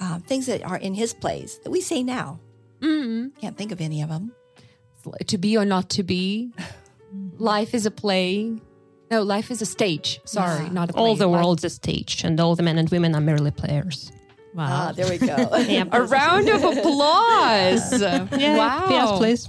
uh, 0.00 0.18
things 0.20 0.46
that 0.46 0.64
are 0.64 0.76
in 0.76 0.94
his 0.94 1.14
plays 1.14 1.60
that 1.62 1.70
we 1.70 1.80
say 1.80 2.02
now. 2.02 2.40
Mm-hmm. 2.80 3.38
Can't 3.40 3.56
think 3.56 3.70
of 3.70 3.80
any 3.80 4.02
of 4.02 4.08
them. 4.08 4.32
To 5.28 5.38
be 5.38 5.56
or 5.56 5.64
not 5.64 5.88
to 5.90 6.02
be. 6.02 6.50
life 7.38 7.74
is 7.74 7.86
a 7.86 7.90
play. 7.90 8.56
No, 9.10 9.22
life 9.22 9.50
is 9.50 9.62
a 9.62 9.66
stage. 9.66 10.20
Sorry, 10.24 10.64
Yeah. 10.64 10.72
not 10.72 10.90
a 10.90 10.92
play. 10.92 11.02
All 11.02 11.14
the 11.16 11.26
Life- 11.28 11.40
world's 11.44 11.64
a 11.64 11.70
stage, 11.70 12.22
and 12.24 12.40
all 12.40 12.56
the 12.56 12.62
men 12.62 12.76
and 12.78 12.88
women 12.90 13.14
are 13.14 13.20
merely 13.20 13.50
players. 13.52 14.10
Wow. 14.54 14.66
Ah, 14.88 14.92
there 14.92 15.06
we 15.08 15.18
go. 15.18 15.34
A 15.92 16.02
round 16.02 16.48
of 16.48 16.64
applause. 16.64 17.92
wow. 18.00 18.86
Yes, 18.90 19.18
please. 19.18 19.48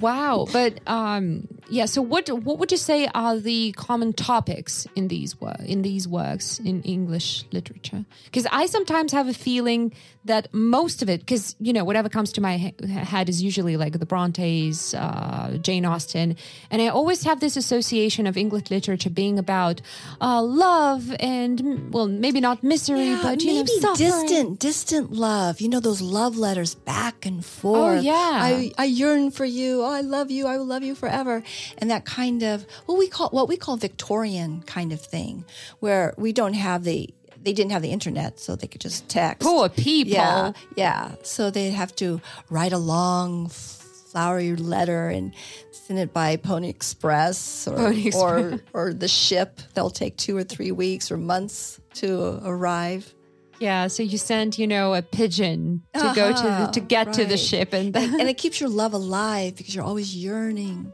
Wow. 0.00 0.46
But 0.52 0.80
um 0.86 1.46
yeah, 1.68 1.86
so 1.86 2.00
what 2.02 2.28
what 2.30 2.58
would 2.58 2.70
you 2.70 2.78
say 2.78 3.08
are 3.14 3.38
the 3.38 3.72
common 3.72 4.12
topics 4.12 4.86
in 4.96 5.08
these 5.08 5.40
wor- 5.40 5.56
in 5.64 5.82
these 5.82 6.06
works 6.08 6.58
in 6.58 6.82
English 6.82 7.44
literature? 7.52 8.04
Because 8.24 8.46
I 8.50 8.66
sometimes 8.66 9.12
have 9.12 9.28
a 9.28 9.34
feeling 9.34 9.92
that 10.24 10.52
most 10.52 11.02
of 11.02 11.08
it 11.08 11.26
cuz 11.26 11.56
you 11.60 11.72
know 11.72 11.84
whatever 11.84 12.08
comes 12.08 12.32
to 12.32 12.40
my 12.40 12.56
he- 12.58 12.74
head 13.12 13.28
is 13.28 13.42
usually 13.42 13.76
like 13.76 13.98
the 13.98 14.06
Brontes, 14.06 14.94
uh, 14.94 15.58
Jane 15.62 15.84
Austen, 15.84 16.36
and 16.70 16.82
I 16.82 16.88
always 16.88 17.22
have 17.24 17.40
this 17.40 17.56
association 17.56 18.26
of 18.26 18.36
English 18.36 18.70
literature 18.70 19.10
being 19.10 19.38
about 19.38 19.80
uh, 20.20 20.42
love 20.42 21.14
and 21.20 21.92
well 21.92 22.08
maybe 22.08 22.40
not 22.40 22.62
misery 22.62 23.08
Yeah, 23.10 23.22
but 23.22 23.42
you 23.42 23.54
maybe 23.54 23.80
know 23.80 23.94
distant, 23.94 24.58
distant 24.58 25.12
love. 25.12 25.60
You 25.60 25.68
know 25.68 25.80
those 25.80 26.00
love 26.00 26.36
letters 26.36 26.74
back 26.74 27.26
and 27.26 27.44
forth. 27.44 27.98
Oh, 27.98 28.00
yeah. 28.00 28.38
I, 28.48 28.72
I 28.78 28.84
yearn 28.84 29.30
for 29.30 29.44
you. 29.44 29.82
Oh, 29.82 29.90
I 29.90 30.00
love 30.02 30.30
you. 30.30 30.46
I 30.46 30.56
will 30.58 30.66
love 30.66 30.82
you 30.82 30.94
forever. 30.94 31.42
And 31.78 31.90
that 31.90 32.04
kind 32.04 32.42
of 32.42 32.66
what 32.86 32.98
we 32.98 33.08
call 33.08 33.28
what 33.30 33.48
we 33.48 33.56
call 33.56 33.76
Victorian 33.76 34.62
kind 34.62 34.92
of 34.92 35.00
thing, 35.00 35.44
where 35.80 36.14
we 36.16 36.32
don't 36.32 36.54
have 36.54 36.84
the 36.84 37.12
they 37.40 37.52
didn't 37.52 37.70
have 37.70 37.82
the 37.82 37.90
internet, 37.92 38.40
so 38.40 38.56
they 38.56 38.66
could 38.66 38.80
just 38.80 39.08
text. 39.08 39.46
Poor 39.46 39.68
people. 39.68 40.12
Yeah, 40.12 40.52
yeah. 40.76 41.12
So 41.22 41.50
they'd 41.50 41.70
have 41.70 41.94
to 41.96 42.20
write 42.50 42.72
a 42.72 42.78
long, 42.78 43.48
flowery 43.48 44.56
letter 44.56 45.08
and 45.08 45.32
send 45.70 45.98
it 46.00 46.12
by 46.12 46.36
Pony 46.36 46.68
Express 46.68 47.68
or 47.68 47.76
Pony 47.76 48.10
or 48.14 48.60
or 48.72 48.92
the 48.92 49.08
ship. 49.08 49.60
They'll 49.74 49.90
take 49.90 50.16
two 50.16 50.36
or 50.36 50.44
three 50.44 50.72
weeks 50.72 51.10
or 51.12 51.16
months 51.16 51.80
to 51.94 52.40
arrive. 52.44 53.14
Yeah, 53.60 53.88
so 53.88 54.04
you 54.04 54.18
send, 54.18 54.56
you 54.56 54.68
know, 54.68 54.94
a 54.94 55.02
pigeon 55.02 55.82
to 55.94 56.12
go 56.14 56.28
to 56.32 56.42
the, 56.42 56.48
Uh-huh, 56.48 56.70
to 56.70 56.80
get 56.80 57.12
to 57.14 57.24
the 57.24 57.36
ship, 57.36 57.72
and 57.72 57.96
and 57.96 58.28
it 58.28 58.38
keeps 58.38 58.60
your 58.60 58.68
love 58.68 58.92
alive 58.94 59.56
because 59.56 59.74
you're 59.74 59.84
always 59.84 60.14
yearning. 60.14 60.92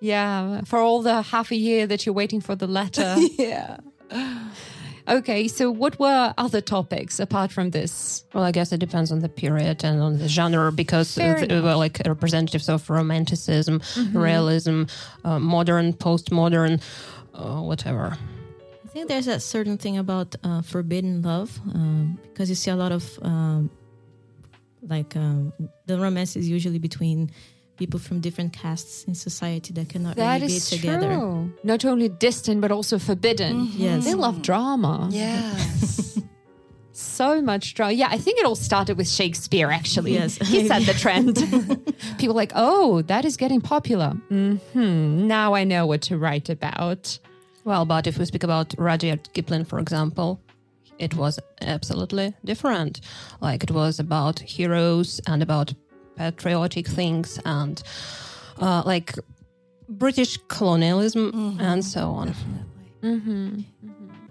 Yeah, 0.00 0.62
for 0.62 0.78
all 0.78 1.02
the 1.02 1.22
half 1.22 1.50
a 1.50 1.56
year 1.56 1.86
that 1.86 2.04
you're 2.04 2.14
waiting 2.14 2.40
for 2.40 2.54
the 2.54 2.66
letter. 2.66 3.16
Yeah. 3.38 3.78
okay, 5.08 5.48
so 5.48 5.70
what 5.70 5.98
were 5.98 6.34
other 6.38 6.60
topics 6.60 7.18
apart 7.18 7.50
from 7.50 7.70
this? 7.70 8.24
Well, 8.32 8.44
I 8.44 8.52
guess 8.52 8.72
it 8.72 8.78
depends 8.78 9.10
on 9.10 9.20
the 9.20 9.28
period 9.28 9.84
and 9.84 10.00
on 10.00 10.18
the 10.18 10.28
genre 10.28 10.70
because 10.70 11.18
uh, 11.18 11.44
they 11.48 11.60
were 11.60 11.74
like 11.74 12.00
representatives 12.06 12.68
of 12.68 12.88
romanticism, 12.88 13.80
realism, 14.12 14.84
uh, 15.24 15.38
modern, 15.38 15.92
postmodern, 15.94 16.80
uh, 17.34 17.60
whatever. 17.60 18.16
I 18.84 18.88
think 18.88 19.08
there's 19.08 19.26
a 19.26 19.40
certain 19.40 19.78
thing 19.78 19.98
about 19.98 20.36
uh, 20.44 20.62
forbidden 20.62 21.22
love 21.22 21.58
um, 21.74 22.18
because 22.22 22.48
you 22.48 22.54
see 22.54 22.70
a 22.70 22.76
lot 22.76 22.92
of 22.92 23.18
um, 23.22 23.70
like 24.88 25.16
um, 25.16 25.52
the 25.86 25.98
romance 25.98 26.36
is 26.36 26.48
usually 26.48 26.78
between 26.78 27.30
people 27.76 27.98
from 28.00 28.20
different 28.20 28.52
castes 28.52 29.04
in 29.04 29.14
society 29.14 29.72
that 29.74 29.88
cannot 29.88 30.16
That 30.16 30.40
really 30.40 30.54
is 30.54 30.70
be 30.70 30.76
together. 30.76 31.14
true. 31.14 31.52
Not 31.64 31.84
only 31.84 32.08
distant, 32.08 32.60
but 32.60 32.70
also 32.70 32.98
forbidden. 32.98 33.68
Yes. 33.74 34.04
They 34.04 34.14
love 34.14 34.42
drama. 34.42 35.08
Yes. 35.10 36.18
So 36.96 37.42
much 37.42 37.74
drama. 37.74 37.92
Yeah, 37.92 38.06
I 38.10 38.18
think 38.18 38.38
it 38.38 38.46
all 38.46 38.54
started 38.54 38.96
with 38.96 39.08
Shakespeare, 39.08 39.68
actually. 39.68 40.12
Yes, 40.12 40.36
He 40.46 40.68
set 40.68 40.82
the 40.86 40.92
trend. 40.94 41.36
People 42.18 42.36
like, 42.36 42.52
oh, 42.54 43.02
that 43.02 43.24
is 43.24 43.36
getting 43.36 43.60
popular. 43.60 44.10
hmm 44.28 45.26
Now 45.26 45.54
I 45.54 45.64
know 45.64 45.86
what 45.86 46.02
to 46.02 46.16
write 46.18 46.48
about. 46.48 47.18
Well, 47.64 47.84
but 47.84 48.06
if 48.06 48.16
we 48.18 48.24
speak 48.26 48.44
about 48.44 48.74
Rudyard 48.78 49.32
Kipling, 49.32 49.64
for 49.64 49.80
example, 49.80 50.40
it 51.00 51.14
was 51.14 51.40
absolutely 51.62 52.34
different. 52.44 53.00
Like 53.40 53.64
it 53.64 53.72
was 53.72 53.98
about 53.98 54.38
heroes 54.38 55.20
and 55.26 55.42
about 55.42 55.74
patriotic 56.16 56.86
things 56.86 57.38
and 57.44 57.82
uh, 58.60 58.82
like 58.86 59.14
British 59.88 60.38
colonialism 60.48 61.56
and 61.60 61.84
so 61.84 62.10
on. 62.10 62.34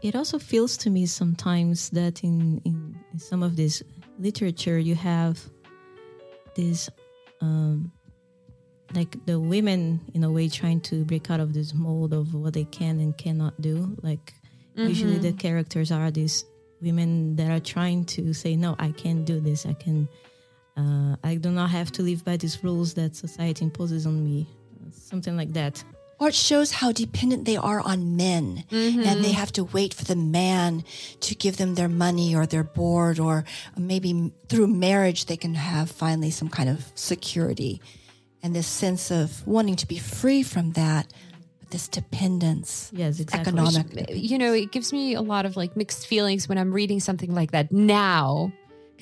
It 0.01 0.15
also 0.15 0.39
feels 0.39 0.75
to 0.77 0.89
me 0.89 1.05
sometimes 1.05 1.89
that 1.91 2.23
in, 2.23 2.61
in, 2.65 2.97
in 3.13 3.19
some 3.19 3.41
of 3.43 3.55
this 3.55 3.81
literature 4.19 4.77
you 4.77 4.95
have 4.95 5.39
this 6.55 6.89
um, 7.41 7.91
like 8.93 9.25
the 9.25 9.39
women 9.39 9.99
in 10.13 10.23
a 10.23 10.31
way 10.31 10.47
trying 10.49 10.81
to 10.81 11.03
break 11.05 11.31
out 11.31 11.39
of 11.39 11.53
this 11.53 11.73
mold 11.73 12.13
of 12.13 12.33
what 12.33 12.53
they 12.53 12.65
can 12.65 12.99
and 12.99 13.17
cannot 13.17 13.59
do. 13.61 13.95
Like 14.01 14.33
usually 14.75 15.17
the 15.17 15.33
characters 15.33 15.91
are 15.91 16.11
these 16.11 16.45
women 16.81 17.35
that 17.37 17.49
are 17.49 17.59
trying 17.59 18.05
to 18.05 18.33
say, 18.33 18.55
no, 18.55 18.75
I 18.79 18.91
can't 18.91 19.25
do 19.25 19.39
this. 19.39 19.65
I 19.65 19.73
can. 19.73 20.07
Uh, 20.75 21.15
I 21.23 21.35
do 21.35 21.51
not 21.51 21.69
have 21.69 21.91
to 21.93 22.01
live 22.01 22.23
by 22.25 22.37
these 22.37 22.63
rules 22.63 22.93
that 22.95 23.15
society 23.15 23.63
imposes 23.65 24.05
on 24.05 24.23
me. 24.23 24.47
Something 24.91 25.37
like 25.37 25.53
that. 25.53 25.83
Or 26.19 26.29
it 26.29 26.35
shows 26.35 26.71
how 26.71 26.91
dependent 26.91 27.45
they 27.45 27.57
are 27.57 27.81
on 27.81 28.15
men 28.15 28.63
and 28.71 29.23
they 29.23 29.31
have 29.33 29.51
to 29.53 29.63
wait 29.65 29.93
for 29.93 30.05
the 30.05 30.15
man 30.15 30.83
to 31.21 31.35
give 31.35 31.57
them 31.57 31.75
their 31.75 31.89
money 31.89 32.33
or 32.35 32.45
their 32.45 32.63
board 32.63 33.19
or 33.19 33.43
maybe 33.77 34.31
through 34.47 34.67
marriage 34.67 35.25
they 35.25 35.35
can 35.35 35.53
have 35.55 35.91
finally 35.91 36.31
some 36.31 36.47
kind 36.49 36.69
of 36.69 36.91
security 36.95 37.81
and 38.41 38.55
this 38.55 38.67
sense 38.67 39.11
of 39.11 39.45
wanting 39.45 39.75
to 39.75 39.87
be 39.87 39.97
free 39.97 40.43
from 40.43 40.71
that 40.73 41.11
this 41.71 41.87
dependence 41.89 42.89
Yes, 42.93 43.19
exactly. 43.19 43.51
economic 43.51 44.09
you 44.11 44.37
know, 44.37 44.53
it 44.53 44.71
gives 44.71 44.93
me 44.93 45.15
a 45.15 45.21
lot 45.21 45.45
of 45.45 45.57
like 45.57 45.75
mixed 45.75 46.07
feelings 46.07 46.47
when 46.47 46.57
I'm 46.57 46.71
reading 46.71 46.99
something 47.01 47.33
like 47.33 47.51
that 47.51 47.71
now. 47.71 48.53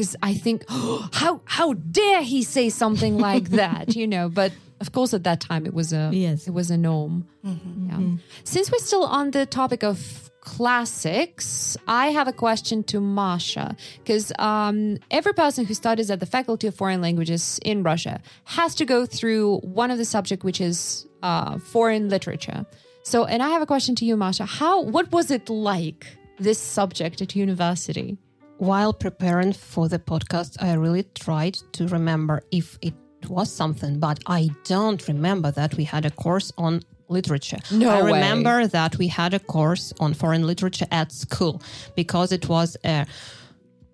Because 0.02 0.16
I 0.24 0.34
think, 0.34 0.64
how 1.14 1.42
how 1.46 1.74
dare 1.74 2.24
he 2.24 2.42
say 2.42 2.70
something 2.70 3.20
like 3.20 3.50
that, 3.62 3.96
you 3.96 4.08
know? 4.08 4.30
But 4.30 4.52
of 4.80 4.92
course, 4.94 5.14
at 5.14 5.24
that 5.26 5.40
time, 5.42 5.68
it 5.68 5.76
was 5.76 5.94
a 5.94 6.10
Yes. 6.12 6.48
it 6.48 6.54
was 6.56 6.72
a 6.72 6.78
norm. 6.78 7.28
Yeah. 7.44 8.18
Since 8.44 8.72
we're 8.72 8.80
still 8.90 9.04
on 9.06 9.30
the 9.32 9.46
topic 9.46 9.84
of 9.84 10.32
classics, 10.42 11.78
I 11.88 12.08
have 12.18 12.28
a 12.28 12.34
question 12.34 12.84
to 12.86 13.00
Masha 13.00 13.76
because 14.00 14.32
um, 14.40 14.98
every 15.12 15.34
person 15.34 15.66
who 15.66 15.76
studies 15.76 16.10
at 16.10 16.20
the 16.20 16.26
Faculty 16.26 16.66
of 16.66 16.74
Foreign 16.74 17.00
Languages 17.00 17.60
in 17.64 17.84
Russia 17.84 18.22
has 18.46 18.74
to 18.76 18.86
go 18.86 19.06
through 19.06 19.60
one 19.60 19.92
of 19.92 20.00
the 20.00 20.06
subject, 20.06 20.44
which 20.44 20.60
is 20.60 21.06
uh, 21.22 21.60
foreign 21.60 22.10
literature. 22.10 22.66
So, 23.04 23.26
and 23.26 23.44
I 23.44 23.50
have 23.50 23.62
a 23.62 23.68
question 23.68 23.94
to 23.98 24.06
you, 24.06 24.18
Masha. 24.18 24.46
How 24.46 24.82
what 24.82 25.12
was 25.12 25.30
it 25.30 25.48
like 25.48 26.08
this 26.40 26.58
subject 26.58 27.22
at 27.22 27.36
university? 27.36 28.18
While 28.62 28.94
preparing 28.94 29.54
for 29.54 29.90
the 29.90 29.98
podcast, 29.98 30.62
I 30.62 30.74
really 30.74 31.02
tried 31.16 31.56
to 31.72 31.88
remember 31.88 32.44
if 32.52 32.78
it 32.84 32.94
was 33.28 33.52
something, 33.52 33.98
but 34.00 34.20
I 34.28 34.52
don't 34.66 35.08
remember 35.08 35.50
that 35.50 35.74
we 35.78 35.84
had 35.84 36.06
a 36.06 36.12
course 36.12 36.54
on 36.60 36.82
literature. 37.10 37.58
No 37.72 37.90
I 37.90 38.04
way. 38.04 38.12
remember 38.12 38.68
that 38.68 39.00
we 39.00 39.08
had 39.08 39.34
a 39.34 39.40
course 39.40 39.94
on 40.00 40.14
foreign 40.14 40.46
literature 40.46 40.86
at 40.92 41.12
school 41.12 41.60
because 41.96 42.32
it 42.32 42.50
was 42.50 42.78
a, 42.86 43.08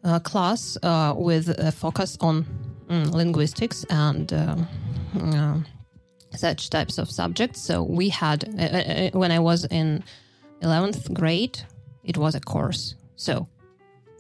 a 0.04 0.20
class 0.20 0.78
uh, 0.84 1.14
with 1.16 1.48
a 1.48 1.72
focus 1.72 2.18
on 2.20 2.46
mm, 2.90 3.10
linguistics 3.14 3.86
and 3.90 4.34
um, 4.34 4.68
uh, 5.18 5.60
such 6.36 6.70
types 6.70 6.98
of 6.98 7.10
subjects. 7.10 7.62
So 7.62 7.84
we 7.84 8.10
had, 8.10 8.44
uh, 8.60 8.64
uh, 8.64 9.10
when 9.12 9.32
I 9.32 9.40
was 9.40 9.64
in 9.64 10.04
11th 10.62 11.14
grade, 11.14 11.58
it 12.04 12.18
was 12.18 12.36
a 12.36 12.42
course. 12.42 12.96
So 13.16 13.48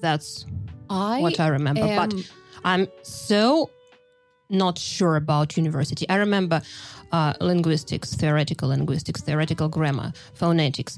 that's 0.01 0.45
I 0.89 1.21
what 1.21 1.39
I 1.39 1.47
remember. 1.47 1.81
But 1.81 2.13
I'm 2.63 2.87
so 3.03 3.69
not 4.49 4.77
sure 4.77 5.15
about 5.15 5.57
university. 5.57 6.07
I 6.09 6.15
remember 6.15 6.61
uh, 7.11 7.33
linguistics, 7.41 8.15
theoretical 8.15 8.69
linguistics, 8.69 9.21
theoretical 9.21 9.67
grammar, 9.69 10.13
phonetics, 10.33 10.97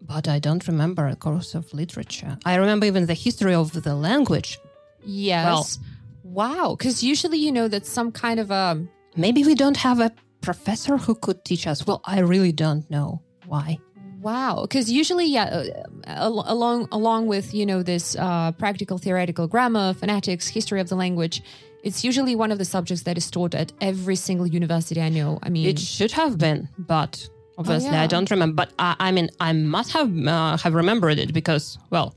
but 0.00 0.28
I 0.28 0.38
don't 0.38 0.66
remember 0.66 1.06
a 1.06 1.16
course 1.16 1.54
of 1.54 1.72
literature. 1.74 2.38
I 2.44 2.54
remember 2.56 2.86
even 2.86 3.06
the 3.06 3.14
history 3.14 3.54
of 3.54 3.72
the 3.82 3.94
language. 3.94 4.58
yes. 5.04 5.78
wow, 6.22 6.76
because 6.78 7.02
usually 7.02 7.38
you 7.38 7.52
know 7.52 7.68
that 7.68 7.86
some 7.86 8.12
kind 8.12 8.40
of 8.40 8.50
a 8.50 8.86
Maybe 9.18 9.42
we 9.42 9.56
don't 9.56 9.76
have 9.78 9.98
a 9.98 10.12
professor 10.42 10.96
who 10.96 11.16
could 11.16 11.44
teach 11.44 11.66
us. 11.66 11.84
Well, 11.84 12.00
I 12.04 12.20
really 12.20 12.52
don't 12.52 12.88
know 12.88 13.20
why. 13.46 13.78
Wow, 14.20 14.62
because 14.62 14.90
usually, 14.90 15.26
yeah, 15.26 15.64
uh, 16.06 16.30
along 16.46 16.88
along 16.92 17.26
with 17.28 17.54
you 17.54 17.64
know 17.66 17.82
this 17.82 18.16
uh, 18.16 18.52
practical 18.52 18.98
theoretical 18.98 19.46
grammar, 19.46 19.94
phonetics, 19.94 20.48
history 20.48 20.80
of 20.80 20.88
the 20.88 20.96
language, 20.96 21.42
it's 21.84 22.02
usually 22.04 22.34
one 22.34 22.50
of 22.50 22.58
the 22.58 22.64
subjects 22.64 23.04
that 23.04 23.16
is 23.16 23.30
taught 23.30 23.54
at 23.54 23.72
every 23.80 24.16
single 24.16 24.46
university 24.46 25.00
I 25.00 25.08
know. 25.08 25.38
I 25.42 25.48
mean, 25.50 25.68
It 25.68 25.78
should 25.78 26.12
have 26.12 26.36
been, 26.36 26.68
but 26.78 27.28
obviously 27.56 27.90
yeah. 27.90 28.02
I 28.02 28.06
don't 28.08 28.28
remember. 28.30 28.54
But 28.54 28.72
I, 28.78 28.96
I 28.98 29.12
mean, 29.12 29.28
I 29.40 29.52
must 29.52 29.92
have 29.92 30.10
uh, 30.26 30.56
have 30.56 30.74
remembered 30.74 31.18
it 31.18 31.32
because, 31.32 31.78
well, 31.90 32.14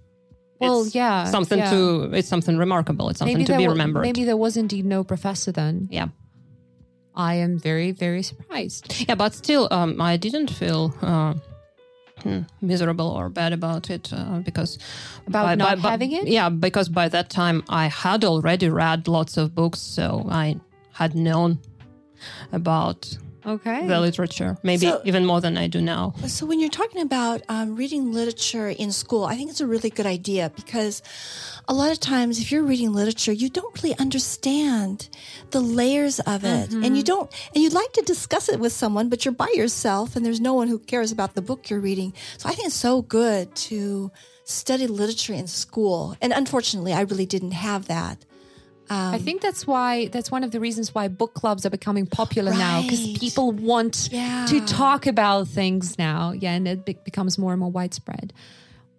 Well, 0.60 0.82
it's 0.86 0.96
yeah, 0.96 1.26
something 1.26 1.60
yeah. 1.60 1.70
to 1.72 2.12
it's 2.18 2.28
something 2.28 2.58
remarkable. 2.58 3.10
It's 3.10 3.20
something 3.20 3.38
maybe 3.38 3.52
to 3.54 3.58
be 3.58 3.66
wa- 3.68 3.74
remembered. 3.74 4.02
Maybe 4.02 4.24
there 4.26 4.38
was 4.38 4.58
indeed 4.58 4.86
no 4.86 5.04
professor 5.04 5.52
then. 5.52 5.88
yeah, 5.92 6.08
I 7.14 7.36
am 7.36 7.60
very 7.60 7.92
very 7.92 8.24
surprised. 8.24 8.84
yeah, 9.08 9.16
but 9.16 9.34
still, 9.36 9.68
um, 9.72 10.02
I 10.02 10.18
didn't 10.18 10.50
feel. 10.50 10.94
Uh, 11.02 11.34
hmm, 12.24 12.42
miserable 12.62 13.08
or 13.08 13.30
bad 13.30 13.54
about 13.54 13.90
it 13.90 14.12
uh, 14.14 14.40
because 14.40 14.78
About 15.28 15.58
not 15.58 15.80
having 15.80 16.12
it? 16.12 16.28
yeah 16.28 16.50
because 16.50 16.90
by 16.90 17.10
that 17.10 17.30
time 17.30 17.64
i 17.70 17.88
had 17.88 18.24
already 18.24 18.70
read 18.70 19.08
lots 19.08 19.38
of 19.38 19.54
books 19.56 19.80
so 19.80 20.26
i 20.30 20.56
had 20.94 21.16
known 21.16 21.60
about 22.52 23.18
Okay. 23.46 23.88
the 23.88 24.00
literature 24.00 24.58
maybe 24.64 24.86
So- 24.88 25.02
even 25.06 25.26
more 25.26 25.42
than 25.42 25.58
i 25.58 25.68
do 25.68 25.82
now 25.82 26.14
So, 26.28 26.46
when 26.46 26.60
you're 26.60 26.70
talking 26.82 27.02
about 27.02 27.42
um, 27.50 27.76
reading 27.76 28.12
literature 28.14 28.70
in 28.70 28.92
school, 28.92 29.24
I 29.26 29.36
think 29.36 29.50
it's 29.50 29.62
a 29.62 29.68
really 29.68 29.90
good 29.90 30.06
idea 30.06 30.52
because 30.56 31.02
a 31.68 31.74
lot 31.74 31.92
of 31.92 32.00
times, 32.00 32.40
if 32.40 32.52
you're 32.52 32.64
reading 32.64 32.94
literature, 32.94 33.32
you 33.32 33.50
don't 33.50 33.74
really 33.82 33.96
understand 33.98 35.10
the 35.52 35.62
layers 35.62 36.20
of 36.34 36.44
it, 36.44 36.72
and 36.72 36.96
you 36.98 37.04
don't, 37.04 37.30
and 37.54 37.64
you'd 37.64 37.74
like 37.74 37.92
to 37.94 38.02
discuss 38.02 38.50
it 38.50 38.60
with 38.60 38.74
someone, 38.74 39.10
but 39.10 39.26
you're 39.26 39.34
by 39.34 39.52
yourself, 39.56 40.16
and 40.16 40.26
there's 40.26 40.40
no 40.42 40.54
one 40.54 40.68
who 40.68 40.80
cares 40.80 41.12
about 41.12 41.34
the 41.36 41.42
book 41.42 41.70
you're 41.70 41.80
reading. 41.80 42.14
So, 42.38 42.50
I 42.50 42.54
think 42.54 42.68
it's 42.68 42.76
so 42.90 43.02
good 43.02 43.54
to 43.70 44.12
study 44.46 44.88
literature 44.88 45.34
in 45.34 45.48
school, 45.48 46.16
and 46.22 46.32
unfortunately, 46.34 46.94
I 46.94 47.02
really 47.02 47.26
didn't 47.26 47.52
have 47.70 47.88
that. 47.88 48.18
I 48.94 49.18
think 49.20 49.42
that's 49.42 49.66
why 49.66 50.08
that's 50.08 50.30
one 50.32 50.44
of 50.44 50.52
the 50.52 50.60
reasons 50.60 50.94
why 50.94 51.08
book 51.08 51.34
clubs 51.34 51.66
are 51.66 51.70
becoming 51.70 52.06
popular 52.06 52.52
now 52.52 52.82
because 52.82 53.18
people 53.18 53.52
want 53.52 54.10
Yeah. 54.12 54.46
to 54.50 54.60
talk 54.66 55.08
about 55.08 55.48
things 55.48 55.98
now. 55.98 56.34
Yeah, 56.34 56.54
and 56.54 56.68
it 56.68 56.86
be- 56.86 56.98
becomes 57.06 57.38
more 57.38 57.52
and 57.54 57.60
more 57.60 57.72
widespread. 57.72 58.34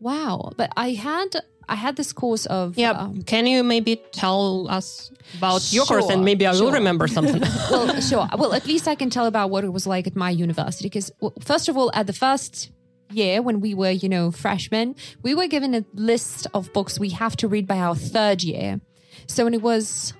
Wow, 0.00 0.52
but 0.56 0.72
I 0.76 0.90
had 0.92 1.28
I 1.68 1.76
had 1.76 1.96
this 1.96 2.12
course 2.12 2.46
of 2.46 2.76
yeah 2.76 2.90
um, 2.90 3.22
can 3.22 3.46
you 3.46 3.62
maybe 3.62 3.96
tell 4.12 4.66
us 4.68 5.12
about 5.38 5.72
your 5.72 5.84
course 5.86 6.08
and 6.10 6.24
maybe 6.24 6.44
i 6.44 6.50
will 6.50 6.58
sure. 6.58 6.72
remember 6.72 7.06
something 7.06 7.40
well, 7.70 8.00
sure. 8.00 8.26
Well, 8.36 8.52
at 8.52 8.66
least 8.66 8.88
I 8.88 8.96
can 8.96 9.10
tell 9.10 9.26
about 9.26 9.50
what 9.50 9.62
it 9.64 9.72
was 9.72 9.86
like 9.86 10.06
at 10.06 10.16
my 10.16 10.30
university. 10.30 10.86
Because, 10.88 11.12
well, 11.20 11.32
first 11.40 11.68
of 11.68 11.76
all, 11.76 11.90
at 11.94 12.06
the 12.06 12.12
first 12.12 12.70
year 13.12 13.42
when 13.42 13.60
we 13.60 13.74
were, 13.74 13.90
you 13.90 14.08
know, 14.08 14.30
freshmen, 14.32 14.96
we 15.22 15.34
were 15.34 15.46
given 15.46 15.74
a 15.74 15.84
list 15.94 16.46
of 16.52 16.72
books 16.72 16.98
we 16.98 17.10
have 17.10 17.36
to 17.36 17.46
read 17.48 17.66
by 17.66 17.78
our 17.78 17.94
third 17.94 18.42
year. 18.42 18.80
So 19.26 19.44
when 19.44 19.54
it 19.54 19.62
was 19.62 20.14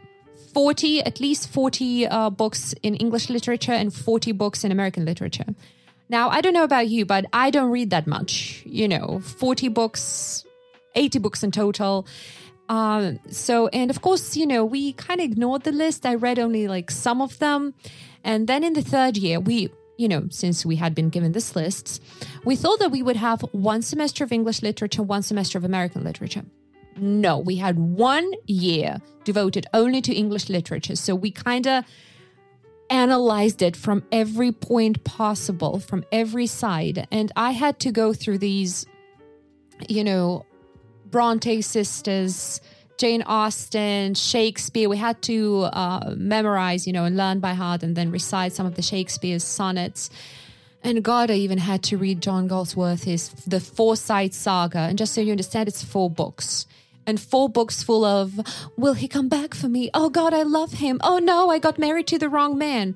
40, 0.53 1.03
at 1.03 1.21
least 1.21 1.49
40 1.49 2.07
uh, 2.07 2.31
books 2.31 2.75
in 2.83 2.95
English 2.97 3.31
literature 3.31 3.73
and 3.73 3.93
40 3.93 4.33
books 4.33 4.65
in 4.65 4.73
American 4.73 5.05
literature. 5.05 5.47
Now, 6.09 6.29
I 6.29 6.43
don't 6.43 6.53
know 6.53 6.65
about 6.65 6.89
you, 6.89 7.07
but 7.07 7.25
I 7.33 7.51
don't 7.51 7.71
read 7.71 7.91
that 7.91 8.07
much. 8.07 8.63
You 8.67 8.87
know, 8.87 9.21
40 9.21 9.69
books, 9.69 10.45
80 10.95 11.19
books 11.21 11.43
in 11.43 11.51
total. 11.51 12.07
Um, 12.69 13.19
so, 13.31 13.69
and 13.69 13.91
of 13.91 14.03
course, 14.03 14.37
you 14.37 14.47
know, 14.47 14.65
we 14.65 14.93
kind 14.93 15.21
of 15.21 15.25
ignored 15.25 15.63
the 15.63 15.73
list. 15.73 16.05
I 16.05 16.15
read 16.15 16.39
only 16.39 16.69
like 16.69 16.91
some 16.91 17.23
of 17.23 17.39
them. 17.39 17.75
And 18.25 18.47
then 18.47 18.63
in 18.63 18.75
the 18.75 18.83
third 18.83 19.17
year, 19.17 19.41
we, 19.41 19.71
you 19.97 20.09
know, 20.09 20.27
since 20.31 20.67
we 20.67 20.77
had 20.77 20.95
been 20.95 21.09
given 21.09 21.33
this 21.33 21.57
list, 21.57 22.03
we 22.45 22.57
thought 22.57 22.79
that 22.79 22.91
we 22.91 23.03
would 23.03 23.17
have 23.17 23.41
one 23.53 23.83
semester 23.83 24.23
of 24.23 24.33
English 24.33 24.63
literature, 24.63 25.03
one 25.03 25.23
semester 25.23 25.57
of 25.57 25.65
American 25.65 26.05
literature. 26.05 26.45
No, 26.97 27.39
we 27.39 27.57
had 27.57 27.79
one 27.79 28.31
year 28.47 29.01
devoted 29.25 29.67
only 29.73 30.01
to 30.03 30.13
English 30.13 30.49
literature. 30.49 30.97
So 30.97 31.15
we 31.15 31.31
kind 31.31 31.67
of 31.67 31.85
analyzed 32.91 33.63
it 33.63 33.77
from 33.77 34.05
every 34.13 34.53
point 34.53 35.03
possible, 35.05 35.81
from 35.81 36.05
every 36.13 36.47
side. 36.47 37.07
And 37.11 37.33
I 37.35 37.53
had 37.53 37.81
to 37.81 37.91
go 37.91 38.13
through 38.13 38.39
these, 38.39 38.87
you 39.89 40.05
know, 40.05 40.45
Bronte 41.07 41.63
sisters, 41.63 42.61
Jane 42.99 43.23
Austen, 43.23 44.15
Shakespeare. 44.15 44.89
We 44.89 44.99
had 44.99 45.23
to 45.23 45.63
uh, 45.73 46.15
memorize, 46.17 46.87
you 46.87 46.93
know, 46.93 47.05
and 47.05 47.17
learn 47.17 47.41
by 47.41 47.55
heart 47.55 47.83
and 47.83 47.97
then 47.97 48.11
recite 48.11 48.53
some 48.53 48.67
of 48.67 48.75
the 48.75 48.83
Shakespeare's 48.83 49.45
sonnets. 49.45 50.11
And 50.85 51.03
God, 51.03 51.31
I 51.31 51.35
even 51.35 51.59
had 51.59 51.83
to 51.85 51.97
read 51.97 52.21
John 52.21 52.49
Galsworthy's 52.49 53.29
The 53.47 53.59
Forsyte 53.59 54.35
Saga. 54.35 54.81
And 54.81 54.99
just 54.99 55.15
so 55.15 55.21
you 55.21 55.31
understand, 55.31 55.69
it's 55.69 55.83
four 55.83 56.11
books. 56.11 56.67
And 57.07 57.21
four 57.21 57.49
books 57.49 57.83
full 57.83 58.05
of, 58.05 58.41
will 58.77 58.95
he 58.95 59.09
come 59.09 59.29
back 59.29 59.55
for 59.55 59.69
me? 59.69 59.91
Oh 59.95 60.09
God, 60.09 60.33
I 60.33 60.43
love 60.43 60.75
him. 60.75 61.01
Oh 61.03 61.19
no, 61.19 61.51
I 61.51 61.59
got 61.59 61.79
married 61.79 62.07
to 62.09 62.19
the 62.19 62.29
wrong 62.29 62.57
man. 62.57 62.95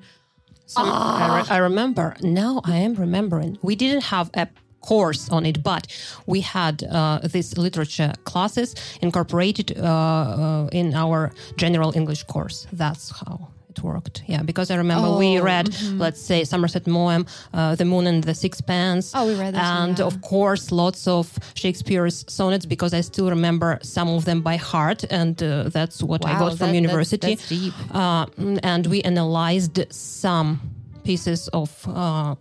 I, 0.75 1.41
re- 1.41 1.49
I 1.49 1.57
remember. 1.57 2.15
Now 2.21 2.61
I 2.65 2.77
am 2.77 2.93
remembering. 2.95 3.57
We 3.61 3.75
didn't 3.75 4.03
have 4.05 4.29
a 4.33 4.47
course 4.81 5.29
on 5.29 5.45
it, 5.45 5.63
but 5.63 5.87
we 6.25 6.41
had 6.41 6.83
uh, 6.83 7.19
these 7.23 7.57
literature 7.57 8.13
classes 8.23 8.75
incorporated 9.01 9.77
uh, 9.77 9.83
uh, 9.83 10.69
in 10.71 10.93
our 10.93 11.31
general 11.57 11.95
English 11.95 12.23
course. 12.23 12.67
That's 12.71 13.11
how 13.11 13.49
it 13.77 13.83
worked. 13.83 14.23
Yeah, 14.27 14.41
because 14.43 14.71
I 14.71 14.75
remember 14.75 15.07
Oh, 15.07 15.17
we 15.17 15.39
read, 15.39 15.67
mm-hmm. 15.67 15.99
let's 15.99 16.21
say, 16.21 16.43
Somerset 16.43 16.85
Maugham, 16.87 17.25
uh, 17.53 17.75
The 17.75 17.85
Moon 17.85 18.07
and 18.07 18.23
the 18.23 18.33
Sixpence. 18.33 19.11
Oh, 19.15 19.27
we 19.27 19.35
read 19.35 19.53
those, 19.53 19.61
And 19.63 19.99
yeah. 19.99 20.05
of 20.05 20.21
course, 20.21 20.71
lots 20.71 21.07
of 21.07 21.37
Shakespeare's 21.55 22.25
sonnets 22.27 22.65
because 22.65 22.93
I 22.93 23.01
still 23.01 23.29
remember 23.29 23.79
some 23.83 24.07
of 24.09 24.25
them 24.25 24.41
by 24.41 24.55
heart, 24.57 25.03
and 25.09 25.41
uh, 25.41 25.69
that's 25.69 26.01
what 26.03 26.25
I 26.25 26.33
got 26.33 26.49
that- 26.51 26.57
from 26.57 26.67
that's- 26.67 26.75
university. 26.81 27.35
that's 27.35 27.49
deep. 27.49 27.73
Uh, 27.93 28.25
mm, 28.27 28.59
and 28.63 28.87
we 28.87 29.01
analyzed 29.03 29.79
some 29.91 30.59
pieces 31.03 31.47
of 31.49 31.69
uh, 31.87 32.35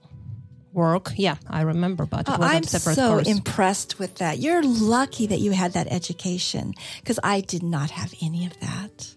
work. 0.72 1.12
Yeah, 1.16 1.37
I 1.49 1.62
remember, 1.62 2.05
but 2.07 2.28
it 2.28 2.39
was 2.39 2.51
I'm 2.51 2.62
separate 2.64 2.95
so 2.97 3.09
course. 3.14 3.28
impressed 3.28 3.99
with 3.99 4.16
that. 4.16 4.39
You're 4.39 4.62
lucky 4.62 5.26
that 5.28 5.41
you 5.41 5.53
had 5.53 5.72
that 5.74 5.87
education 5.91 6.74
because 7.01 7.18
I 7.22 7.41
did 7.41 7.62
not 7.62 7.91
have 7.93 8.12
any 8.22 8.47
of 8.47 8.59
that. 8.61 9.14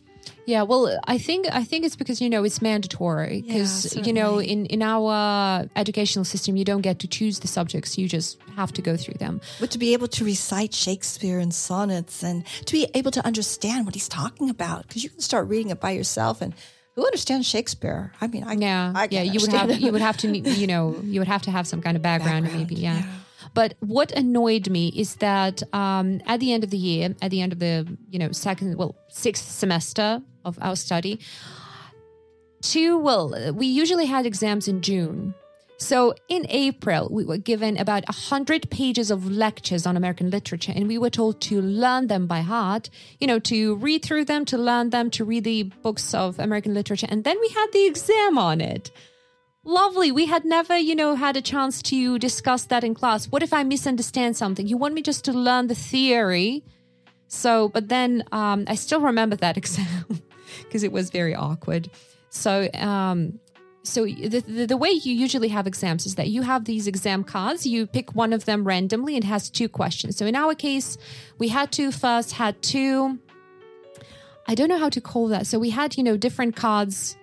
Yeah, 0.50 0.64
well, 0.64 1.00
I 1.08 1.20
think 1.20 1.46
I 1.52 1.64
think 1.64 1.86
it's 1.86 1.96
because 1.96 2.20
you 2.22 2.30
know 2.30 2.44
it's 2.44 2.60
mandatory 2.60 3.44
because 3.46 3.96
Yeah, 3.96 4.04
you 4.04 4.14
know 4.14 4.42
in 4.42 4.66
in 4.66 4.82
our 4.82 5.70
educational 5.76 6.26
system 6.26 6.58
you 6.58 6.66
don't 6.66 6.82
get 6.82 6.98
to 7.00 7.08
choose 7.08 7.40
the 7.40 7.48
subjects; 7.48 7.98
you 8.00 8.08
just 8.08 8.40
have 8.56 8.74
to 8.74 8.82
go 8.82 8.98
through 8.98 9.20
them. 9.20 9.42
But 9.60 9.70
to 9.72 9.78
be 9.78 9.94
able 9.94 10.08
to 10.08 10.26
recite 10.26 10.74
Shakespeare 10.74 11.38
and 11.38 11.54
sonnets 11.54 12.24
and 12.24 12.46
to 12.66 12.72
be 12.72 12.88
able 12.96 13.12
to 13.12 13.24
understand 13.24 13.86
what 13.86 13.94
he's 13.94 14.10
talking 14.10 14.50
about, 14.50 14.88
because 14.88 15.04
you 15.04 15.12
can 15.12 15.22
start 15.22 15.48
reading 15.48 15.70
it 15.70 15.80
by 15.80 15.92
yourself 15.92 16.42
and 16.42 16.56
who 16.96 17.06
understands 17.06 17.48
Shakespeare? 17.48 18.12
I 18.20 18.26
mean, 18.28 18.44
I, 18.44 18.54
Yeah, 18.54 18.92
I 18.96 19.08
yeah, 19.12 19.22
you 19.22 19.40
would 19.42 19.54
have 19.54 19.80
you 19.80 19.92
would 19.92 20.02
have 20.02 20.18
to 20.18 20.28
you 20.36 20.66
know 20.66 21.00
you 21.04 21.20
would 21.22 21.30
have 21.30 21.44
to 21.44 21.52
have 21.52 21.68
some 21.68 21.82
kind 21.82 21.96
of 21.96 22.02
background, 22.02 22.46
Background, 22.46 22.70
maybe, 22.70 22.82
yeah. 22.82 22.98
yeah. 22.98 23.06
But 23.54 23.76
what 23.80 24.12
annoyed 24.12 24.70
me 24.70 24.90
is 24.96 25.16
that 25.16 25.64
um, 25.74 26.22
at 26.26 26.40
the 26.40 26.54
end 26.54 26.64
of 26.64 26.70
the 26.70 26.78
year, 26.78 27.16
at 27.22 27.32
the 27.32 27.42
end 27.42 27.54
of 27.54 27.60
the 27.60 27.88
you 28.10 28.20
know 28.20 28.32
second 28.32 28.78
well 28.78 28.96
sixth 29.10 29.46
semester 29.46 30.22
of 30.50 30.60
our 30.62 30.76
study, 30.76 31.20
two 32.62 32.98
well 32.98 33.54
we 33.54 33.68
usually 33.68 34.08
had 34.08 34.26
exams 34.26 34.68
in 34.68 34.82
June. 34.82 35.34
So 35.82 36.14
in 36.28 36.46
April, 36.50 37.08
we 37.10 37.24
were 37.24 37.38
given 37.38 37.78
about 37.78 38.04
100 38.10 38.70
pages 38.70 39.10
of 39.10 39.32
lectures 39.32 39.86
on 39.86 39.96
American 39.96 40.30
literature, 40.30 40.74
and 40.76 40.90
we 40.90 40.98
were 40.98 41.10
told 41.10 41.40
to 41.44 41.62
learn 41.62 42.08
them 42.08 42.28
by 42.28 42.42
heart, 42.42 42.90
you 43.22 43.28
know, 43.28 43.40
to 43.40 43.76
read 43.76 44.04
through 44.04 44.26
them, 44.26 44.44
to 44.46 44.58
learn 44.58 44.90
them, 44.90 45.10
to 45.12 45.24
read 45.24 45.46
the 45.46 45.64
books 45.64 46.14
of 46.14 46.38
American 46.38 46.74
literature. 46.74 47.08
And 47.10 47.24
then 47.24 47.40
we 47.40 47.48
had 47.48 47.68
the 47.72 47.86
exam 47.86 48.38
on 48.38 48.60
it. 48.60 48.92
Lovely. 49.64 50.12
We 50.12 50.26
had 50.26 50.44
never, 50.44 50.78
you 50.78 50.96
know, 50.96 51.16
had 51.16 51.38
a 51.38 51.42
chance 51.42 51.82
to 51.84 52.20
discuss 52.20 52.66
that 52.66 52.84
in 52.84 52.94
class. 52.94 53.28
What 53.28 53.42
if 53.42 53.54
I 53.54 53.64
misunderstand 53.64 54.36
something? 54.36 54.68
You 54.68 54.76
want 54.78 54.94
me 54.96 55.02
just 55.02 55.24
to 55.26 55.32
learn 55.32 55.68
the 55.68 55.76
theory? 55.76 56.66
So, 57.30 57.70
but 57.70 57.88
then 57.88 58.26
um, 58.34 58.66
I 58.68 58.76
still 58.76 59.00
remember 59.00 59.38
that 59.38 59.56
exam 59.64 60.22
because 60.64 60.84
it 60.84 60.92
was 60.92 61.10
very 61.10 61.36
awkward. 61.36 61.90
So, 62.30 62.70
um, 62.74 63.40
so 63.84 64.06
the, 64.06 64.44
the 64.46 64.66
the 64.68 64.78
way 64.78 64.90
you 64.90 65.14
usually 65.14 65.48
have 65.48 65.66
exams 65.66 66.06
is 66.06 66.16
that 66.16 66.28
you 66.28 66.42
have 66.44 66.66
these 66.66 66.86
exam 66.88 67.24
cards. 67.24 67.66
You 67.66 67.88
pick 67.88 68.14
one 68.14 68.34
of 68.34 68.46
them 68.46 68.66
randomly. 68.66 69.16
and 69.16 69.24
has 69.24 69.50
two 69.50 69.70
questions. 69.70 70.18
So 70.18 70.26
in 70.26 70.36
our 70.36 70.54
case, 70.54 70.98
we 71.38 71.48
had 71.48 71.72
to 71.74 71.92
first 71.92 72.34
had 72.34 72.62
two. 72.62 73.20
I 74.48 74.56
don't 74.56 74.70
know 74.70 74.80
how 74.80 74.90
to 74.90 75.02
call 75.02 75.28
that. 75.30 75.48
So 75.48 75.60
we 75.60 75.70
had 75.70 75.98
you 75.98 76.04
know 76.04 76.18
different 76.18 76.56
cards 76.56 77.18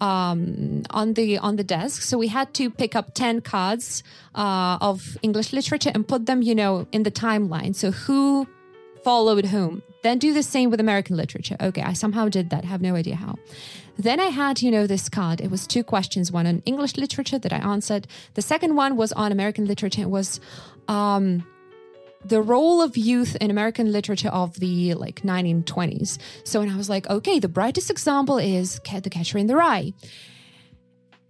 um, 0.00 0.82
on 0.90 1.14
the 1.14 1.38
on 1.38 1.56
the 1.56 1.64
desk. 1.64 2.02
So 2.02 2.18
we 2.18 2.28
had 2.28 2.52
to 2.54 2.70
pick 2.70 2.96
up 2.96 3.14
ten 3.14 3.40
cards 3.40 4.02
uh, 4.34 4.78
of 4.80 5.16
English 5.22 5.52
literature 5.52 5.92
and 5.94 6.06
put 6.06 6.26
them, 6.26 6.42
you 6.42 6.54
know, 6.54 6.86
in 6.92 7.04
the 7.04 7.10
timeline. 7.10 7.74
So 7.74 7.90
who 7.90 8.46
followed 9.04 9.46
home. 9.46 9.82
Then 10.04 10.18
do 10.18 10.34
the 10.34 10.42
same 10.42 10.68
with 10.68 10.80
American 10.80 11.16
literature. 11.16 11.56
Okay, 11.58 11.80
I 11.80 11.94
somehow 11.94 12.28
did 12.28 12.50
that. 12.50 12.66
Have 12.66 12.82
no 12.82 12.94
idea 12.94 13.16
how. 13.16 13.38
Then 13.96 14.20
I 14.20 14.26
had, 14.26 14.60
you 14.60 14.70
know, 14.70 14.86
this 14.86 15.08
card. 15.08 15.40
It 15.40 15.50
was 15.50 15.66
two 15.66 15.82
questions 15.82 16.30
one 16.30 16.46
on 16.46 16.62
English 16.66 16.98
literature 16.98 17.38
that 17.38 17.54
I 17.54 17.56
answered. 17.56 18.06
The 18.34 18.42
second 18.42 18.76
one 18.76 18.96
was 18.96 19.12
on 19.12 19.32
American 19.32 19.64
literature. 19.64 20.02
It 20.02 20.10
was 20.10 20.40
um, 20.88 21.46
the 22.22 22.42
role 22.42 22.82
of 22.82 22.98
youth 22.98 23.34
in 23.36 23.50
American 23.50 23.92
literature 23.92 24.28
of 24.28 24.60
the 24.60 24.92
like 24.92 25.22
1920s. 25.22 26.18
So, 26.44 26.60
and 26.60 26.70
I 26.70 26.76
was 26.76 26.90
like, 26.90 27.08
okay, 27.08 27.38
the 27.38 27.48
brightest 27.48 27.90
example 27.90 28.36
is 28.36 28.80
The 28.84 29.08
Catcher 29.08 29.38
in 29.38 29.46
the 29.46 29.56
Rye. 29.56 29.94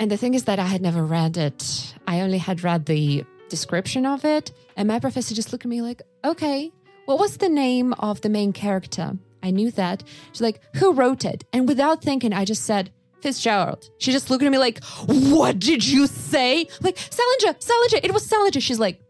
And 0.01 0.11
the 0.11 0.17
thing 0.17 0.35
is 0.35 0.45
that 0.45 0.59
I 0.59 0.67
had 0.67 0.83
never 0.83 1.07
read 1.07 1.37
it. 1.37 1.95
I 2.09 2.23
only 2.23 2.39
had 2.39 2.65
read 2.65 2.87
the 2.87 3.25
description 3.49 4.05
of 4.05 4.25
it. 4.25 4.51
And 4.77 4.89
my 4.89 4.99
professor 4.99 5.33
just 5.33 5.53
looked 5.53 5.65
at 5.65 5.69
me 5.69 5.81
like, 5.81 6.03
okay, 6.25 6.73
what 7.07 7.19
was 7.19 7.37
the 7.37 7.49
name 7.49 7.93
of 7.95 8.21
the 8.21 8.29
main 8.29 8.53
character? 8.53 9.17
I 9.43 9.51
knew 9.51 9.71
that. 9.73 10.03
She's 10.33 10.41
like, 10.41 10.61
who 10.77 10.93
wrote 10.93 11.25
it? 11.25 11.45
And 11.53 11.69
without 11.69 12.03
thinking, 12.03 12.33
I 12.33 12.45
just 12.45 12.65
said, 12.65 12.91
Fitzgerald. 13.21 13.89
She 13.99 14.13
just 14.13 14.31
looked 14.31 14.43
at 14.45 14.51
me 14.51 14.59
like, 14.59 14.83
what 15.07 15.59
did 15.59 15.87
you 15.87 16.07
say? 16.07 16.61
I'm 16.61 16.67
like, 16.83 16.99
Salinger, 16.99 17.59
Salinger. 17.59 18.01
It 18.03 18.13
was 18.13 18.27
Salinger. 18.27 18.61
She's 18.61 18.79
like, 18.79 19.01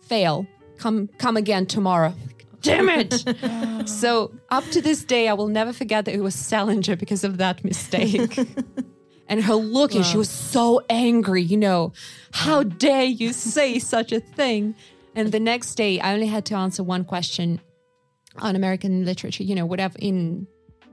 fail. 0.00 0.46
Come, 0.78 1.08
come 1.18 1.36
again 1.36 1.66
tomorrow. 1.66 2.14
Like, 2.26 2.46
Damn 2.62 2.88
it. 2.88 3.88
so 3.88 4.32
up 4.50 4.64
to 4.70 4.80
this 4.80 5.04
day, 5.04 5.28
I 5.28 5.34
will 5.34 5.48
never 5.48 5.72
forget 5.72 6.04
that 6.04 6.14
it 6.14 6.20
was 6.20 6.34
Salinger 6.34 6.96
because 6.96 7.24
of 7.24 7.38
that 7.38 7.64
mistake. 7.64 8.38
and 9.28 9.42
her 9.42 9.54
look, 9.54 9.94
and 9.94 10.04
she 10.04 10.16
was 10.16 10.30
so 10.30 10.82
angry, 10.88 11.42
you 11.42 11.56
know, 11.56 11.92
how 12.32 12.62
dare 12.62 13.04
you 13.04 13.32
say 13.32 13.78
such 13.78 14.12
a 14.12 14.20
thing? 14.20 14.74
And 15.18 15.32
the 15.32 15.40
next 15.40 15.74
day, 15.74 15.98
I 15.98 16.14
only 16.14 16.28
had 16.28 16.46
to 16.46 16.54
answer 16.54 16.84
one 16.84 17.04
question 17.04 17.60
on 18.36 18.54
American 18.54 19.04
literature, 19.04 19.42
you 19.42 19.56
know, 19.56 19.66
whatever 19.66 19.98
in 19.98 20.46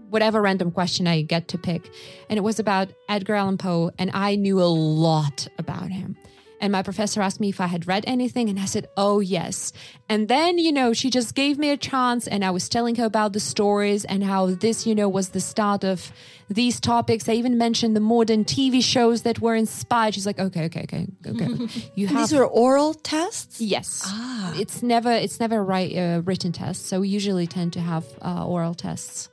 whatever 0.10 0.42
random 0.42 0.72
question 0.72 1.06
I 1.06 1.22
get 1.22 1.48
to 1.50 1.60
pick. 1.60 1.92
And 2.28 2.36
it 2.36 2.42
was 2.42 2.58
about 2.58 2.90
Edgar 3.08 3.36
Allan 3.36 3.60
Poe, 3.60 3.92
and 4.00 4.10
I 4.16 4.36
knew 4.36 4.60
a 4.60 4.66
lot 4.66 5.48
about 5.60 5.92
him. 5.92 6.18
And 6.62 6.72
my 6.72 6.82
professor 6.82 7.22
asked 7.22 7.40
me 7.40 7.50
if 7.50 7.60
I 7.60 7.68
had 7.68 7.88
read 7.88 8.04
anything, 8.08 8.50
and 8.50 8.60
I 8.60 8.66
said, 8.66 8.88
Oh, 8.98 9.20
yes. 9.20 9.74
And 10.10 10.28
then, 10.28 10.58
you 10.58 10.72
know, 10.72 10.94
she 10.94 11.10
just 11.10 11.36
gave 11.36 11.58
me 11.58 11.70
a 11.70 11.78
chance, 11.78 12.28
and 12.28 12.44
I 12.46 12.52
was 12.52 12.70
telling 12.70 12.96
her 12.96 13.06
about 13.06 13.34
the 13.34 13.40
stories 13.40 14.06
and 14.06 14.24
how 14.24 14.48
this, 14.48 14.88
you 14.88 14.96
know, 14.96 15.10
was 15.10 15.30
the 15.30 15.42
start 15.42 15.84
of 15.84 16.12
these 16.50 16.80
topics. 16.80 17.28
I 17.28 17.34
even 17.34 17.58
mentioned 17.58 17.96
the 17.96 18.00
modern 18.00 18.46
TV 18.46 18.84
shows 18.84 19.24
that 19.24 19.42
were 19.42 19.56
inspired. 19.56 20.14
She's 20.14 20.26
like, 20.26 20.40
Okay, 20.40 20.66
okay, 20.66 20.84
okay, 20.84 21.08
okay. 21.28 21.48
You 21.96 22.08
have 22.08 22.18
these 22.18 22.34
were 22.38 22.46
oral 22.46 22.94
tests? 22.94 23.60
Yes. 23.60 24.02
Ah. 24.06 24.54
It's 24.58 24.82
never 24.84 25.12
it's 25.12 25.40
never 25.40 25.64
right 25.64 25.92
uh, 25.96 26.22
written 26.24 26.52
tests. 26.52 26.88
So 26.88 27.00
we 27.02 27.10
usually 27.10 27.48
tend 27.48 27.74
to 27.74 27.80
have 27.82 28.06
uh, 28.22 28.46
oral 28.46 28.74
tests. 28.76 29.30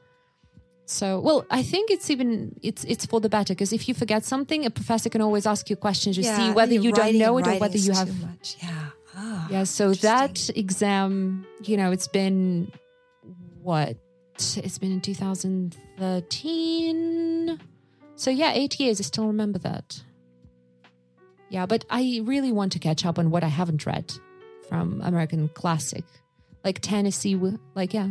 So 0.92 1.18
well, 1.20 1.46
I 1.50 1.62
think 1.62 1.90
it's 1.90 2.10
even 2.10 2.54
it's 2.62 2.84
it's 2.84 3.06
for 3.06 3.18
the 3.20 3.30
better 3.30 3.54
because 3.54 3.72
if 3.72 3.88
you 3.88 3.94
forget 3.94 4.24
something, 4.24 4.66
a 4.66 4.70
professor 4.70 5.08
can 5.08 5.22
always 5.22 5.46
ask 5.46 5.70
you 5.70 5.76
questions 5.76 6.16
to 6.16 6.22
see 6.22 6.50
whether 6.52 6.76
the 6.76 6.82
you 6.82 6.92
don't 6.92 7.16
know 7.16 7.38
it 7.38 7.46
or 7.46 7.58
whether 7.58 7.78
you 7.78 7.92
have. 7.92 8.20
much. 8.20 8.58
Yeah. 8.62 8.90
Ah. 9.16 9.48
Yeah. 9.50 9.64
So 9.64 9.94
that 9.94 10.50
exam, 10.54 11.46
you 11.64 11.78
know, 11.78 11.92
it's 11.92 12.08
been 12.08 12.70
what? 13.62 13.96
It's 14.34 14.78
been 14.78 14.92
in 14.92 15.00
2013. 15.00 17.58
So 18.16 18.30
yeah, 18.30 18.52
eight 18.52 18.78
years. 18.78 19.00
I 19.00 19.04
still 19.04 19.26
remember 19.26 19.58
that. 19.60 20.02
Yeah, 21.48 21.64
but 21.66 21.86
I 21.90 22.20
really 22.24 22.52
want 22.52 22.72
to 22.72 22.78
catch 22.78 23.06
up 23.06 23.18
on 23.18 23.30
what 23.30 23.42
I 23.44 23.48
haven't 23.48 23.86
read 23.86 24.12
from 24.68 25.00
American 25.02 25.48
classic, 25.48 26.04
like 26.64 26.80
Tennessee. 26.80 27.34
Like 27.74 27.94
yeah, 27.94 28.08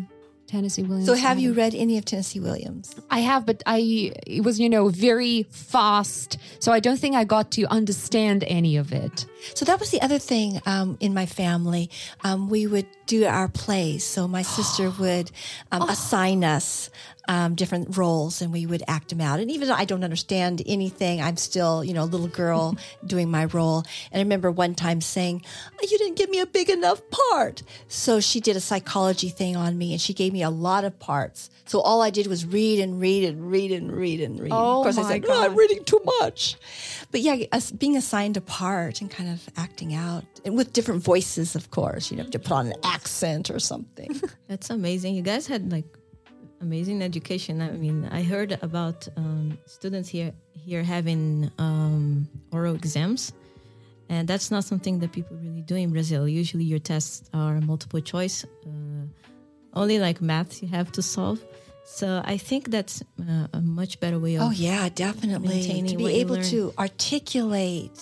Tennessee 0.51 0.83
Williams. 0.83 1.07
So 1.07 1.15
have 1.15 1.39
you 1.39 1.53
read 1.53 1.73
any 1.73 1.97
of 1.97 2.03
Tennessee 2.03 2.41
Williams? 2.41 2.93
I 3.09 3.19
have, 3.19 3.45
but 3.45 3.63
I 3.65 4.11
it 4.27 4.43
was 4.43 4.59
you 4.59 4.69
know 4.69 4.89
very 4.89 5.43
fast, 5.49 6.37
so 6.59 6.71
I 6.71 6.79
don't 6.79 6.99
think 6.99 7.15
I 7.15 7.23
got 7.23 7.51
to 7.51 7.65
understand 7.67 8.43
any 8.45 8.75
of 8.75 8.91
it. 8.91 9.25
So 9.55 9.65
that 9.65 9.79
was 9.79 9.91
the 9.91 10.01
other 10.01 10.19
thing 10.19 10.61
um, 10.65 10.97
in 10.99 11.13
my 11.13 11.25
family. 11.25 11.89
Um, 12.23 12.49
we 12.49 12.67
would 12.67 12.87
do 13.05 13.25
our 13.25 13.47
plays. 13.47 14.03
So 14.03 14.27
my 14.27 14.41
sister 14.41 14.89
would 14.99 15.31
um, 15.71 15.89
assign 15.89 16.43
us 16.43 16.89
um, 17.27 17.55
different 17.55 17.97
roles 17.97 18.41
and 18.41 18.51
we 18.51 18.65
would 18.65 18.83
act 18.87 19.09
them 19.09 19.21
out. 19.21 19.39
And 19.39 19.51
even 19.51 19.67
though 19.67 19.75
I 19.75 19.85
don't 19.85 20.03
understand 20.03 20.61
anything, 20.65 21.21
I'm 21.21 21.37
still, 21.37 21.83
you 21.83 21.93
know, 21.93 22.03
a 22.03 22.05
little 22.05 22.27
girl 22.27 22.77
doing 23.05 23.29
my 23.29 23.45
role. 23.45 23.83
And 24.11 24.19
I 24.19 24.23
remember 24.23 24.51
one 24.51 24.75
time 24.75 25.01
saying, 25.01 25.43
You 25.81 25.97
didn't 25.97 26.15
give 26.15 26.29
me 26.29 26.39
a 26.39 26.45
big 26.45 26.69
enough 26.69 27.01
part. 27.09 27.63
So 27.87 28.19
she 28.19 28.39
did 28.39 28.55
a 28.55 28.61
psychology 28.61 29.29
thing 29.29 29.55
on 29.55 29.77
me 29.77 29.93
and 29.93 30.01
she 30.01 30.13
gave 30.13 30.33
me 30.33 30.43
a 30.43 30.49
lot 30.49 30.83
of 30.83 30.99
parts. 30.99 31.49
So 31.65 31.79
all 31.79 32.01
I 32.01 32.09
did 32.09 32.27
was 32.27 32.45
read 32.45 32.79
and 32.79 32.99
read 32.99 33.23
and 33.23 33.49
read 33.49 33.71
and 33.71 33.91
read 33.91 34.19
and 34.19 34.39
read. 34.39 34.51
Oh 34.51 34.79
of 34.79 34.83
course, 34.83 34.97
I 34.97 35.03
said, 35.03 35.23
"No, 35.23 35.41
I'm 35.41 35.55
reading 35.55 35.83
too 35.85 36.01
much. 36.19 36.57
But 37.11 37.21
yeah, 37.21 37.45
being 37.77 37.95
assigned 37.95 38.35
a 38.35 38.41
part 38.41 38.99
and 38.99 39.09
kind 39.09 39.29
of 39.29 39.47
acting 39.55 39.93
out 39.93 40.25
and 40.43 40.57
with 40.57 40.73
different 40.73 41.03
voices, 41.03 41.55
of 41.55 41.71
course, 41.71 42.11
you 42.11 42.17
know, 42.17 42.23
have 42.23 42.31
to 42.31 42.39
put 42.39 42.51
on 42.51 42.67
an 42.67 42.73
accent 42.83 43.49
or 43.49 43.59
something. 43.59 44.19
That's 44.47 44.69
amazing. 44.69 45.15
You 45.15 45.21
guys 45.21 45.47
had 45.47 45.71
like 45.71 45.85
amazing 46.61 47.01
education. 47.01 47.61
I 47.61 47.71
mean, 47.71 48.07
I 48.11 48.23
heard 48.23 48.57
about 48.61 49.07
um, 49.17 49.57
students 49.65 50.09
here 50.09 50.33
here 50.53 50.83
having 50.83 51.51
um, 51.57 52.27
oral 52.51 52.75
exams, 52.75 53.33
and 54.09 54.27
that's 54.27 54.51
not 54.51 54.63
something 54.63 54.99
that 54.99 55.11
people 55.11 55.37
really 55.37 55.61
do 55.61 55.75
in 55.75 55.91
Brazil. 55.91 56.27
Usually, 56.27 56.63
your 56.63 56.79
tests 56.79 57.29
are 57.33 57.59
multiple 57.61 58.01
choice, 58.01 58.45
uh, 58.65 59.05
only 59.73 59.99
like 59.99 60.21
math 60.21 60.61
you 60.61 60.69
have 60.69 60.91
to 60.93 61.01
solve. 61.01 61.39
So 61.83 62.21
I 62.23 62.37
think 62.37 62.69
that's 62.69 63.01
uh, 63.19 63.47
a 63.53 63.61
much 63.61 63.99
better 63.99 64.19
way 64.19 64.35
of 64.35 64.43
oh 64.43 64.51
yeah, 64.51 64.87
definitely. 64.89 65.83
To 65.87 65.97
be 65.97 66.19
able 66.21 66.41
to 66.43 66.73
articulate 66.77 67.99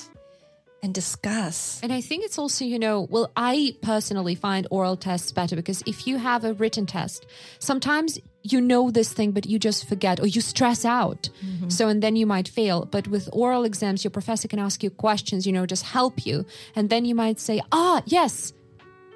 and 0.84 0.94
discuss. 0.94 1.80
And 1.84 1.92
I 1.92 2.02
think 2.02 2.24
it's 2.24 2.38
also, 2.38 2.66
you 2.66 2.80
know, 2.80 3.08
well, 3.10 3.32
I 3.36 3.76
personally 3.82 4.36
find 4.36 4.68
oral 4.72 4.96
tests 4.96 5.32
better 5.32 5.56
because 5.56 5.84
if 5.86 6.08
you 6.08 6.18
have 6.18 6.44
a 6.44 6.54
written 6.54 6.86
test, 6.86 7.26
sometimes 7.60 8.20
you 8.44 8.62
know 8.62 8.90
this 8.90 9.12
thing, 9.12 9.32
but 9.32 9.46
you 9.46 9.60
just 9.60 9.88
forget 9.88 10.20
or 10.20 10.28
you 10.28 10.42
stress 10.42 10.86
out. 10.86 11.30
So, 11.70 11.88
and 11.88 12.02
then 12.02 12.16
you 12.16 12.26
might 12.26 12.48
fail. 12.48 12.86
But 12.86 13.08
with 13.08 13.30
oral 13.34 13.64
exams, 13.64 14.04
your 14.04 14.12
professor 14.12 14.48
can 14.48 14.60
ask 14.60 14.82
you 14.84 14.90
questions, 14.90 15.46
you 15.46 15.54
know, 15.54 15.66
just 15.66 15.84
help 15.84 16.26
you. 16.26 16.46
And 16.76 16.90
then 16.90 17.06
you 17.06 17.16
might 17.16 17.40
say, 17.40 17.62
ah, 17.72 18.02
yes. 18.06 18.54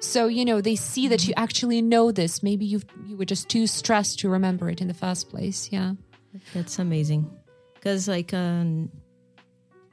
So, 0.00 0.26
you 0.26 0.44
know, 0.44 0.60
they 0.60 0.76
see 0.76 1.08
that 1.08 1.26
you 1.26 1.32
actually 1.36 1.80
know 1.80 2.12
this. 2.12 2.42
Maybe 2.42 2.66
you 2.66 2.80
you 3.06 3.16
were 3.16 3.24
just 3.24 3.48
too 3.48 3.66
stressed 3.66 4.18
to 4.20 4.28
remember 4.28 4.68
it 4.68 4.80
in 4.80 4.88
the 4.88 4.94
first 4.94 5.30
place. 5.30 5.70
Yeah. 5.72 5.94
That's 6.52 6.78
amazing. 6.78 7.30
Because, 7.74 8.08
like, 8.08 8.34
um, 8.34 8.90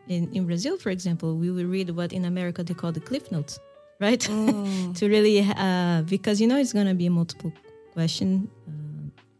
in, 0.07 0.29
in 0.34 0.45
Brazil, 0.45 0.77
for 0.77 0.89
example, 0.89 1.38
we 1.38 1.51
will 1.51 1.65
read 1.65 1.89
what 1.91 2.11
in 2.11 2.25
America 2.25 2.63
they 2.63 2.73
call 2.73 2.91
the 2.91 2.99
cliff 2.99 3.32
notes, 3.32 3.59
right? 3.99 4.19
to 4.19 4.93
really, 5.01 5.39
uh, 5.41 6.01
because 6.03 6.41
you 6.41 6.47
know 6.47 6.57
it's 6.57 6.73
going 6.73 6.88
to 6.88 6.93
be 6.93 7.05
a 7.05 7.09
multiple 7.11 7.53
question. 7.93 8.49
Uh, 8.67 8.80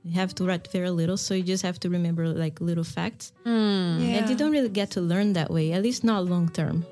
you 0.04 0.14
have 0.14 0.34
to 0.36 0.45
write 0.45 0.68
very 0.72 0.89
little, 0.89 1.18
so 1.18 1.34
you 1.34 1.43
just 1.43 1.64
have 1.64 1.80
to 1.82 1.89
remember 1.89 2.28
like 2.28 2.60
little 2.62 2.84
facts. 2.84 3.32
And 3.45 4.30
you 4.30 4.36
don't 4.36 4.52
really 4.52 4.70
get 4.70 4.91
to 4.91 5.02
learn 5.02 5.34
that 5.34 5.49
way, 5.52 5.74
at 5.74 5.82
least 5.84 6.04
not 6.04 6.26
long 6.26 6.49
term. 6.49 6.86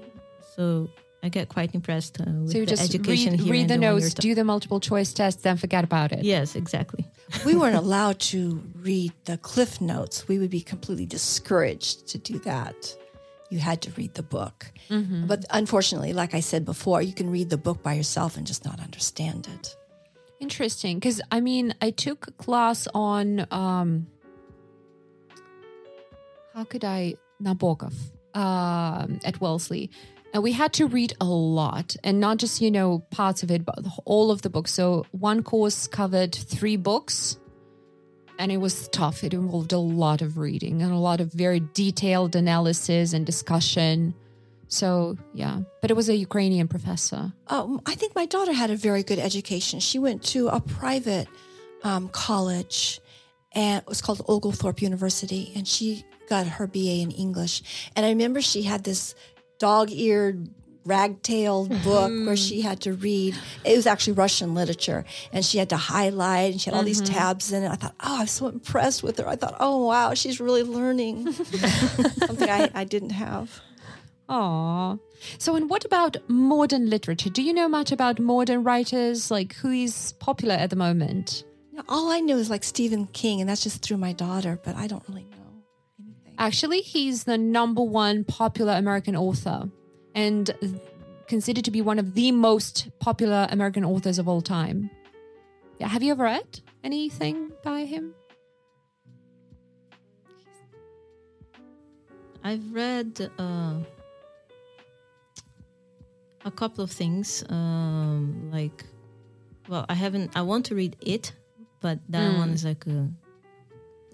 So 0.55 0.89
I 1.23 1.29
get 1.29 1.49
quite 1.49 1.73
impressed 1.73 2.19
uh, 2.21 2.25
with 2.25 2.51
So 2.51 2.57
you 2.59 2.65
the 2.65 2.71
just 2.75 2.83
education 2.83 3.31
read, 3.31 3.39
here. 3.41 3.51
read 3.51 3.61
and 3.61 3.69
the 3.71 3.77
notes, 3.77 4.13
do 4.13 4.35
the 4.35 4.43
multiple 4.43 4.79
choice 4.79 5.11
test, 5.13 5.43
then 5.43 5.57
forget 5.57 5.83
about 5.83 6.11
it. 6.11 6.23
Yes, 6.23 6.55
exactly. 6.55 7.05
we 7.45 7.55
weren't 7.55 7.75
allowed 7.75 8.19
to 8.19 8.61
read 8.75 9.11
the 9.25 9.37
cliff 9.37 9.81
notes. 9.81 10.27
We 10.27 10.39
would 10.39 10.49
be 10.49 10.61
completely 10.61 11.05
discouraged 11.05 12.07
to 12.09 12.17
do 12.17 12.39
that. 12.39 12.95
You 13.49 13.59
had 13.59 13.81
to 13.81 13.91
read 13.97 14.13
the 14.13 14.23
book. 14.23 14.71
But 14.89 15.45
unfortunately, 15.49 16.13
like 16.13 16.33
I 16.35 16.39
said 16.39 16.65
before, 16.65 17.01
you 17.01 17.13
can 17.13 17.29
read 17.31 17.49
the 17.49 17.57
book 17.57 17.81
by 17.83 17.93
yourself 17.93 18.37
and 18.37 18.45
just 18.45 18.63
not 18.65 18.79
understand 18.79 19.47
it. 19.55 19.75
Interesting, 20.39 20.99
because 20.99 21.21
I 21.31 21.41
mean, 21.41 21.73
I 21.81 21.91
took 21.91 22.27
a 22.27 22.31
class 22.31 22.87
on 22.93 23.45
um, 23.51 24.07
how 26.53 26.63
could 26.63 26.85
I 26.85 27.15
Nabokov 27.43 27.93
um, 28.33 29.19
at 29.25 29.41
Wellesley, 29.41 29.89
and 30.33 30.41
we 30.41 30.53
had 30.53 30.71
to 30.73 30.87
read 30.87 31.13
a 31.19 31.25
lot, 31.25 31.97
and 32.05 32.21
not 32.21 32.37
just 32.37 32.61
you 32.61 32.71
know 32.71 32.99
parts 33.11 33.43
of 33.43 33.51
it, 33.51 33.65
but 33.65 33.79
all 34.05 34.31
of 34.31 34.41
the 34.41 34.49
books. 34.49 34.71
So 34.71 35.05
one 35.11 35.43
course 35.43 35.87
covered 35.87 36.33
three 36.33 36.77
books, 36.77 37.37
and 38.37 38.49
it 38.49 38.57
was 38.57 38.87
tough. 38.87 39.25
It 39.25 39.33
involved 39.33 39.73
a 39.73 39.77
lot 39.77 40.21
of 40.21 40.37
reading 40.37 40.81
and 40.81 40.93
a 40.93 40.97
lot 40.97 41.19
of 41.19 41.33
very 41.33 41.61
detailed 41.73 42.37
analysis 42.37 43.11
and 43.11 43.25
discussion. 43.25 44.15
So 44.69 45.17
yeah, 45.33 45.61
but 45.81 45.89
it 45.91 45.95
was 45.95 46.09
a 46.09 46.15
Ukrainian 46.15 46.67
professor. 46.67 47.33
Um, 47.47 47.81
I 47.85 47.95
think 47.95 48.15
my 48.15 48.27
daughter 48.27 48.53
had 48.53 48.69
a 48.69 48.75
very 48.75 49.03
good 49.03 49.19
education. 49.19 49.79
She 49.79 49.97
went 49.99 50.23
to 50.25 50.47
a 50.47 50.61
private 50.61 51.27
um, 51.83 52.07
college, 52.09 53.01
and 53.51 53.81
it 53.81 53.87
was 53.89 53.99
called 54.01 54.21
Oglethorpe 54.27 54.81
University, 54.81 55.51
and 55.55 55.67
she 55.67 56.05
got 56.29 56.45
her 56.45 56.67
BA 56.67 57.01
in 57.01 57.09
English. 57.11 57.63
And 57.95 58.05
I 58.05 58.09
remember 58.09 58.41
she 58.41 58.61
had 58.61 58.83
this 58.83 59.15
dog-eared 59.57 60.47
ragtail 60.85 61.67
book 61.83 62.11
where 62.27 62.37
she 62.37 62.61
had 62.61 62.81
to 62.81 62.93
read. 62.93 63.35
It 63.65 63.75
was 63.75 63.87
actually 63.87 64.13
Russian 64.13 64.53
literature, 64.53 65.03
and 65.33 65.43
she 65.43 65.57
had 65.57 65.69
to 65.69 65.77
highlight, 65.77 66.51
and 66.51 66.61
she 66.61 66.69
had 66.69 66.77
all 66.77 66.83
these 66.83 67.01
tabs 67.01 67.51
in 67.51 67.63
it. 67.63 67.69
I 67.69 67.75
thought, 67.75 67.95
oh, 68.01 68.21
I'm 68.21 68.27
so 68.27 68.47
impressed 68.47 69.01
with 69.01 69.17
her. 69.17 69.27
I 69.27 69.35
thought, 69.35 69.57
oh 69.59 69.85
wow, 69.87 70.13
she's 70.13 70.39
really 70.39 70.63
learning 70.63 71.33
something 71.33 72.49
I, 72.49 72.69
I 72.75 72.83
didn't 72.83 73.11
have. 73.11 73.61
Aw. 74.29 74.95
So, 75.39 75.55
and 75.55 75.69
what 75.69 75.85
about 75.85 76.17
modern 76.29 76.89
literature? 76.89 77.29
Do 77.29 77.41
you 77.41 77.51
know 77.51 77.67
much 77.67 77.91
about 77.91 78.19
modern 78.19 78.63
writers? 78.63 79.31
Like, 79.31 79.55
who 79.55 79.71
is 79.71 80.13
popular 80.19 80.53
at 80.53 80.69
the 80.69 80.75
moment? 80.75 81.43
Now, 81.73 81.83
all 81.89 82.11
I 82.11 82.19
know 82.19 82.37
is 82.37 82.49
like 82.49 82.63
Stephen 82.63 83.07
King, 83.07 83.41
and 83.41 83.49
that's 83.49 83.63
just 83.63 83.81
through 83.81 83.97
my 83.97 84.13
daughter, 84.13 84.59
but 84.63 84.75
I 84.75 84.85
don't 84.85 85.03
really 85.09 85.23
know 85.23 85.63
anything. 85.99 86.35
Actually, 86.37 86.81
he's 86.81 87.23
the 87.23 87.37
number 87.39 87.81
one 87.81 88.23
popular 88.23 88.73
American 88.73 89.15
author 89.15 89.69
and 90.13 90.51
considered 91.27 91.65
to 91.65 91.71
be 91.71 91.81
one 91.81 91.97
of 91.97 92.13
the 92.13 92.31
most 92.31 92.89
popular 92.99 93.47
American 93.49 93.83
authors 93.83 94.19
of 94.19 94.27
all 94.27 94.41
time. 94.41 94.91
Yeah, 95.79 95.87
have 95.87 96.03
you 96.03 96.11
ever 96.11 96.23
read 96.23 96.59
anything 96.83 97.51
by 97.63 97.85
him? 97.85 98.13
I've 102.43 102.73
read 102.73 103.29
uh, 103.37 103.75
a 106.45 106.51
couple 106.51 106.83
of 106.83 106.91
things. 106.91 107.43
Um, 107.49 108.49
like, 108.51 108.85
well, 109.67 109.85
I 109.89 109.93
haven't. 109.93 110.31
I 110.35 110.41
want 110.41 110.65
to 110.67 110.75
read 110.75 110.95
it, 111.01 111.31
but 111.81 111.99
that 112.09 112.37
one 112.37 112.49
is 112.51 112.63
like 112.65 112.85
a. 112.87 113.09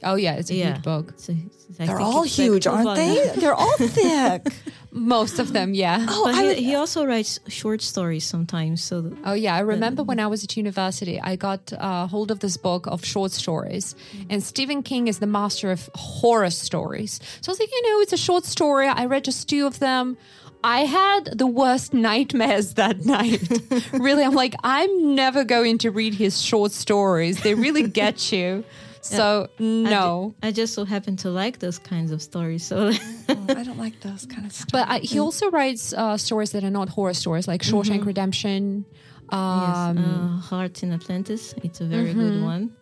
Oh, 0.03 0.15
yeah, 0.15 0.33
it's 0.35 0.51
a 0.51 0.55
Yeah. 0.55 0.73
huge 0.73 0.83
book. 0.83 1.09
It's 1.15 1.29
a 1.29 1.31
it's- 1.31 1.65
I 1.79 1.85
They're 1.85 1.97
think 1.97 1.99
all 2.07 2.23
it's 2.23 2.37
like 2.37 2.45
huge, 2.45 2.67
aren't 2.67 2.95
they? 2.95 3.31
They're 3.37 3.55
all 3.55 3.77
thick. 3.77 4.53
Most 4.91 5.39
of 5.39 5.51
them, 5.51 5.73
yeah. 5.73 6.05
Oh, 6.07 6.25
But 6.25 6.35
I, 6.35 6.53
he, 6.53 6.63
he 6.65 6.75
also 6.75 7.05
writes 7.05 7.39
short 7.47 7.81
stories 7.81 8.23
sometimes. 8.23 8.83
So 8.83 9.11
Oh 9.23 9.33
yeah, 9.33 9.55
I 9.55 9.59
remember 9.59 10.03
when 10.03 10.19
I 10.19 10.27
was 10.27 10.43
at 10.43 10.55
university, 10.57 11.19
I 11.19 11.35
got 11.37 11.73
uh, 11.73 12.07
hold 12.07 12.29
of 12.29 12.39
this 12.39 12.55
book 12.57 12.85
of 12.87 13.03
short 13.03 13.31
stories, 13.31 13.95
and 14.29 14.43
Stephen 14.43 14.83
King 14.83 15.07
is 15.07 15.19
the 15.19 15.27
master 15.27 15.71
of 15.71 15.89
horror 15.95 16.49
stories. 16.51 17.19
So 17.41 17.49
I 17.49 17.51
was 17.53 17.59
like, 17.59 17.71
you 17.71 17.81
know, 17.89 18.01
it's 18.01 18.13
a 18.13 18.17
short 18.17 18.45
story. 18.45 18.87
I 18.87 19.05
read 19.05 19.23
just 19.25 19.49
two 19.49 19.65
of 19.65 19.79
them. 19.79 20.17
I 20.65 20.79
had 20.85 21.37
the 21.37 21.45
worst 21.45 21.93
nightmares 21.93 22.73
that 22.73 23.05
night. 23.17 23.47
really, 23.93 24.23
I'm 24.23 24.33
like, 24.33 24.55
I'm 24.63 25.13
never 25.13 25.43
going 25.43 25.77
to 25.79 25.91
read 25.91 26.15
his 26.15 26.41
short 26.41 26.71
stories. 26.71 27.41
They 27.43 27.53
really 27.53 27.87
get 27.87 28.31
you. 28.31 28.63
So 29.05 29.49
I 29.59 29.63
no. 29.63 30.33
ju- 30.41 30.47
I, 30.47 30.51
just 30.51 30.73
so 30.73 30.83
happen 30.83 31.15
to 31.17 31.29
like 31.29 31.59
those 31.59 31.77
kinds 31.77 32.09
of 32.09 32.23
stories. 32.23 32.65
So 32.65 32.89
oh, 32.89 33.45
I 33.49 33.61
don't 33.63 33.77
like 33.77 34.01
those 34.01 34.25
kind 34.25 34.47
of 34.47 34.51
stories. 34.51 34.71
But 34.71 34.89
I, 34.89 34.97
he 34.97 35.19
also 35.19 35.51
writes 35.51 35.93
uh, 35.93 36.17
stories 36.17 36.53
that 36.53 36.63
are 36.63 36.71
not 36.71 36.89
horror 36.89 37.13
stories, 37.13 37.47
like 37.47 37.61
Shawshank 37.61 38.03
Redemption. 38.03 38.83
Um, 39.29 39.97
yes, 39.97 40.07
uh, 40.07 40.27
Heart 40.49 40.81
in 40.81 40.91
Atlantis. 40.91 41.53
It's 41.61 41.81
a 41.81 41.85
very 41.85 42.15
good 42.15 42.41
one. 42.41 42.75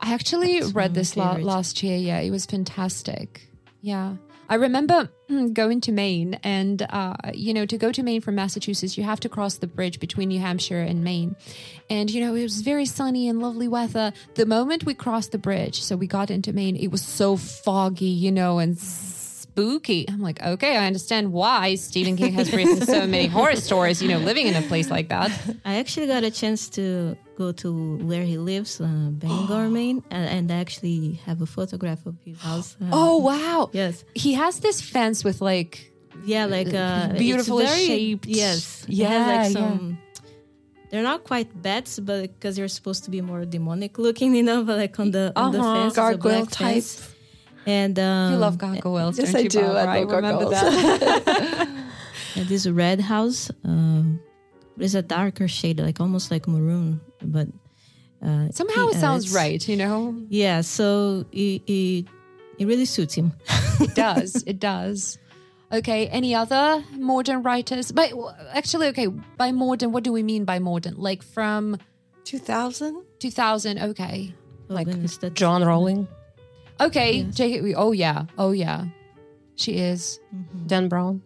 I 0.00 0.14
actually 0.14 0.58
That's 0.58 0.72
read 0.72 0.94
this 0.94 1.16
la- 1.16 1.36
last 1.36 1.84
year. 1.84 1.96
Yeah, 1.96 2.18
it 2.18 2.32
was 2.32 2.44
fantastic. 2.46 3.48
Yeah. 3.82 4.16
I 4.50 4.56
remember 4.56 5.08
mm, 5.30 5.52
going 5.52 5.80
to 5.82 5.92
Maine, 5.92 6.34
and, 6.42 6.82
uh, 6.82 7.14
you 7.32 7.54
know, 7.54 7.64
to 7.66 7.78
go 7.78 7.92
to 7.92 8.02
Maine 8.02 8.20
from 8.20 8.34
Massachusetts, 8.34 8.98
you 8.98 9.04
have 9.04 9.20
to 9.20 9.28
cross 9.28 9.58
the 9.58 9.68
bridge 9.68 10.00
between 10.00 10.30
New 10.30 10.40
Hampshire 10.40 10.80
and 10.80 11.04
Maine. 11.04 11.36
And, 11.88 12.10
you 12.10 12.20
know, 12.20 12.34
it 12.34 12.42
was 12.42 12.60
very 12.60 12.84
sunny 12.84 13.28
and 13.28 13.40
lovely 13.40 13.68
weather. 13.68 14.12
The 14.34 14.46
moment 14.46 14.84
we 14.84 14.94
crossed 14.94 15.30
the 15.30 15.38
bridge, 15.38 15.80
so 15.84 15.94
we 15.94 16.08
got 16.08 16.32
into 16.32 16.52
Maine, 16.52 16.74
it 16.74 16.88
was 16.88 17.00
so 17.00 17.36
foggy, 17.36 18.06
you 18.06 18.32
know, 18.32 18.58
and 18.58 18.76
spooky. 19.50 20.06
I'm 20.08 20.20
like, 20.20 20.40
okay, 20.42 20.76
I 20.76 20.86
understand 20.86 21.32
why 21.32 21.74
Stephen 21.74 22.16
King 22.16 22.32
has 22.34 22.52
written 22.52 22.80
so 22.86 23.06
many 23.16 23.26
horror 23.26 23.56
stories, 23.56 24.00
you 24.02 24.08
know, 24.08 24.18
living 24.18 24.46
in 24.46 24.54
a 24.54 24.62
place 24.62 24.90
like 24.90 25.08
that. 25.08 25.30
I 25.64 25.76
actually 25.76 26.06
got 26.06 26.22
a 26.24 26.30
chance 26.30 26.68
to 26.70 27.16
go 27.36 27.52
to 27.52 27.96
where 27.98 28.22
he 28.24 28.38
lives, 28.38 28.80
uh, 28.80 28.86
Bangor, 29.22 29.68
Maine, 29.76 30.02
and, 30.10 30.28
and 30.28 30.50
actually 30.62 31.20
have 31.26 31.40
a 31.42 31.46
photograph 31.46 32.06
of 32.06 32.16
his 32.24 32.38
house. 32.40 32.76
Uh, 32.80 32.90
Oh, 32.92 33.18
wow. 33.18 33.70
yes. 33.72 34.04
He 34.14 34.34
has 34.34 34.60
this 34.60 34.80
fence 34.80 35.24
with 35.24 35.40
like 35.40 35.92
Yeah, 36.24 36.44
like 36.46 36.72
uh, 36.74 37.08
it's 37.10 37.18
Beautifully 37.18 37.64
very- 37.66 37.86
shaped. 37.86 38.26
Yes, 38.26 38.84
Yeah, 38.88 39.08
has 39.08 39.54
like 39.54 39.62
yeah. 39.62 39.78
They're 40.90 41.04
not 41.12 41.22
quite 41.24 41.48
bats, 41.62 42.00
but 42.00 42.22
because 42.34 42.56
they're 42.56 42.66
supposed 42.68 43.04
to 43.04 43.10
be 43.10 43.20
more 43.20 43.44
demonic 43.46 43.96
looking, 43.98 44.34
you 44.34 44.42
know. 44.42 44.64
But 44.64 44.76
like 44.76 44.98
on 44.98 45.10
the 45.12 45.32
on 45.36 45.52
the 45.52 45.60
Uh-huh. 45.60 45.74
fence, 45.74 45.92
it's 45.92 45.96
Gargoyle 45.96 46.46
type. 46.46 46.82
fence. 46.82 47.14
And 47.66 47.98
um, 47.98 48.32
You 48.32 48.38
love 48.38 48.58
gargoyles, 48.58 49.18
Yes, 49.18 49.32
don't 49.32 49.36
I 49.40 49.42
you, 49.44 49.48
do. 49.48 49.60
Barbara? 49.60 49.82
I 49.92 50.00
love 50.02 50.10
remember 50.12 50.44
gargoyles. 50.50 51.00
that. 51.00 51.68
and 52.36 52.48
this 52.48 52.66
red 52.66 53.00
house. 53.00 53.50
Um, 53.64 54.20
it's 54.78 54.94
a 54.94 55.02
darker 55.02 55.46
shade, 55.48 55.78
like 55.80 56.00
almost 56.00 56.30
like 56.30 56.48
maroon, 56.48 57.00
but 57.22 57.48
uh, 58.24 58.48
Somehow 58.50 58.86
he- 58.86 58.92
it 58.92 58.96
uh, 58.96 59.00
sounds 59.00 59.34
right, 59.34 59.66
you 59.68 59.76
know? 59.76 60.14
Yeah, 60.28 60.62
so 60.62 61.26
it, 61.32 61.62
it 61.66 62.06
it 62.58 62.66
really 62.66 62.86
suits 62.86 63.14
him. 63.14 63.32
It 63.80 63.94
does. 63.94 64.42
it 64.46 64.58
does. 64.60 65.18
Okay, 65.72 66.06
any 66.08 66.34
other 66.34 66.84
modern 66.92 67.42
writers? 67.42 67.92
But 67.92 68.12
actually, 68.52 68.88
okay, 68.88 69.06
by 69.06 69.52
modern, 69.52 69.92
what 69.92 70.02
do 70.04 70.12
we 70.12 70.22
mean 70.22 70.44
by 70.44 70.58
modern? 70.58 70.96
Like 70.96 71.22
from 71.22 71.78
2000? 72.24 73.02
2000, 73.20 73.78
okay. 73.78 74.34
Oh, 74.68 74.74
Like 74.74 74.86
goodness, 74.86 75.18
John 75.32 75.64
Rowling, 75.64 76.08
Okay, 76.80 77.12
Yes. 77.24 77.34
J.K. 77.34 77.74
Oh, 77.74 77.92
yeah. 77.92 78.24
Oh, 78.38 78.52
yeah. 78.52 78.86
She 79.56 79.72
is. 79.72 80.18
Dan 80.66 80.88
Brown, 80.88 81.22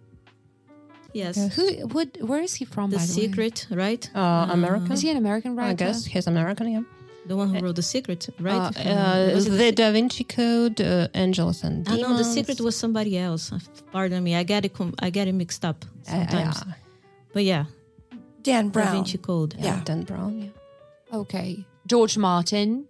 Yes, 1.13 1.37
Who, 1.55 1.87
what, 1.95 2.09
where 2.21 2.43
is 2.43 2.55
he 2.57 2.65
from, 2.65 2.91
The 2.91 2.97
by 2.97 3.03
the 3.07 3.13
way? 3.15 3.21
Secret, 3.27 3.67
right? 3.71 4.11
uh, 4.17 4.49
American. 4.51 4.91
Is 4.91 5.01
he 5.03 5.11
an 5.11 5.17
American 5.17 5.55
writer? 5.55 5.71
I 5.71 5.75
guess 5.75 6.05
he's 6.05 6.27
American. 6.27 6.67
Yeah. 6.73 6.83
The 7.27 7.37
one 7.37 7.55
who 7.55 7.61
wrote 7.65 7.77
The 7.77 7.83
Secret, 7.83 8.29
right? 8.41 8.77
Uh, 8.77 8.91
uh, 8.91 9.31
was 9.33 9.47
it- 9.47 9.51
the 9.51 9.71
Da 9.71 9.93
Vinci 9.93 10.25
Code, 10.25 10.81
uh, 10.81 11.07
Angels 11.15 11.63
and 11.63 11.89
I 11.89 11.97
Demons. 11.97 12.11
know 12.11 12.17
The 12.19 12.25
Secret 12.25 12.61
was 12.61 12.75
somebody 12.77 13.17
else. 13.17 13.53
Pardon 13.93 14.25
me, 14.25 14.35
I 14.35 14.43
get 14.43 14.65
it. 14.65 14.75
com- 14.75 14.95
I 14.99 15.11
get 15.11 15.29
it 15.29 15.35
mixed 15.35 15.65
up 15.65 15.85
Uh, 16.09 16.11
sometimes. 16.11 16.57
yeah. 16.67 16.75
But 17.33 17.45
yeah, 17.45 17.65
Dan 18.43 18.69
Brown. 18.71 18.87
Da 18.87 18.93
Vinci 18.93 19.19
Code. 19.19 19.55
yeah, 19.57 19.65
Yeah. 19.77 19.85
Dan 19.85 20.03
Brown. 20.03 20.33
Yeah. 20.43 21.17
Okay. 21.21 21.65
George 21.87 22.19
Martin. 22.19 22.87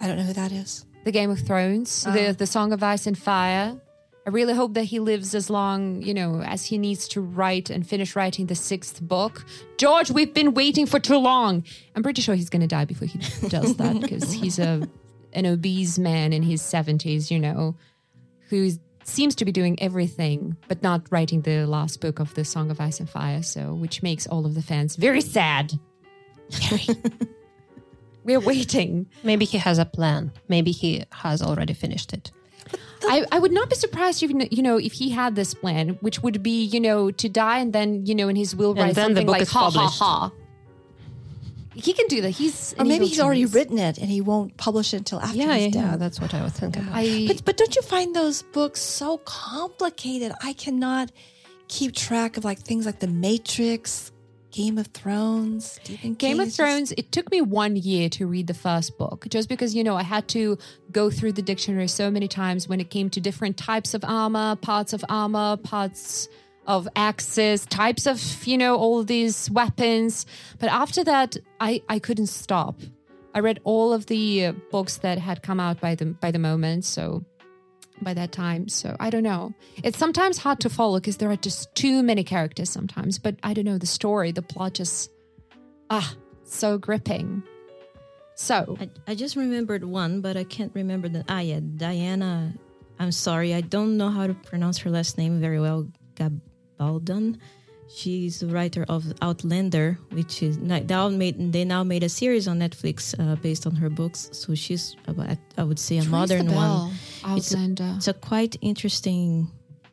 I 0.00 0.08
don't 0.08 0.16
know 0.16 0.24
who 0.24 0.32
that 0.34 0.50
is. 0.50 0.84
The 1.04 1.12
Game 1.12 1.30
of 1.30 1.40
Thrones, 1.40 2.04
the 2.04 2.30
ah. 2.30 2.32
the 2.32 2.46
Song 2.46 2.72
of 2.72 2.82
Ice 2.82 3.06
and 3.06 3.16
Fire. 3.16 3.80
I 4.26 4.30
really 4.30 4.54
hope 4.54 4.74
that 4.74 4.84
he 4.84 5.00
lives 5.00 5.34
as 5.34 5.48
long, 5.48 6.02
you 6.02 6.12
know, 6.12 6.42
as 6.42 6.66
he 6.66 6.76
needs 6.76 7.08
to 7.08 7.22
write 7.22 7.70
and 7.70 7.86
finish 7.86 8.14
writing 8.14 8.46
the 8.46 8.54
sixth 8.54 9.00
book. 9.00 9.46
George, 9.78 10.10
we've 10.10 10.34
been 10.34 10.52
waiting 10.52 10.84
for 10.84 11.00
too 11.00 11.16
long. 11.16 11.64
I'm 11.96 12.02
pretty 12.02 12.20
sure 12.20 12.34
he's 12.34 12.50
going 12.50 12.60
to 12.60 12.68
die 12.68 12.84
before 12.84 13.08
he 13.08 13.18
does 13.48 13.76
that 13.76 14.00
because 14.00 14.32
he's 14.32 14.58
a 14.58 14.88
an 15.32 15.46
obese 15.46 15.98
man 15.98 16.32
in 16.32 16.42
his 16.42 16.60
70s, 16.60 17.30
you 17.30 17.38
know, 17.38 17.76
who 18.48 18.70
seems 19.04 19.34
to 19.36 19.44
be 19.44 19.52
doing 19.52 19.80
everything 19.80 20.56
but 20.68 20.82
not 20.82 21.02
writing 21.10 21.42
the 21.42 21.66
last 21.66 22.00
book 22.00 22.18
of 22.18 22.34
the 22.34 22.44
Song 22.44 22.70
of 22.70 22.80
Ice 22.80 23.00
and 23.00 23.08
Fire, 23.08 23.42
so 23.42 23.74
which 23.74 24.02
makes 24.02 24.26
all 24.26 24.44
of 24.44 24.54
the 24.54 24.62
fans 24.62 24.96
very 24.96 25.20
sad. 25.20 25.72
Very. 26.50 26.82
We're 28.38 28.46
waiting. 28.46 29.06
Maybe 29.24 29.44
he 29.44 29.58
has 29.58 29.78
a 29.78 29.84
plan. 29.84 30.32
Maybe 30.48 30.70
he 30.70 31.04
has 31.12 31.42
already 31.42 31.74
finished 31.74 32.12
it. 32.12 32.30
I, 33.02 33.24
I 33.32 33.38
would 33.38 33.50
not 33.52 33.70
be 33.70 33.76
surprised 33.76 34.22
if 34.22 34.30
you 34.30 34.62
know 34.62 34.76
if 34.76 34.92
he 34.92 35.10
had 35.10 35.34
this 35.34 35.54
plan, 35.54 35.98
which 36.00 36.22
would 36.22 36.42
be 36.42 36.62
you 36.64 36.80
know 36.80 37.10
to 37.10 37.28
die 37.28 37.58
and 37.58 37.72
then 37.72 38.06
you 38.06 38.14
know 38.14 38.28
in 38.28 38.36
his 38.36 38.54
will 38.54 38.74
write 38.74 38.94
then 38.94 39.14
the 39.14 39.20
something 39.20 39.26
like 39.26 39.48
ha 39.48 39.60
ha 39.60 39.70
published. 39.70 39.98
ha. 39.98 40.30
He 41.74 41.92
can 41.94 42.06
do 42.08 42.20
that. 42.22 42.30
He's 42.30 42.74
Or 42.78 42.84
maybe 42.84 42.94
evil 43.06 43.08
he's 43.08 43.20
already 43.20 43.46
written 43.46 43.78
it 43.78 43.96
and 43.96 44.08
he 44.10 44.20
won't 44.20 44.56
publish 44.58 44.92
it 44.92 44.98
until 44.98 45.20
after 45.20 45.36
Yeah, 45.36 45.54
he's 45.56 45.74
yeah, 45.74 45.80
yeah. 45.82 45.90
dead. 45.92 46.00
That's 46.00 46.20
what 46.20 46.34
I 46.34 46.42
was 46.42 46.52
thinking. 46.52 46.82
about. 46.82 46.94
I 46.94 47.24
But 47.28 47.44
but 47.44 47.56
don't 47.56 47.74
you 47.74 47.82
find 47.82 48.14
those 48.14 48.42
books 48.42 48.80
so 48.82 49.18
complicated? 49.24 50.32
I 50.42 50.52
cannot 50.52 51.10
keep 51.68 51.94
track 51.94 52.36
of 52.36 52.44
like 52.44 52.58
things 52.58 52.84
like 52.84 52.98
The 52.98 53.06
Matrix, 53.06 54.12
Game 54.52 54.78
of 54.78 54.88
Thrones, 54.88 55.72
Stephen 55.82 56.14
Game 56.14 56.32
King. 56.36 56.40
of 56.40 56.48
It's 56.48 56.56
just- 56.56 56.68
Thrones. 56.68 56.92
It 56.96 57.12
took 57.12 57.30
me 57.30 57.40
one 57.40 57.76
year 57.76 58.08
to 58.10 58.26
read 58.26 58.46
the 58.46 58.54
first 58.54 58.98
book, 58.98 59.26
just 59.28 59.48
because 59.48 59.74
you 59.74 59.84
know 59.84 59.96
I 59.96 60.02
had 60.02 60.28
to 60.28 60.58
go 60.92 61.10
through 61.10 61.32
the 61.32 61.42
dictionary 61.42 61.88
so 61.88 62.10
many 62.10 62.28
times 62.28 62.68
when 62.68 62.80
it 62.80 62.90
came 62.90 63.10
to 63.10 63.20
different 63.20 63.56
types 63.56 63.94
of 63.94 64.04
armor, 64.04 64.56
parts 64.56 64.92
of 64.92 65.04
armor, 65.08 65.56
parts 65.56 66.28
of 66.66 66.86
axes, 66.96 67.64
types 67.66 68.06
of 68.06 68.46
you 68.46 68.58
know 68.58 68.76
all 68.76 69.02
these 69.04 69.50
weapons. 69.50 70.26
But 70.58 70.70
after 70.70 71.04
that, 71.04 71.36
I 71.60 71.82
I 71.88 71.98
couldn't 71.98 72.26
stop. 72.28 72.80
I 73.34 73.38
read 73.38 73.60
all 73.62 73.92
of 73.92 74.06
the 74.06 74.50
books 74.72 74.96
that 74.98 75.18
had 75.18 75.42
come 75.42 75.60
out 75.60 75.80
by 75.80 75.94
the 75.94 76.06
by 76.06 76.32
the 76.32 76.38
moment, 76.40 76.84
so 76.84 77.24
by 78.02 78.14
that 78.14 78.32
time. 78.32 78.68
So 78.68 78.96
I 79.00 79.10
don't 79.10 79.22
know. 79.22 79.54
It's 79.82 79.98
sometimes 79.98 80.38
hard 80.38 80.60
to 80.60 80.70
follow 80.70 80.98
because 80.98 81.18
there 81.18 81.30
are 81.30 81.36
just 81.36 81.74
too 81.74 82.02
many 82.02 82.24
characters 82.24 82.70
sometimes. 82.70 83.18
But 83.18 83.36
I 83.42 83.54
don't 83.54 83.64
know 83.64 83.78
the 83.78 83.86
story, 83.86 84.32
the 84.32 84.42
plot 84.42 84.74
just 84.74 85.10
ah 85.90 86.14
so 86.44 86.78
gripping. 86.78 87.42
So 88.34 88.76
I, 88.80 88.90
I 89.08 89.14
just 89.14 89.36
remembered 89.36 89.84
one, 89.84 90.20
but 90.20 90.36
I 90.36 90.44
can't 90.44 90.72
remember 90.74 91.08
the. 91.08 91.24
Ah, 91.28 91.40
yeah, 91.40 91.60
Diana. 91.60 92.54
I'm 92.98 93.12
sorry, 93.12 93.54
I 93.54 93.60
don't 93.60 93.96
know 93.96 94.10
how 94.10 94.26
to 94.26 94.34
pronounce 94.34 94.78
her 94.78 94.90
last 94.90 95.16
name 95.16 95.40
very 95.40 95.60
well. 95.60 95.88
Gabaldon. 96.14 97.38
She's 97.92 98.40
the 98.40 98.46
writer 98.46 98.84
of 98.88 99.04
Outlander, 99.20 99.98
which 100.12 100.42
is 100.42 100.56
now 100.58 101.08
made. 101.08 101.52
They 101.52 101.64
now 101.64 101.82
made 101.82 102.02
a 102.04 102.08
series 102.08 102.46
on 102.48 102.58
Netflix 102.60 103.14
uh, 103.18 103.36
based 103.36 103.66
on 103.66 103.74
her 103.76 103.90
books. 103.90 104.28
So 104.32 104.54
she's, 104.54 104.96
uh, 105.08 105.34
I 105.58 105.64
would 105.64 105.78
say, 105.78 105.98
a 105.98 106.04
modern 106.04 106.46
one. 106.54 106.92
It's 107.36 107.52
a- 107.54 107.56
It's 107.96 108.08
a 108.08 108.14
quite 108.14 108.56
interesting 108.60 109.48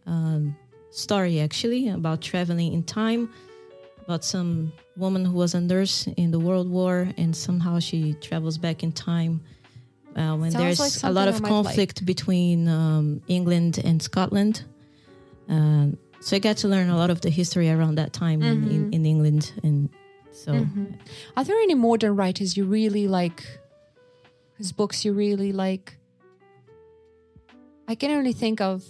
um, 0.06 0.56
story, 0.92 1.40
actually, 1.40 1.90
about 1.90 2.22
traveling 2.22 2.74
in 2.74 2.84
time, 2.84 3.30
about 4.06 4.24
some 4.24 4.72
woman 4.96 5.26
who 5.26 5.34
was 5.34 5.54
a 5.54 5.62
nurse 5.62 6.08
in 6.18 6.32
the 6.32 6.40
World 6.40 6.70
War, 6.70 7.10
and 7.18 7.36
somehow 7.36 7.80
she 7.80 8.14
travels 8.22 8.58
back 8.58 8.84
in 8.84 8.92
time. 8.92 9.42
Uh, 10.16 10.36
when 10.36 10.50
Sounds 10.52 10.64
there's 10.80 11.04
like 11.04 11.12
a 11.12 11.14
lot 11.14 11.28
of 11.28 11.36
might 11.42 11.50
like. 11.50 11.66
conflict 11.66 12.06
between 12.06 12.68
um, 12.68 13.22
England 13.28 13.80
and 13.84 14.02
Scotland. 14.02 14.64
Um, 15.50 15.98
so 16.20 16.36
I 16.36 16.40
got 16.40 16.58
to 16.58 16.68
learn 16.68 16.90
a 16.90 16.98
lot 16.98 17.10
of 17.10 17.22
the 17.22 17.30
history 17.30 17.70
around 17.70 17.96
that 17.96 18.14
time 18.14 18.42
in, 18.42 18.62
Mm-hmm. 18.62 18.72
in, 18.72 18.94
in 18.94 19.06
England. 19.06 19.54
And 19.64 19.90
so 20.32 20.66
Are 21.36 21.44
there 21.44 21.58
any 21.58 21.76
modern 21.76 22.16
writers 22.16 22.56
you 22.58 22.66
really 22.66 23.08
like? 23.08 23.46
Whose 24.58 24.72
books 24.72 25.06
you 25.06 25.14
really 25.14 25.52
like? 25.52 25.98
I 27.88 27.96
can 27.96 28.12
only 28.12 28.34
think 28.34 28.60
of. 28.62 28.84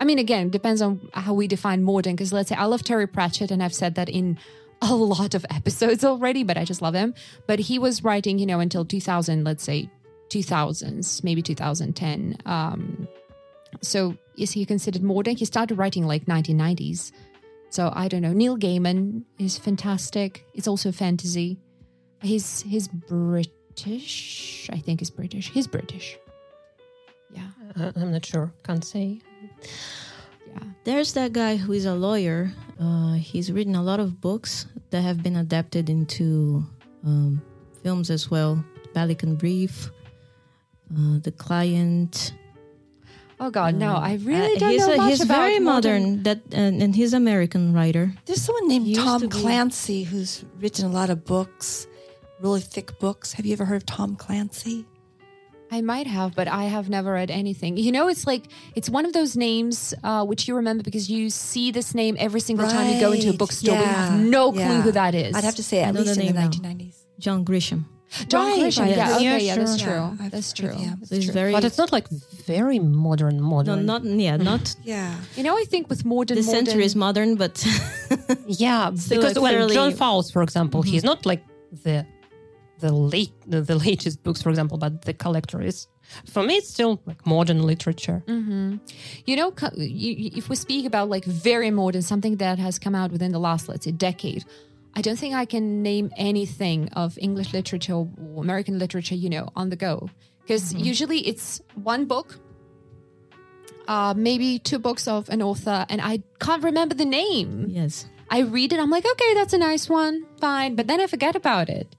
I 0.00 0.04
mean, 0.04 0.18
again, 0.18 0.50
depends 0.50 0.82
on 0.82 1.08
how 1.14 1.32
we 1.34 1.46
define 1.46 1.82
modern. 1.82 2.14
Because 2.16 2.32
let's 2.32 2.48
say 2.48 2.56
I 2.56 2.64
love 2.64 2.82
Terry 2.84 3.06
Pratchett, 3.06 3.50
and 3.50 3.62
I've 3.62 3.74
said 3.74 3.94
that 3.94 4.08
in 4.08 4.38
a 4.82 4.94
lot 4.94 5.34
of 5.34 5.46
episodes 5.50 6.04
already, 6.04 6.42
but 6.42 6.56
I 6.58 6.64
just 6.64 6.82
love 6.82 6.94
him. 6.94 7.14
But 7.46 7.58
he 7.60 7.78
was 7.78 8.02
writing, 8.04 8.38
you 8.38 8.46
know, 8.46 8.60
until 8.60 8.84
2000, 8.84 9.44
let's 9.44 9.62
say 9.64 9.88
2000s, 10.30 11.22
maybe 11.24 11.40
2010. 11.42 12.36
Um, 12.44 13.08
so 13.82 14.16
is 14.36 14.52
he 14.52 14.64
considered 14.64 15.02
modern? 15.02 15.36
He 15.36 15.44
started 15.44 15.76
writing 15.76 16.06
like 16.06 16.26
1990s. 16.26 17.12
So 17.70 17.92
I 17.94 18.08
don't 18.08 18.22
know. 18.22 18.32
Neil 18.32 18.56
Gaiman 18.56 19.24
is 19.38 19.58
fantastic. 19.58 20.44
It's 20.54 20.68
also 20.68 20.92
fantasy. 20.92 21.58
He's 22.22 22.62
he's 22.62 22.88
British. 22.88 24.70
I 24.72 24.78
think 24.78 25.00
he's 25.00 25.10
British. 25.10 25.50
He's 25.50 25.66
British. 25.66 26.16
Yeah. 27.30 27.48
Uh, 27.78 27.92
I'm 27.96 28.12
not 28.12 28.24
sure. 28.24 28.52
Can't 28.62 28.84
say. 28.84 29.20
Yeah. 30.46 30.62
There's 30.84 31.12
that 31.14 31.32
guy 31.32 31.56
who 31.56 31.72
is 31.72 31.84
a 31.84 31.94
lawyer. 31.94 32.52
Uh, 32.80 33.14
he's 33.14 33.50
written 33.52 33.74
a 33.74 33.82
lot 33.82 34.00
of 34.00 34.20
books 34.20 34.66
that 34.90 35.02
have 35.02 35.22
been 35.22 35.36
adapted 35.36 35.90
into 35.90 36.64
um, 37.04 37.42
films 37.82 38.10
as 38.10 38.30
well. 38.30 38.64
Pelican 38.94 39.36
Brief, 39.36 39.90
uh, 40.96 41.18
The 41.20 41.32
Client. 41.32 42.32
Oh 43.38 43.50
God, 43.50 43.74
no! 43.74 43.94
I 43.94 44.14
really 44.24 44.56
Uh, 44.56 44.58
don't 44.58 44.70
he's 44.72 44.86
know 44.86 44.94
a- 44.94 44.96
much 44.96 45.10
He's 45.10 45.20
about 45.20 45.36
very 45.36 45.58
modern. 45.60 46.22
That 46.22 46.40
and, 46.52 46.82
and 46.82 46.96
he's 46.96 47.12
an 47.12 47.22
American 47.22 47.74
writer. 47.74 48.14
There's 48.24 48.40
someone 48.40 48.66
named 48.68 48.86
used 48.86 49.00
Tom 49.00 49.20
to 49.20 49.28
be- 49.28 49.36
Clancy 49.36 50.04
who's 50.04 50.44
written 50.58 50.86
a 50.86 50.88
lot 50.88 51.10
of 51.10 51.24
books, 51.26 51.86
really 52.40 52.60
thick 52.62 52.98
books. 52.98 53.34
Have 53.34 53.44
you 53.44 53.52
ever 53.52 53.66
heard 53.66 53.76
of 53.76 53.86
Tom 53.86 54.16
Clancy? 54.16 54.86
I 55.70 55.80
might 55.82 56.06
have, 56.06 56.34
but 56.36 56.46
I 56.48 56.64
have 56.64 56.88
never 56.88 57.12
read 57.12 57.30
anything. 57.30 57.76
You 57.76 57.90
know, 57.92 58.06
it's 58.08 58.24
like 58.26 58.44
it's 58.74 58.88
one 58.88 59.04
of 59.04 59.12
those 59.12 59.36
names 59.36 59.92
uh, 60.04 60.24
which 60.24 60.46
you 60.48 60.54
remember 60.56 60.82
because 60.84 61.10
you 61.10 61.28
see 61.28 61.70
this 61.72 61.92
name 61.94 62.16
every 62.18 62.40
single 62.40 62.68
time 62.68 62.88
you 62.94 63.00
go 63.00 63.12
into 63.12 63.26
a 63.26 63.30
Right, 63.30 63.38
bookstore, 63.38 63.74
but 63.74 63.80
you 63.80 63.86
have 63.86 64.12
yeah, 64.12 64.26
no 64.30 64.52
clue 64.52 64.60
yeah. 64.62 64.80
who 64.82 64.92
that 64.92 65.14
is. 65.14 65.34
I'd 65.34 65.44
have 65.44 65.56
to 65.56 65.62
say 65.64 65.82
I 65.84 65.88
at 65.88 65.94
know 65.94 66.00
the 66.04 66.06
least 66.14 66.20
in 66.20 66.26
the 66.28 66.32
name 66.32 66.40
now. 66.40 66.48
1990s. 66.48 66.96
John 67.18 67.44
Grisham. 67.44 67.84
John 68.28 68.46
Right, 68.46 68.60
Grisham. 68.62 68.80
right, 68.80 68.96
Yeah, 68.96 69.14
okay, 69.16 69.24
Yeah, 69.24 69.36
yeah, 69.38 69.56
that's 69.56 69.76
true. 69.82 69.92
Yeah, 70.20 70.28
that's 70.30 70.52
true. 70.52 70.70
him. 70.70 70.96
That's 71.00 71.10
So 71.10 71.20
true. 71.20 71.32
very 71.32 71.52
But 71.52 71.64
it's 71.64 71.76
not 71.78 71.90
like 71.92 72.08
very 72.46 72.78
modern, 72.78 73.40
modern. 73.40 73.84
no, 73.84 73.92
modern. 73.92 74.16
not 74.16 74.22
yeah, 74.24 74.36
not 74.50 74.74
Yeah. 74.84 75.14
You 75.36 75.42
know, 75.42 75.56
I 75.56 75.64
think 75.64 75.88
with 75.90 76.04
modern 76.04 76.36
the 76.38 76.42
modern, 76.44 76.66
century 76.66 76.84
is 76.84 76.94
modern, 76.96 77.34
but 77.36 77.54
Yeah, 78.46 78.94
Still 78.94 79.18
because 79.20 79.36
a 79.36 79.40
when 79.40 79.54
fairly- 79.54 79.74
John 79.74 79.92
Fowles, 79.92 80.30
for 80.30 80.42
example, 80.42 80.82
mm-hmm. 80.82 80.90
he's 80.92 81.04
not 81.04 81.26
like 81.26 81.42
the 81.84 82.06
the 82.78 82.92
late 82.92 83.32
the, 83.46 83.60
the 83.62 83.74
latest 83.76 84.22
books, 84.22 84.40
for 84.42 84.50
example, 84.50 84.78
but 84.78 85.02
the 85.02 85.12
collector 85.14 85.60
is. 85.62 85.88
For 86.26 86.42
me, 86.44 86.54
it's 86.54 86.70
still 86.70 87.00
like 87.06 87.26
modern 87.26 87.62
literature. 87.62 88.22
Mm-hmm. 88.28 88.76
You 89.24 89.36
know, 89.36 89.52
you, 89.76 90.12
you- 90.12 90.30
if 90.36 90.48
we 90.48 90.54
speak 90.56 90.86
about 90.86 91.08
like 91.08 91.24
very 91.24 91.70
modern, 91.72 92.02
something 92.02 92.36
that 92.36 92.58
has 92.60 92.78
come 92.78 92.94
out 92.94 93.10
within 93.10 93.32
the 93.32 93.40
last, 93.40 93.68
let's 93.68 93.84
say, 93.86 93.90
decade, 93.92 94.44
I 94.96 95.02
don't 95.02 95.16
think 95.18 95.34
I 95.34 95.44
can 95.44 95.82
name 95.82 96.10
anything 96.16 96.88
of 96.94 97.18
English 97.20 97.52
literature 97.52 97.92
or 97.94 98.08
American 98.38 98.78
literature, 98.78 99.14
you 99.14 99.28
know, 99.28 99.50
on 99.54 99.68
the 99.70 99.76
go. 99.76 100.08
Because 100.42 100.72
usually 100.74 101.18
it's 101.28 101.60
one 101.74 102.06
book, 102.06 102.38
uh, 103.88 104.14
maybe 104.16 104.58
two 104.58 104.78
books 104.78 105.06
of 105.06 105.28
an 105.28 105.42
author, 105.42 105.84
and 105.88 106.00
I 106.00 106.22
can't 106.40 106.62
remember 106.64 106.94
the 106.94 107.04
name. 107.04 107.66
yes. 107.68 108.06
I 108.28 108.40
read 108.40 108.72
it, 108.72 108.80
I'm 108.80 108.90
like, 108.90 109.06
okay, 109.06 109.34
that's 109.34 109.52
a 109.52 109.58
nice 109.58 109.88
one, 109.88 110.24
fine, 110.40 110.74
but 110.74 110.88
then 110.88 111.00
I 111.00 111.06
forget 111.06 111.36
about 111.36 111.68
it. 111.68 111.94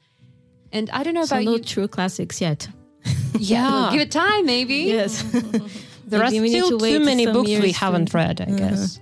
And 0.74 0.90
I 0.90 1.04
don't 1.04 1.14
know 1.14 1.24
So 1.24 1.36
about 1.38 1.46
no 1.46 1.54
you. 1.56 1.64
true 1.64 1.88
classics 1.88 2.42
yet. 2.42 2.68
Yeah, 3.40 3.90
give 3.94 4.02
it 4.02 4.12
time, 4.12 4.46
maybe. 4.46 4.76
Yes. 4.76 5.24
There 6.08 6.22
are 6.24 6.32
Maybe 6.32 6.40
we 6.40 6.50
need 6.52 6.64
still 6.64 6.80
too 6.80 7.00
many 7.02 7.26
some 7.26 7.34
books 7.34 7.48
we 7.48 7.56
years 7.56 7.76
haven't 7.76 8.14
read, 8.14 8.40
I 8.40 8.46
guess. 8.46 8.98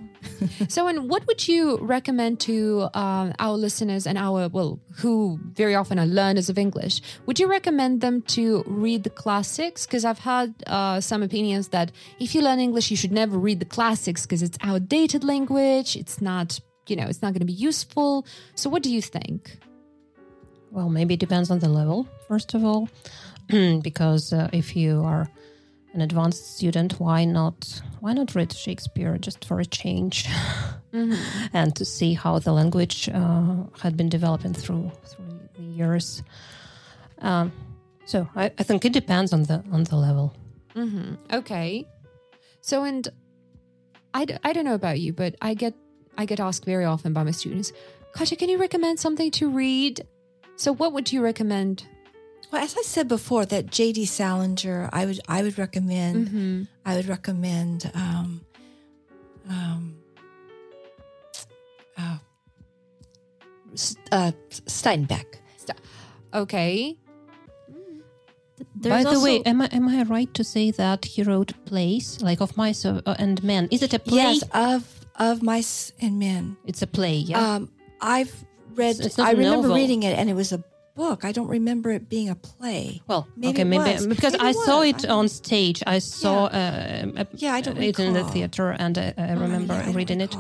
So, 0.68 0.88
and 0.88 1.10
what 1.10 1.26
would 1.28 1.48
you 1.48 1.78
recommend 1.78 2.40
to 2.42 2.90
um, 2.94 3.34
our 3.40 3.54
listeners 3.54 4.08
and 4.08 4.18
our, 4.18 4.50
well, 4.50 4.80
who 4.98 5.40
very 5.54 5.76
often 5.76 6.00
are 6.00 6.06
learners 6.06 6.50
of 6.50 6.58
English? 6.58 7.02
Would 7.26 7.40
you 7.40 7.48
recommend 7.48 8.02
them 8.02 8.22
to 8.24 8.64
read 8.66 9.04
the 9.04 9.10
classics? 9.10 9.86
Because 9.86 10.06
I've 10.06 10.20
had 10.20 10.54
uh, 10.68 11.02
some 11.02 11.24
opinions 11.24 11.70
that 11.70 11.92
if 12.20 12.36
you 12.36 12.42
learn 12.42 12.60
English, 12.60 12.92
you 12.92 12.98
should 12.98 13.12
never 13.12 13.38
read 13.38 13.60
the 13.60 13.66
classics 13.66 14.26
because 14.26 14.42
it's 14.42 14.58
outdated 14.62 15.24
language. 15.24 15.96
It's 15.96 16.22
not, 16.22 16.60
you 16.88 16.96
know, 16.96 17.06
it's 17.06 17.22
not 17.22 17.34
going 17.34 17.42
to 17.42 17.46
be 17.46 17.54
useful. 17.54 18.26
So, 18.56 18.70
what 18.70 18.84
do 18.84 18.92
you 18.92 19.02
think? 19.02 19.60
Well, 20.72 20.90
maybe 20.90 21.14
it 21.14 21.20
depends 21.20 21.52
on 21.52 21.60
the 21.60 21.70
level, 21.70 22.08
first 22.28 22.54
of 22.54 22.66
all, 22.66 22.90
because 23.82 24.34
uh, 24.34 24.50
if 24.52 24.76
you 24.76 25.02
are 25.04 25.30
an 25.94 26.02
advanced 26.02 26.58
student, 26.58 27.00
why 27.00 27.24
not 27.24 27.82
why 28.06 28.14
not 28.14 28.36
read 28.36 28.54
Shakespeare 28.54 29.18
just 29.18 29.44
for 29.46 29.60
a 29.60 29.66
change, 29.66 30.28
and 31.54 31.76
to 31.76 31.84
see 31.84 32.14
how 32.14 32.38
the 32.38 32.52
language 32.52 33.10
uh, 33.10 33.56
had 33.82 33.98
been 33.98 34.10
developing 34.10 34.54
through 34.54 34.92
through 35.10 35.40
the 35.56 35.64
years. 35.64 36.22
Um, 37.20 37.52
so 38.06 38.30
I, 38.36 38.52
I 38.60 38.64
think 38.64 38.86
it 38.86 38.94
depends 38.94 39.34
on 39.34 39.44
the 39.44 39.64
on 39.72 39.86
the 39.86 39.96
level. 39.96 40.36
hmm 40.76 41.16
Okay. 41.34 41.88
So, 42.62 42.84
and 42.84 43.08
I, 44.14 44.26
d- 44.26 44.38
I 44.44 44.54
don't 44.54 44.66
know 44.66 44.76
about 44.76 45.00
you, 45.00 45.12
but 45.12 45.34
I 45.42 45.56
get 45.56 45.74
I 46.16 46.26
get 46.26 46.40
asked 46.40 46.64
very 46.66 46.86
often 46.86 47.12
by 47.12 47.24
my 47.24 47.32
students, 47.32 47.72
Katja, 48.14 48.36
can 48.36 48.50
you 48.50 48.60
recommend 48.60 49.00
something 49.00 49.32
to 49.32 49.50
read? 49.50 50.06
So, 50.58 50.72
what 50.72 50.94
would 50.94 51.12
you 51.12 51.24
recommend? 51.24 51.86
Well, 52.52 52.64
as 52.64 52.78
I 52.78 52.84
said 52.84 53.08
before, 53.08 53.46
that 53.48 53.66
J.D. 53.72 54.06
Salinger, 54.06 54.90
I 54.94 55.06
would 55.08 55.20
I 55.28 55.42
would 55.42 55.58
recommend. 55.58 56.28
Mm-hmm. 56.28 56.75
I 56.86 56.96
would 56.96 57.08
recommend. 57.08 57.92
Um, 57.96 58.42
um, 59.50 59.96
uh, 61.98 62.18
uh, 64.12 64.32
Steinbeck. 64.50 65.26
Okay. 66.34 66.98
There's 68.76 69.04
By 69.04 69.14
the 69.14 69.20
way, 69.20 69.42
am 69.46 69.62
I 69.62 69.70
am 69.72 69.88
I 69.88 70.04
right 70.04 70.34
to 70.34 70.44
say 70.44 70.72
that 70.72 71.06
he 71.06 71.24
wrote 71.24 71.54
plays 71.66 72.22
like 72.22 72.42
of 72.42 72.56
mice 72.58 72.86
uh, 72.86 73.02
and 73.18 73.42
men? 73.44 73.68
Is 73.72 73.82
it 73.82 73.94
a 73.94 74.00
play? 74.00 74.18
Yes, 74.18 74.44
of 74.54 75.06
of 75.16 75.42
mice 75.42 75.92
and 76.02 76.20
men. 76.20 76.58
It's 76.66 76.82
a 76.82 76.88
play. 76.88 77.16
Yeah. 77.18 77.40
Um, 77.56 77.72
I've 78.02 78.34
read. 78.76 78.96
It's- 78.96 79.06
it's 79.08 79.18
not 79.18 79.28
I 79.28 79.32
a 79.32 79.36
remember 79.36 79.68
novel. 79.68 79.76
reading 79.76 80.04
it, 80.04 80.18
and 80.18 80.30
it 80.30 80.36
was 80.36 80.52
a 80.52 80.64
book. 80.96 81.24
I 81.26 81.32
don't 81.32 81.48
remember 81.50 81.92
it 81.92 82.10
being 82.10 82.30
a 82.30 82.36
play. 82.36 83.02
Well, 83.08 83.28
Maybe 83.36 83.50
okay, 83.50 83.62
it 83.62 83.66
maybe 83.66 83.92
was. 83.94 84.08
because 84.08 84.34
Maybe 84.34 84.46
I 84.46 84.50
it 84.52 84.56
saw 84.66 84.82
it 84.82 85.06
I 85.06 85.14
on 85.14 85.28
stage. 85.30 85.84
I 85.86 86.00
saw 86.00 86.46
uh, 86.46 87.12
a- 87.18 87.28
Yeah, 87.36 87.54
I 87.54 87.62
don't 87.62 87.78
it 87.78 88.00
in 88.00 88.14
the 88.14 88.24
theater, 88.24 88.72
and 88.72 88.98
I, 88.98 89.14
I 89.18 89.34
remember 89.34 89.74
Oh, 89.74 89.78
yeah, 89.78 89.90
I 89.90 89.92
reading 89.92 90.22
it. 90.22 90.36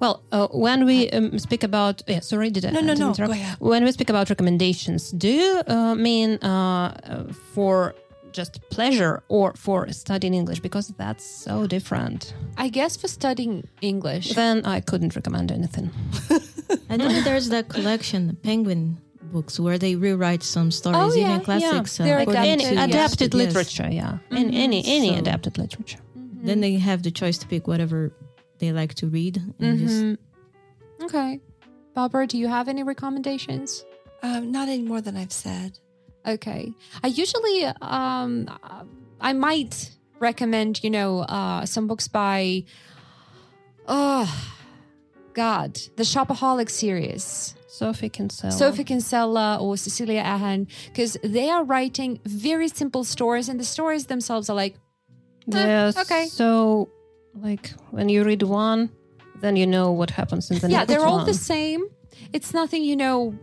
Well, 0.00 0.22
uh, 0.32 0.48
when 0.48 0.84
we 0.84 1.08
um, 1.10 1.38
speak 1.38 1.62
about 1.62 2.02
yeah, 2.06 2.20
sorry, 2.20 2.50
did 2.50 2.64
I 2.66 2.70
No, 2.70 2.80
no, 2.80 2.94
no, 2.94 3.08
interrupt? 3.10 3.28
go 3.28 3.32
ahead. 3.32 3.56
When 3.60 3.84
we 3.84 3.92
speak 3.92 4.10
about 4.10 4.28
recommendations, 4.28 5.10
do 5.12 5.28
you 5.28 5.62
uh, 5.66 5.94
mean 5.94 6.38
uh, 6.42 6.48
uh, 7.04 7.32
for 7.54 7.94
just 8.32 8.58
pleasure 8.70 9.22
or 9.28 9.52
for 9.56 9.90
studying 9.92 10.34
English? 10.34 10.60
Because 10.60 10.88
that's 10.98 11.24
so 11.24 11.66
different. 11.68 12.34
I 12.58 12.68
guess 12.68 12.96
for 12.96 13.08
studying 13.08 13.68
English. 13.80 14.34
Then 14.34 14.66
I 14.66 14.80
couldn't 14.80 15.14
recommend 15.14 15.52
anything. 15.52 15.90
I 16.90 16.96
know 16.96 17.08
there's 17.22 17.48
that 17.50 17.68
collection, 17.68 18.36
Penguin 18.42 18.98
books, 19.34 19.58
where 19.64 19.78
they 19.84 19.94
rewrite 20.06 20.42
some 20.56 20.70
stories, 20.70 20.98
Oh, 21.00 21.12
yeah, 21.14 21.30
even 21.34 21.40
classics. 21.48 21.98
yeah. 21.98 22.04
They're 22.06 22.20
adapted. 22.26 22.46
Any 22.54 22.64
to- 22.76 22.84
adapted 22.88 23.30
yes. 23.34 23.42
literature, 23.42 23.88
yeah, 24.00 24.18
In 24.40 24.46
any 24.64 24.80
any 24.98 25.10
So- 25.12 25.18
adapted 25.22 25.54
literature. 25.58 26.00
Then 26.48 26.60
they 26.64 26.74
have 26.88 27.02
the 27.02 27.10
choice 27.10 27.36
to 27.42 27.46
pick 27.52 27.66
whatever 27.72 27.98
they 28.60 28.70
like 28.80 28.92
to 29.00 29.06
read. 29.08 29.34
And 29.60 29.78
just. 29.82 29.98
Okay. 31.06 31.40
Barbara, 31.94 32.26
do 32.26 32.36
you 32.42 32.48
have 32.48 32.66
any 32.68 32.82
recommendations? 32.82 33.84
Um, 34.22 34.50
not 34.56 34.68
any 34.68 34.82
more 34.92 35.00
than 35.06 35.16
I've 35.16 35.32
said. 35.46 35.70
Okay. 36.34 36.72
I 37.02 37.08
usually 37.22 37.58
um 37.98 38.48
I 39.28 39.32
might 39.32 39.74
recommend, 40.28 40.72
you 40.84 40.90
know, 40.90 41.10
uh 41.38 41.64
some 41.66 41.86
books 41.90 42.08
by 42.08 42.64
uh 43.86 44.26
God, 45.34 45.70
the 45.96 46.04
Shopaholic 46.04 46.70
series. 46.70 47.54
Sophie 47.78 48.08
Kinsella. 48.08 48.52
Sophie 48.52 48.84
Kinsella 48.84 49.56
uh, 49.56 49.62
or 49.64 49.76
Cecelia 49.76 50.22
Ahern, 50.24 50.68
because 50.86 51.16
they 51.24 51.48
are 51.50 51.64
writing 51.64 52.20
very 52.24 52.68
simple 52.68 53.02
stories, 53.04 53.48
and 53.48 53.58
the 53.58 53.64
stories 53.64 54.06
themselves 54.06 54.48
are 54.50 54.54
like, 54.64 54.74
eh, 55.52 55.66
Yes. 55.66 55.96
okay. 55.98 56.26
So, 56.26 56.88
like, 57.34 57.66
when 57.90 58.08
you 58.08 58.22
read 58.24 58.42
one, 58.42 58.90
then 59.40 59.56
you 59.56 59.66
know 59.66 59.90
what 59.90 60.10
happens 60.10 60.50
in 60.50 60.58
the 60.58 60.68
yeah, 60.68 60.78
next 60.78 60.90
Yeah, 60.90 60.96
they're 60.98 61.06
all 61.06 61.16
one. 61.18 61.26
the 61.26 61.34
same. 61.34 61.82
It's 62.32 62.54
nothing, 62.54 62.84
you 62.84 62.96
know, 62.96 63.34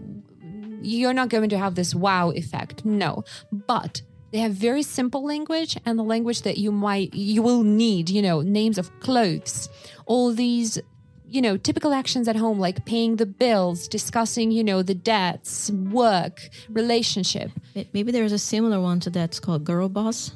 you're 0.82 1.14
not 1.14 1.30
going 1.30 1.50
to 1.50 1.58
have 1.58 1.76
this 1.76 1.94
wow 1.94 2.32
effect. 2.32 2.86
No. 2.86 3.24
But 3.52 4.02
they 4.32 4.40
have 4.40 4.54
very 4.54 4.82
simple 4.84 5.24
language 5.26 5.78
and 5.86 6.00
the 6.00 6.04
language 6.04 6.44
that 6.44 6.58
you 6.58 6.72
might, 6.72 7.14
you 7.14 7.42
will 7.44 7.64
need, 7.64 8.10
you 8.10 8.22
know, 8.22 8.42
names 8.42 8.78
of 8.78 8.88
clothes, 9.02 9.68
all 10.06 10.34
these, 10.34 10.80
you 11.32 11.42
know, 11.42 11.58
typical 11.58 11.94
actions 11.94 12.28
at 12.28 12.36
home, 12.36 12.60
like 12.60 12.86
paying 12.86 13.16
the 13.16 13.26
bills, 13.26 13.88
discussing, 13.88 14.52
you 14.52 14.64
know, 14.64 14.82
the 14.84 14.94
debts, 14.96 15.72
work, 15.72 16.50
relationship. 16.70 17.52
Maybe 17.94 18.12
there's 18.12 18.32
a 18.34 18.40
similar 18.40 18.80
one 18.82 19.00
to 19.02 19.10
that. 19.12 19.30
It's 19.32 19.40
called 19.40 19.64
Girl 19.64 19.90
Boss. 19.90 20.36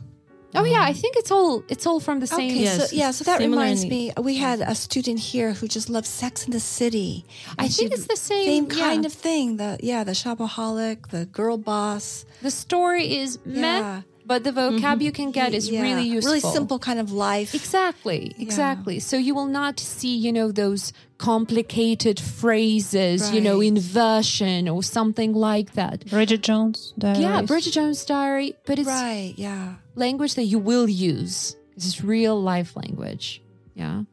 Oh 0.57 0.63
yeah, 0.63 0.77
um, 0.77 0.83
I 0.83 0.93
think 0.93 1.17
it's 1.17 1.31
all 1.31 1.63
it's 1.67 1.85
all 1.85 1.99
from 1.99 2.21
the 2.21 2.27
same. 2.27 2.51
Okay, 2.51 2.61
Yes, 2.63 2.89
so 2.89 2.95
yeah, 2.95 3.11
so 3.11 3.23
that 3.25 3.39
similar 3.39 3.61
reminds 3.61 3.85
me. 3.85 4.13
We 4.17 4.35
had 4.37 4.61
a 4.61 4.73
student 4.73 5.19
here 5.19 5.51
who 5.51 5.67
just 5.67 5.89
loved 5.89 6.07
Sex 6.07 6.45
in 6.45 6.51
the 6.51 6.61
City. 6.61 7.25
I 7.59 7.67
think 7.67 7.91
it's 7.91 8.07
the 8.07 8.15
same- 8.15 8.45
same 8.45 8.67
yeah. 8.71 8.85
kind 8.87 9.05
of 9.05 9.11
thing. 9.11 9.57
The 9.57 9.77
yeah, 9.81 10.05
the 10.05 10.13
shopaholic, 10.13 11.09
the 11.09 11.25
girl 11.25 11.57
boss. 11.57 12.25
The 12.41 12.51
story 12.51 13.17
is 13.17 13.37
meh, 13.45 13.79
Yeah. 13.79 14.01
But 14.25 14.43
the 14.43 14.51
vocab 14.51 14.79
mm-hmm. 14.79 15.01
you 15.01 15.11
can 15.11 15.31
get 15.31 15.53
is 15.53 15.69
Yeah, 15.69 15.81
really 15.81 16.03
useful. 16.03 16.33
really 16.33 16.39
simple 16.41 16.79
kind 16.79 16.99
of 16.99 17.11
life. 17.11 17.53
Exactly, 17.53 18.35
exactly. 18.39 18.99
So 18.99 19.17
you 19.17 19.35
will 19.35 19.45
not 19.45 19.79
see, 19.79 20.15
you 20.15 20.31
know, 20.33 20.51
those 20.51 20.91
complicated 21.17 22.19
phrases, 22.19 23.31
you 23.31 23.39
know, 23.41 23.61
inversion 23.61 24.67
or 24.67 24.83
something 24.83 25.33
like 25.33 25.73
that. 25.73 26.05
Bridget 26.09 26.41
Jones. 26.41 26.93
Diaries. 26.97 27.19
Yeah, 27.19 27.41
Bridget 27.43 27.71
Jones' 27.71 28.03
Diary, 28.05 28.55
but 28.65 28.79
it's 28.79 28.87
Right? 28.87 29.33
Yeah. 29.37 29.75
language 29.95 30.35
that 30.35 30.43
you 30.45 30.59
will 30.59 30.89
use. 30.89 31.55
This 31.75 31.85
is 31.85 32.03
real 32.03 32.41
life 32.41 32.75
language. 32.75 33.41
Yeah. 33.75 34.03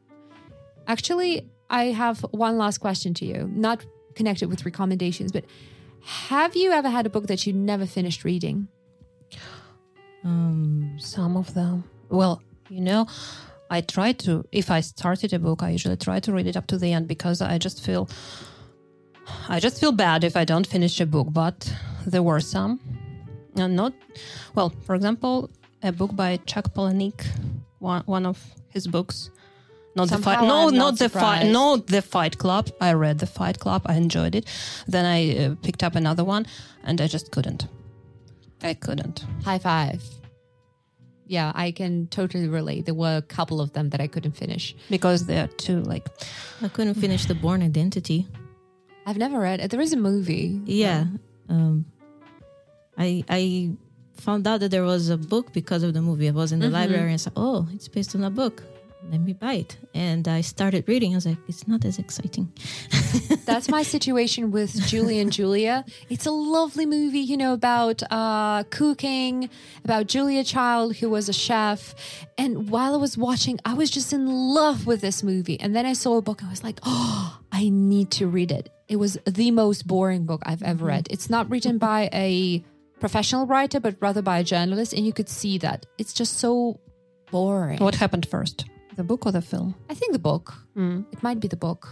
Actually, 0.87 1.49
I 1.69 1.85
have 1.85 2.19
one 2.31 2.57
last 2.57 2.79
question 2.79 3.13
to 3.15 3.25
you, 3.25 3.49
not 3.53 3.85
connected 4.15 4.49
with 4.49 4.65
recommendations, 4.65 5.31
but 5.31 5.45
have 6.01 6.55
you 6.55 6.71
ever 6.71 6.89
had 6.89 7.05
a 7.05 7.09
book 7.09 7.27
that 7.27 7.47
you 7.47 7.53
never 7.53 7.85
finished 7.85 8.23
reading? 8.23 8.67
Um, 10.23 10.95
Some 10.99 11.37
of 11.37 11.53
them. 11.53 11.83
Well, 12.09 12.41
you 12.69 12.81
know, 12.81 13.07
I 13.69 13.81
try 13.81 14.13
to, 14.13 14.45
if 14.51 14.69
I 14.71 14.81
started 14.81 15.33
a 15.33 15.39
book, 15.39 15.63
I 15.63 15.69
usually 15.71 15.97
try 15.97 16.19
to 16.19 16.31
read 16.31 16.47
it 16.47 16.55
up 16.57 16.67
to 16.67 16.77
the 16.77 16.93
end 16.93 17.07
because 17.07 17.41
I 17.41 17.57
just 17.57 17.83
feel, 17.83 18.09
I 19.49 19.59
just 19.59 19.79
feel 19.79 19.91
bad 19.91 20.23
if 20.23 20.35
I 20.37 20.45
don't 20.45 20.67
finish 20.67 20.99
a 21.01 21.05
book. 21.05 21.27
But 21.31 21.73
there 22.05 22.23
were 22.23 22.39
some. 22.39 22.79
And 23.55 23.75
not, 23.75 23.93
well, 24.55 24.69
for 24.85 24.95
example, 24.95 25.49
a 25.81 25.91
book 25.91 26.15
by 26.15 26.37
Chuck 26.45 26.73
Palahniuk, 26.73 27.25
one, 27.79 28.03
one 28.05 28.25
of 28.25 28.39
his 28.69 28.87
books. 28.87 29.29
Not 29.95 30.09
the 30.09 30.17
fight. 30.17 30.41
No, 30.41 30.69
I'm 30.69 30.73
not 30.73 30.85
not 30.85 30.99
the 30.99 31.09
fight. 31.09 31.45
Not 31.51 31.85
the 31.87 32.01
Fight 32.01 32.39
Club. 32.39 32.71
I 32.81 32.93
read 32.93 33.19
the 33.19 33.27
Fight 33.27 33.59
Club. 33.59 33.83
I 33.85 33.95
enjoyed 33.95 34.33
it. 34.33 34.45
Then 34.87 35.05
I 35.05 35.37
uh, 35.37 35.55
picked 35.61 35.83
up 35.83 35.95
another 35.95 36.23
one, 36.23 36.47
and 36.83 36.99
I 36.99 37.05
just 37.05 37.31
couldn't. 37.31 37.67
I 38.63 38.73
couldn't. 38.73 39.25
High 39.43 39.59
five. 39.59 40.03
Yeah, 41.25 41.51
I 41.55 41.71
can 41.71 42.07
totally 42.07 42.47
relate. 42.47 42.85
There 42.85 42.93
were 42.93 43.17
a 43.17 43.21
couple 43.21 43.61
of 43.61 43.71
them 43.73 43.89
that 43.89 44.01
I 44.01 44.07
couldn't 44.07 44.33
finish. 44.37 44.75
because 44.89 45.25
they're 45.25 45.47
too 45.47 45.81
like 45.81 46.07
I 46.61 46.67
couldn't 46.67 46.95
finish 46.95 47.25
The 47.25 47.35
Bourne 47.35 47.63
Identity. 47.63 48.27
I've 49.05 49.17
never 49.17 49.39
read 49.39 49.59
it. 49.59 49.71
There 49.71 49.81
is 49.81 49.93
a 49.93 49.97
movie. 49.97 50.61
Yeah. 50.65 51.05
Um, 51.49 51.85
I 52.97 53.23
I 53.29 53.71
found 54.15 54.47
out 54.47 54.59
that 54.61 54.71
there 54.71 54.83
was 54.83 55.09
a 55.09 55.17
book 55.17 55.51
because 55.53 55.83
of 55.83 55.93
the 55.93 56.01
movie. 56.01 56.27
I 56.27 56.31
was 56.31 56.51
in 56.51 56.59
the 56.59 56.69
library 56.69 57.11
and 57.11 57.19
said, 57.21 57.33
"Oh, 57.35 57.67
it's 57.73 57.87
based 57.87 58.15
on 58.15 58.23
a 58.23 58.29
book. 58.29 58.63
Let 59.11 59.21
me 59.21 59.33
buy 59.33 59.53
it." 59.53 59.77
And 59.93 60.27
I 60.27 60.41
started 60.41 60.87
reading. 60.87 61.13
I 61.13 61.15
was 61.15 61.25
like, 61.25 61.37
"It's 61.47 61.67
not 61.67 61.85
as 61.85 61.99
exciting." 61.99 62.51
That's 63.45 63.69
my 63.69 63.83
situation 63.83 64.51
with 64.51 64.73
Julie 64.87 65.19
and 65.19 65.31
Julia. 65.31 65.85
It's 66.09 66.25
a 66.25 66.31
lovely 66.31 66.85
movie, 66.85 67.19
you 67.19 67.37
know, 67.37 67.53
about 67.53 68.01
uh, 68.09 68.63
cooking, 68.69 69.49
about 69.83 70.07
Julia 70.07 70.43
Child, 70.43 70.97
who 70.97 71.09
was 71.09 71.29
a 71.29 71.33
chef. 71.33 71.93
And 72.37 72.69
while 72.69 72.93
I 72.93 72.97
was 72.97 73.17
watching, 73.17 73.59
I 73.65 73.73
was 73.73 73.89
just 73.89 74.13
in 74.13 74.25
love 74.27 74.87
with 74.87 75.01
this 75.01 75.23
movie. 75.23 75.59
And 75.59 75.75
then 75.75 75.85
I 75.85 75.93
saw 75.93 76.17
a 76.17 76.21
book. 76.21 76.41
And 76.41 76.49
I 76.49 76.51
was 76.51 76.63
like, 76.63 76.79
oh, 76.83 77.39
I 77.51 77.69
need 77.69 78.11
to 78.11 78.27
read 78.27 78.51
it. 78.51 78.69
It 78.87 78.95
was 78.95 79.17
the 79.25 79.51
most 79.51 79.87
boring 79.87 80.25
book 80.25 80.41
I've 80.45 80.63
ever 80.63 80.85
read. 80.85 81.07
It's 81.09 81.29
not 81.29 81.49
written 81.49 81.77
by 81.77 82.09
a 82.13 82.63
professional 82.99 83.45
writer, 83.45 83.79
but 83.79 83.95
rather 83.99 84.21
by 84.21 84.39
a 84.39 84.43
journalist. 84.43 84.93
And 84.93 85.05
you 85.05 85.13
could 85.13 85.29
see 85.29 85.57
that. 85.59 85.85
It's 85.97 86.13
just 86.13 86.39
so 86.39 86.79
boring. 87.31 87.79
what 87.79 87.95
happened 87.95 88.25
first 88.27 88.65
the 88.95 89.03
book 89.03 89.25
or 89.25 89.31
the 89.31 89.41
film 89.41 89.73
I 89.89 89.93
think 89.95 90.13
the 90.13 90.19
book. 90.19 90.53
It 91.13 91.21
might 91.23 91.39
be 91.39 91.47
the 91.47 91.57
book. 91.67 91.87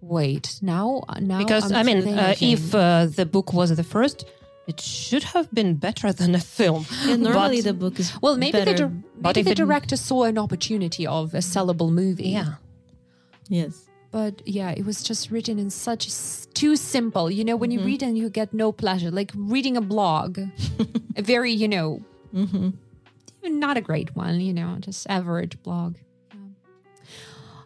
Wait, 0.00 0.58
now, 0.62 1.02
now 1.20 1.38
because 1.38 1.70
I'm 1.70 1.78
i 1.78 1.82
mean 1.84 2.18
uh, 2.18 2.34
if 2.40 2.74
uh, 2.74 3.06
the 3.06 3.24
book 3.24 3.52
was 3.52 3.74
the 3.76 3.84
first 3.84 4.24
it 4.66 4.80
should 4.80 5.22
have 5.34 5.48
been 5.54 5.74
better 5.76 6.12
than 6.20 6.34
a 6.34 6.40
film 6.40 6.84
And 7.06 7.22
normally 7.22 7.58
But- 7.58 7.64
the 7.64 7.74
book 7.74 8.00
is 8.00 8.12
well, 8.20 8.36
maybe 8.36 8.58
the 8.58 8.64
better. 8.64 8.88
dir- 8.88 9.02
but 9.20 9.36
maybe 9.36 9.40
if 9.40 9.46
the 9.46 9.52
it- 9.62 9.64
director 9.66 9.96
saw 9.96 10.24
an 10.24 10.38
opportunity 10.38 11.06
of 11.06 11.34
a 11.34 11.38
sellable 11.52 11.90
movie. 11.92 12.30
yeah 12.30 12.54
yes. 13.48 13.74
but 14.10 14.42
yeah, 14.44 14.70
it 14.80 14.84
was 14.84 15.02
just 15.08 15.30
written 15.30 15.58
in 15.58 15.70
such 15.70 16.06
s- 16.06 16.46
too 16.54 16.74
simple. 16.76 17.30
You 17.30 17.44
know, 17.44 17.56
when 17.56 17.70
you 17.70 17.80
read 17.80 18.02
and 18.02 18.16
you 18.18 18.28
get 18.30 18.52
no 18.52 18.72
pleasure, 18.72 19.10
like 19.10 19.30
reading 19.54 19.76
a 19.76 19.80
blog, 19.80 20.38
a 21.16 21.22
very 21.32 21.52
you 21.52 21.68
know, 21.68 22.00
not 23.50 23.76
a 23.76 23.80
great 23.80 24.14
one. 24.16 24.40
You 24.40 24.52
know, 24.52 24.76
just 24.80 25.06
average 25.08 25.62
blog. 25.62 25.96
Yeah. 26.32 26.40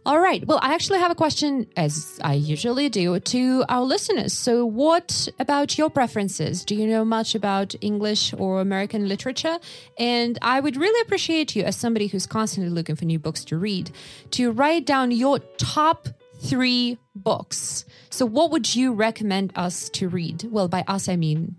All 0.06 0.20
right. 0.20 0.46
Well, 0.46 0.60
I 0.62 0.74
actually 0.74 1.00
have 1.00 1.10
a 1.10 1.16
question, 1.16 1.66
as 1.76 2.20
I 2.22 2.34
usually 2.34 2.88
do, 2.88 3.18
to 3.18 3.64
our 3.68 3.82
listeners. 3.82 4.32
So, 4.32 4.64
what 4.64 5.28
about 5.40 5.76
your 5.76 5.90
preferences? 5.90 6.64
Do 6.64 6.76
you 6.76 6.86
know 6.86 7.04
much 7.04 7.34
about 7.34 7.74
English 7.80 8.32
or 8.38 8.60
American 8.60 9.08
literature? 9.08 9.58
And 9.98 10.38
I 10.42 10.60
would 10.60 10.76
really 10.76 11.00
appreciate 11.00 11.56
you, 11.56 11.64
as 11.64 11.76
somebody 11.76 12.06
who's 12.06 12.26
constantly 12.26 12.70
looking 12.70 12.94
for 12.94 13.04
new 13.04 13.18
books 13.18 13.44
to 13.46 13.58
read, 13.58 13.90
to 14.30 14.52
write 14.52 14.86
down 14.86 15.10
your 15.10 15.40
top 15.58 16.08
three 16.38 16.98
books. 17.16 17.84
So, 18.10 18.26
what 18.26 18.52
would 18.52 18.74
you 18.76 18.92
recommend 18.92 19.52
us 19.56 19.88
to 19.90 20.08
read? 20.08 20.44
Well, 20.50 20.68
by 20.68 20.84
us, 20.86 21.08
I 21.08 21.16
mean 21.16 21.56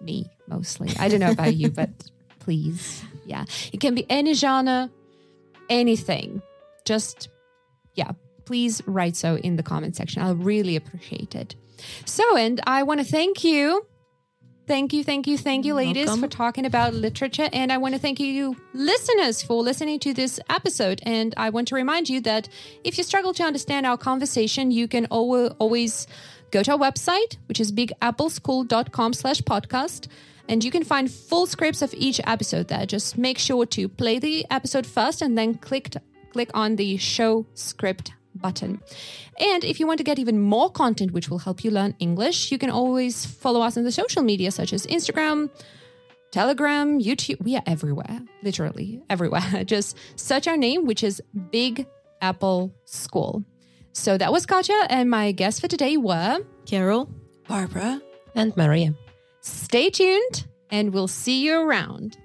me 0.00 0.30
mostly. 0.46 0.94
I 0.98 1.08
don't 1.08 1.20
know 1.20 1.30
about 1.30 1.54
you, 1.54 1.70
but 1.82 1.90
please. 2.38 3.02
Yeah. 3.26 3.44
It 3.72 3.80
can 3.80 3.94
be 3.94 4.06
any 4.08 4.34
genre, 4.34 4.90
anything. 5.68 6.42
Just 6.84 7.28
yeah, 7.94 8.12
please 8.44 8.82
write 8.86 9.16
so 9.16 9.36
in 9.36 9.56
the 9.56 9.62
comment 9.62 9.96
section. 9.96 10.22
I'll 10.22 10.36
really 10.36 10.76
appreciate 10.76 11.34
it. 11.34 11.56
So, 12.04 12.36
and 12.36 12.60
I 12.66 12.84
want 12.84 13.00
to 13.00 13.06
thank 13.06 13.44
you. 13.44 13.86
Thank 14.66 14.92
you, 14.92 15.04
thank 15.04 15.28
you, 15.28 15.38
thank 15.38 15.64
you, 15.64 15.74
ladies, 15.74 16.06
Welcome. 16.06 16.22
for 16.22 16.28
talking 16.28 16.66
about 16.66 16.92
literature. 16.92 17.48
And 17.52 17.70
I 17.70 17.78
want 17.78 17.94
to 17.94 18.00
thank 18.00 18.18
you, 18.18 18.56
listeners, 18.74 19.40
for 19.40 19.62
listening 19.62 20.00
to 20.00 20.12
this 20.12 20.40
episode. 20.50 21.00
And 21.04 21.32
I 21.36 21.50
want 21.50 21.68
to 21.68 21.76
remind 21.76 22.08
you 22.08 22.20
that 22.22 22.48
if 22.82 22.98
you 22.98 23.04
struggle 23.04 23.32
to 23.34 23.44
understand 23.44 23.86
our 23.86 23.96
conversation, 23.96 24.72
you 24.72 24.88
can 24.88 25.06
always 25.06 26.08
go 26.50 26.64
to 26.64 26.72
our 26.72 26.78
website, 26.78 27.36
which 27.46 27.60
is 27.60 27.70
bigappleschool.com 27.70 29.12
slash 29.12 29.40
podcast. 29.42 30.08
And 30.48 30.62
you 30.62 30.70
can 30.70 30.84
find 30.84 31.10
full 31.10 31.46
scripts 31.46 31.82
of 31.82 31.92
each 31.94 32.20
episode 32.24 32.68
there. 32.68 32.86
Just 32.86 33.18
make 33.18 33.38
sure 33.38 33.66
to 33.66 33.88
play 33.88 34.18
the 34.18 34.46
episode 34.50 34.86
first 34.86 35.22
and 35.22 35.36
then 35.36 35.54
click 35.54 35.94
click 36.32 36.50
on 36.54 36.76
the 36.76 36.96
show 36.98 37.46
script 37.54 38.12
button. 38.34 38.80
And 39.40 39.64
if 39.64 39.80
you 39.80 39.86
want 39.86 39.98
to 39.98 40.04
get 40.04 40.18
even 40.18 40.38
more 40.40 40.70
content 40.70 41.12
which 41.12 41.30
will 41.30 41.38
help 41.38 41.64
you 41.64 41.70
learn 41.70 41.94
English, 41.98 42.52
you 42.52 42.58
can 42.58 42.70
always 42.70 43.24
follow 43.24 43.60
us 43.62 43.76
on 43.76 43.84
the 43.84 43.92
social 43.92 44.22
media 44.22 44.50
such 44.50 44.72
as 44.72 44.86
Instagram, 44.86 45.50
Telegram, 46.32 47.00
YouTube. 47.00 47.40
We 47.42 47.56
are 47.56 47.62
everywhere, 47.66 48.20
literally 48.42 49.02
everywhere. 49.08 49.64
Just 49.64 49.96
search 50.16 50.46
our 50.46 50.56
name, 50.56 50.84
which 50.84 51.02
is 51.02 51.22
Big 51.50 51.86
Apple 52.20 52.74
School. 52.84 53.42
So 53.92 54.18
that 54.18 54.30
was 54.30 54.44
Katja, 54.44 54.78
and 54.90 55.08
my 55.08 55.32
guests 55.32 55.58
for 55.58 55.68
today 55.68 55.96
were 55.96 56.40
Carol. 56.66 57.08
Barbara. 57.48 58.02
and 58.34 58.54
maria 58.56 58.92
Stay 59.46 59.90
tuned, 59.90 60.44
and 60.72 60.92
we'll 60.92 61.06
see 61.06 61.40
you 61.40 61.56
around. 61.56 62.18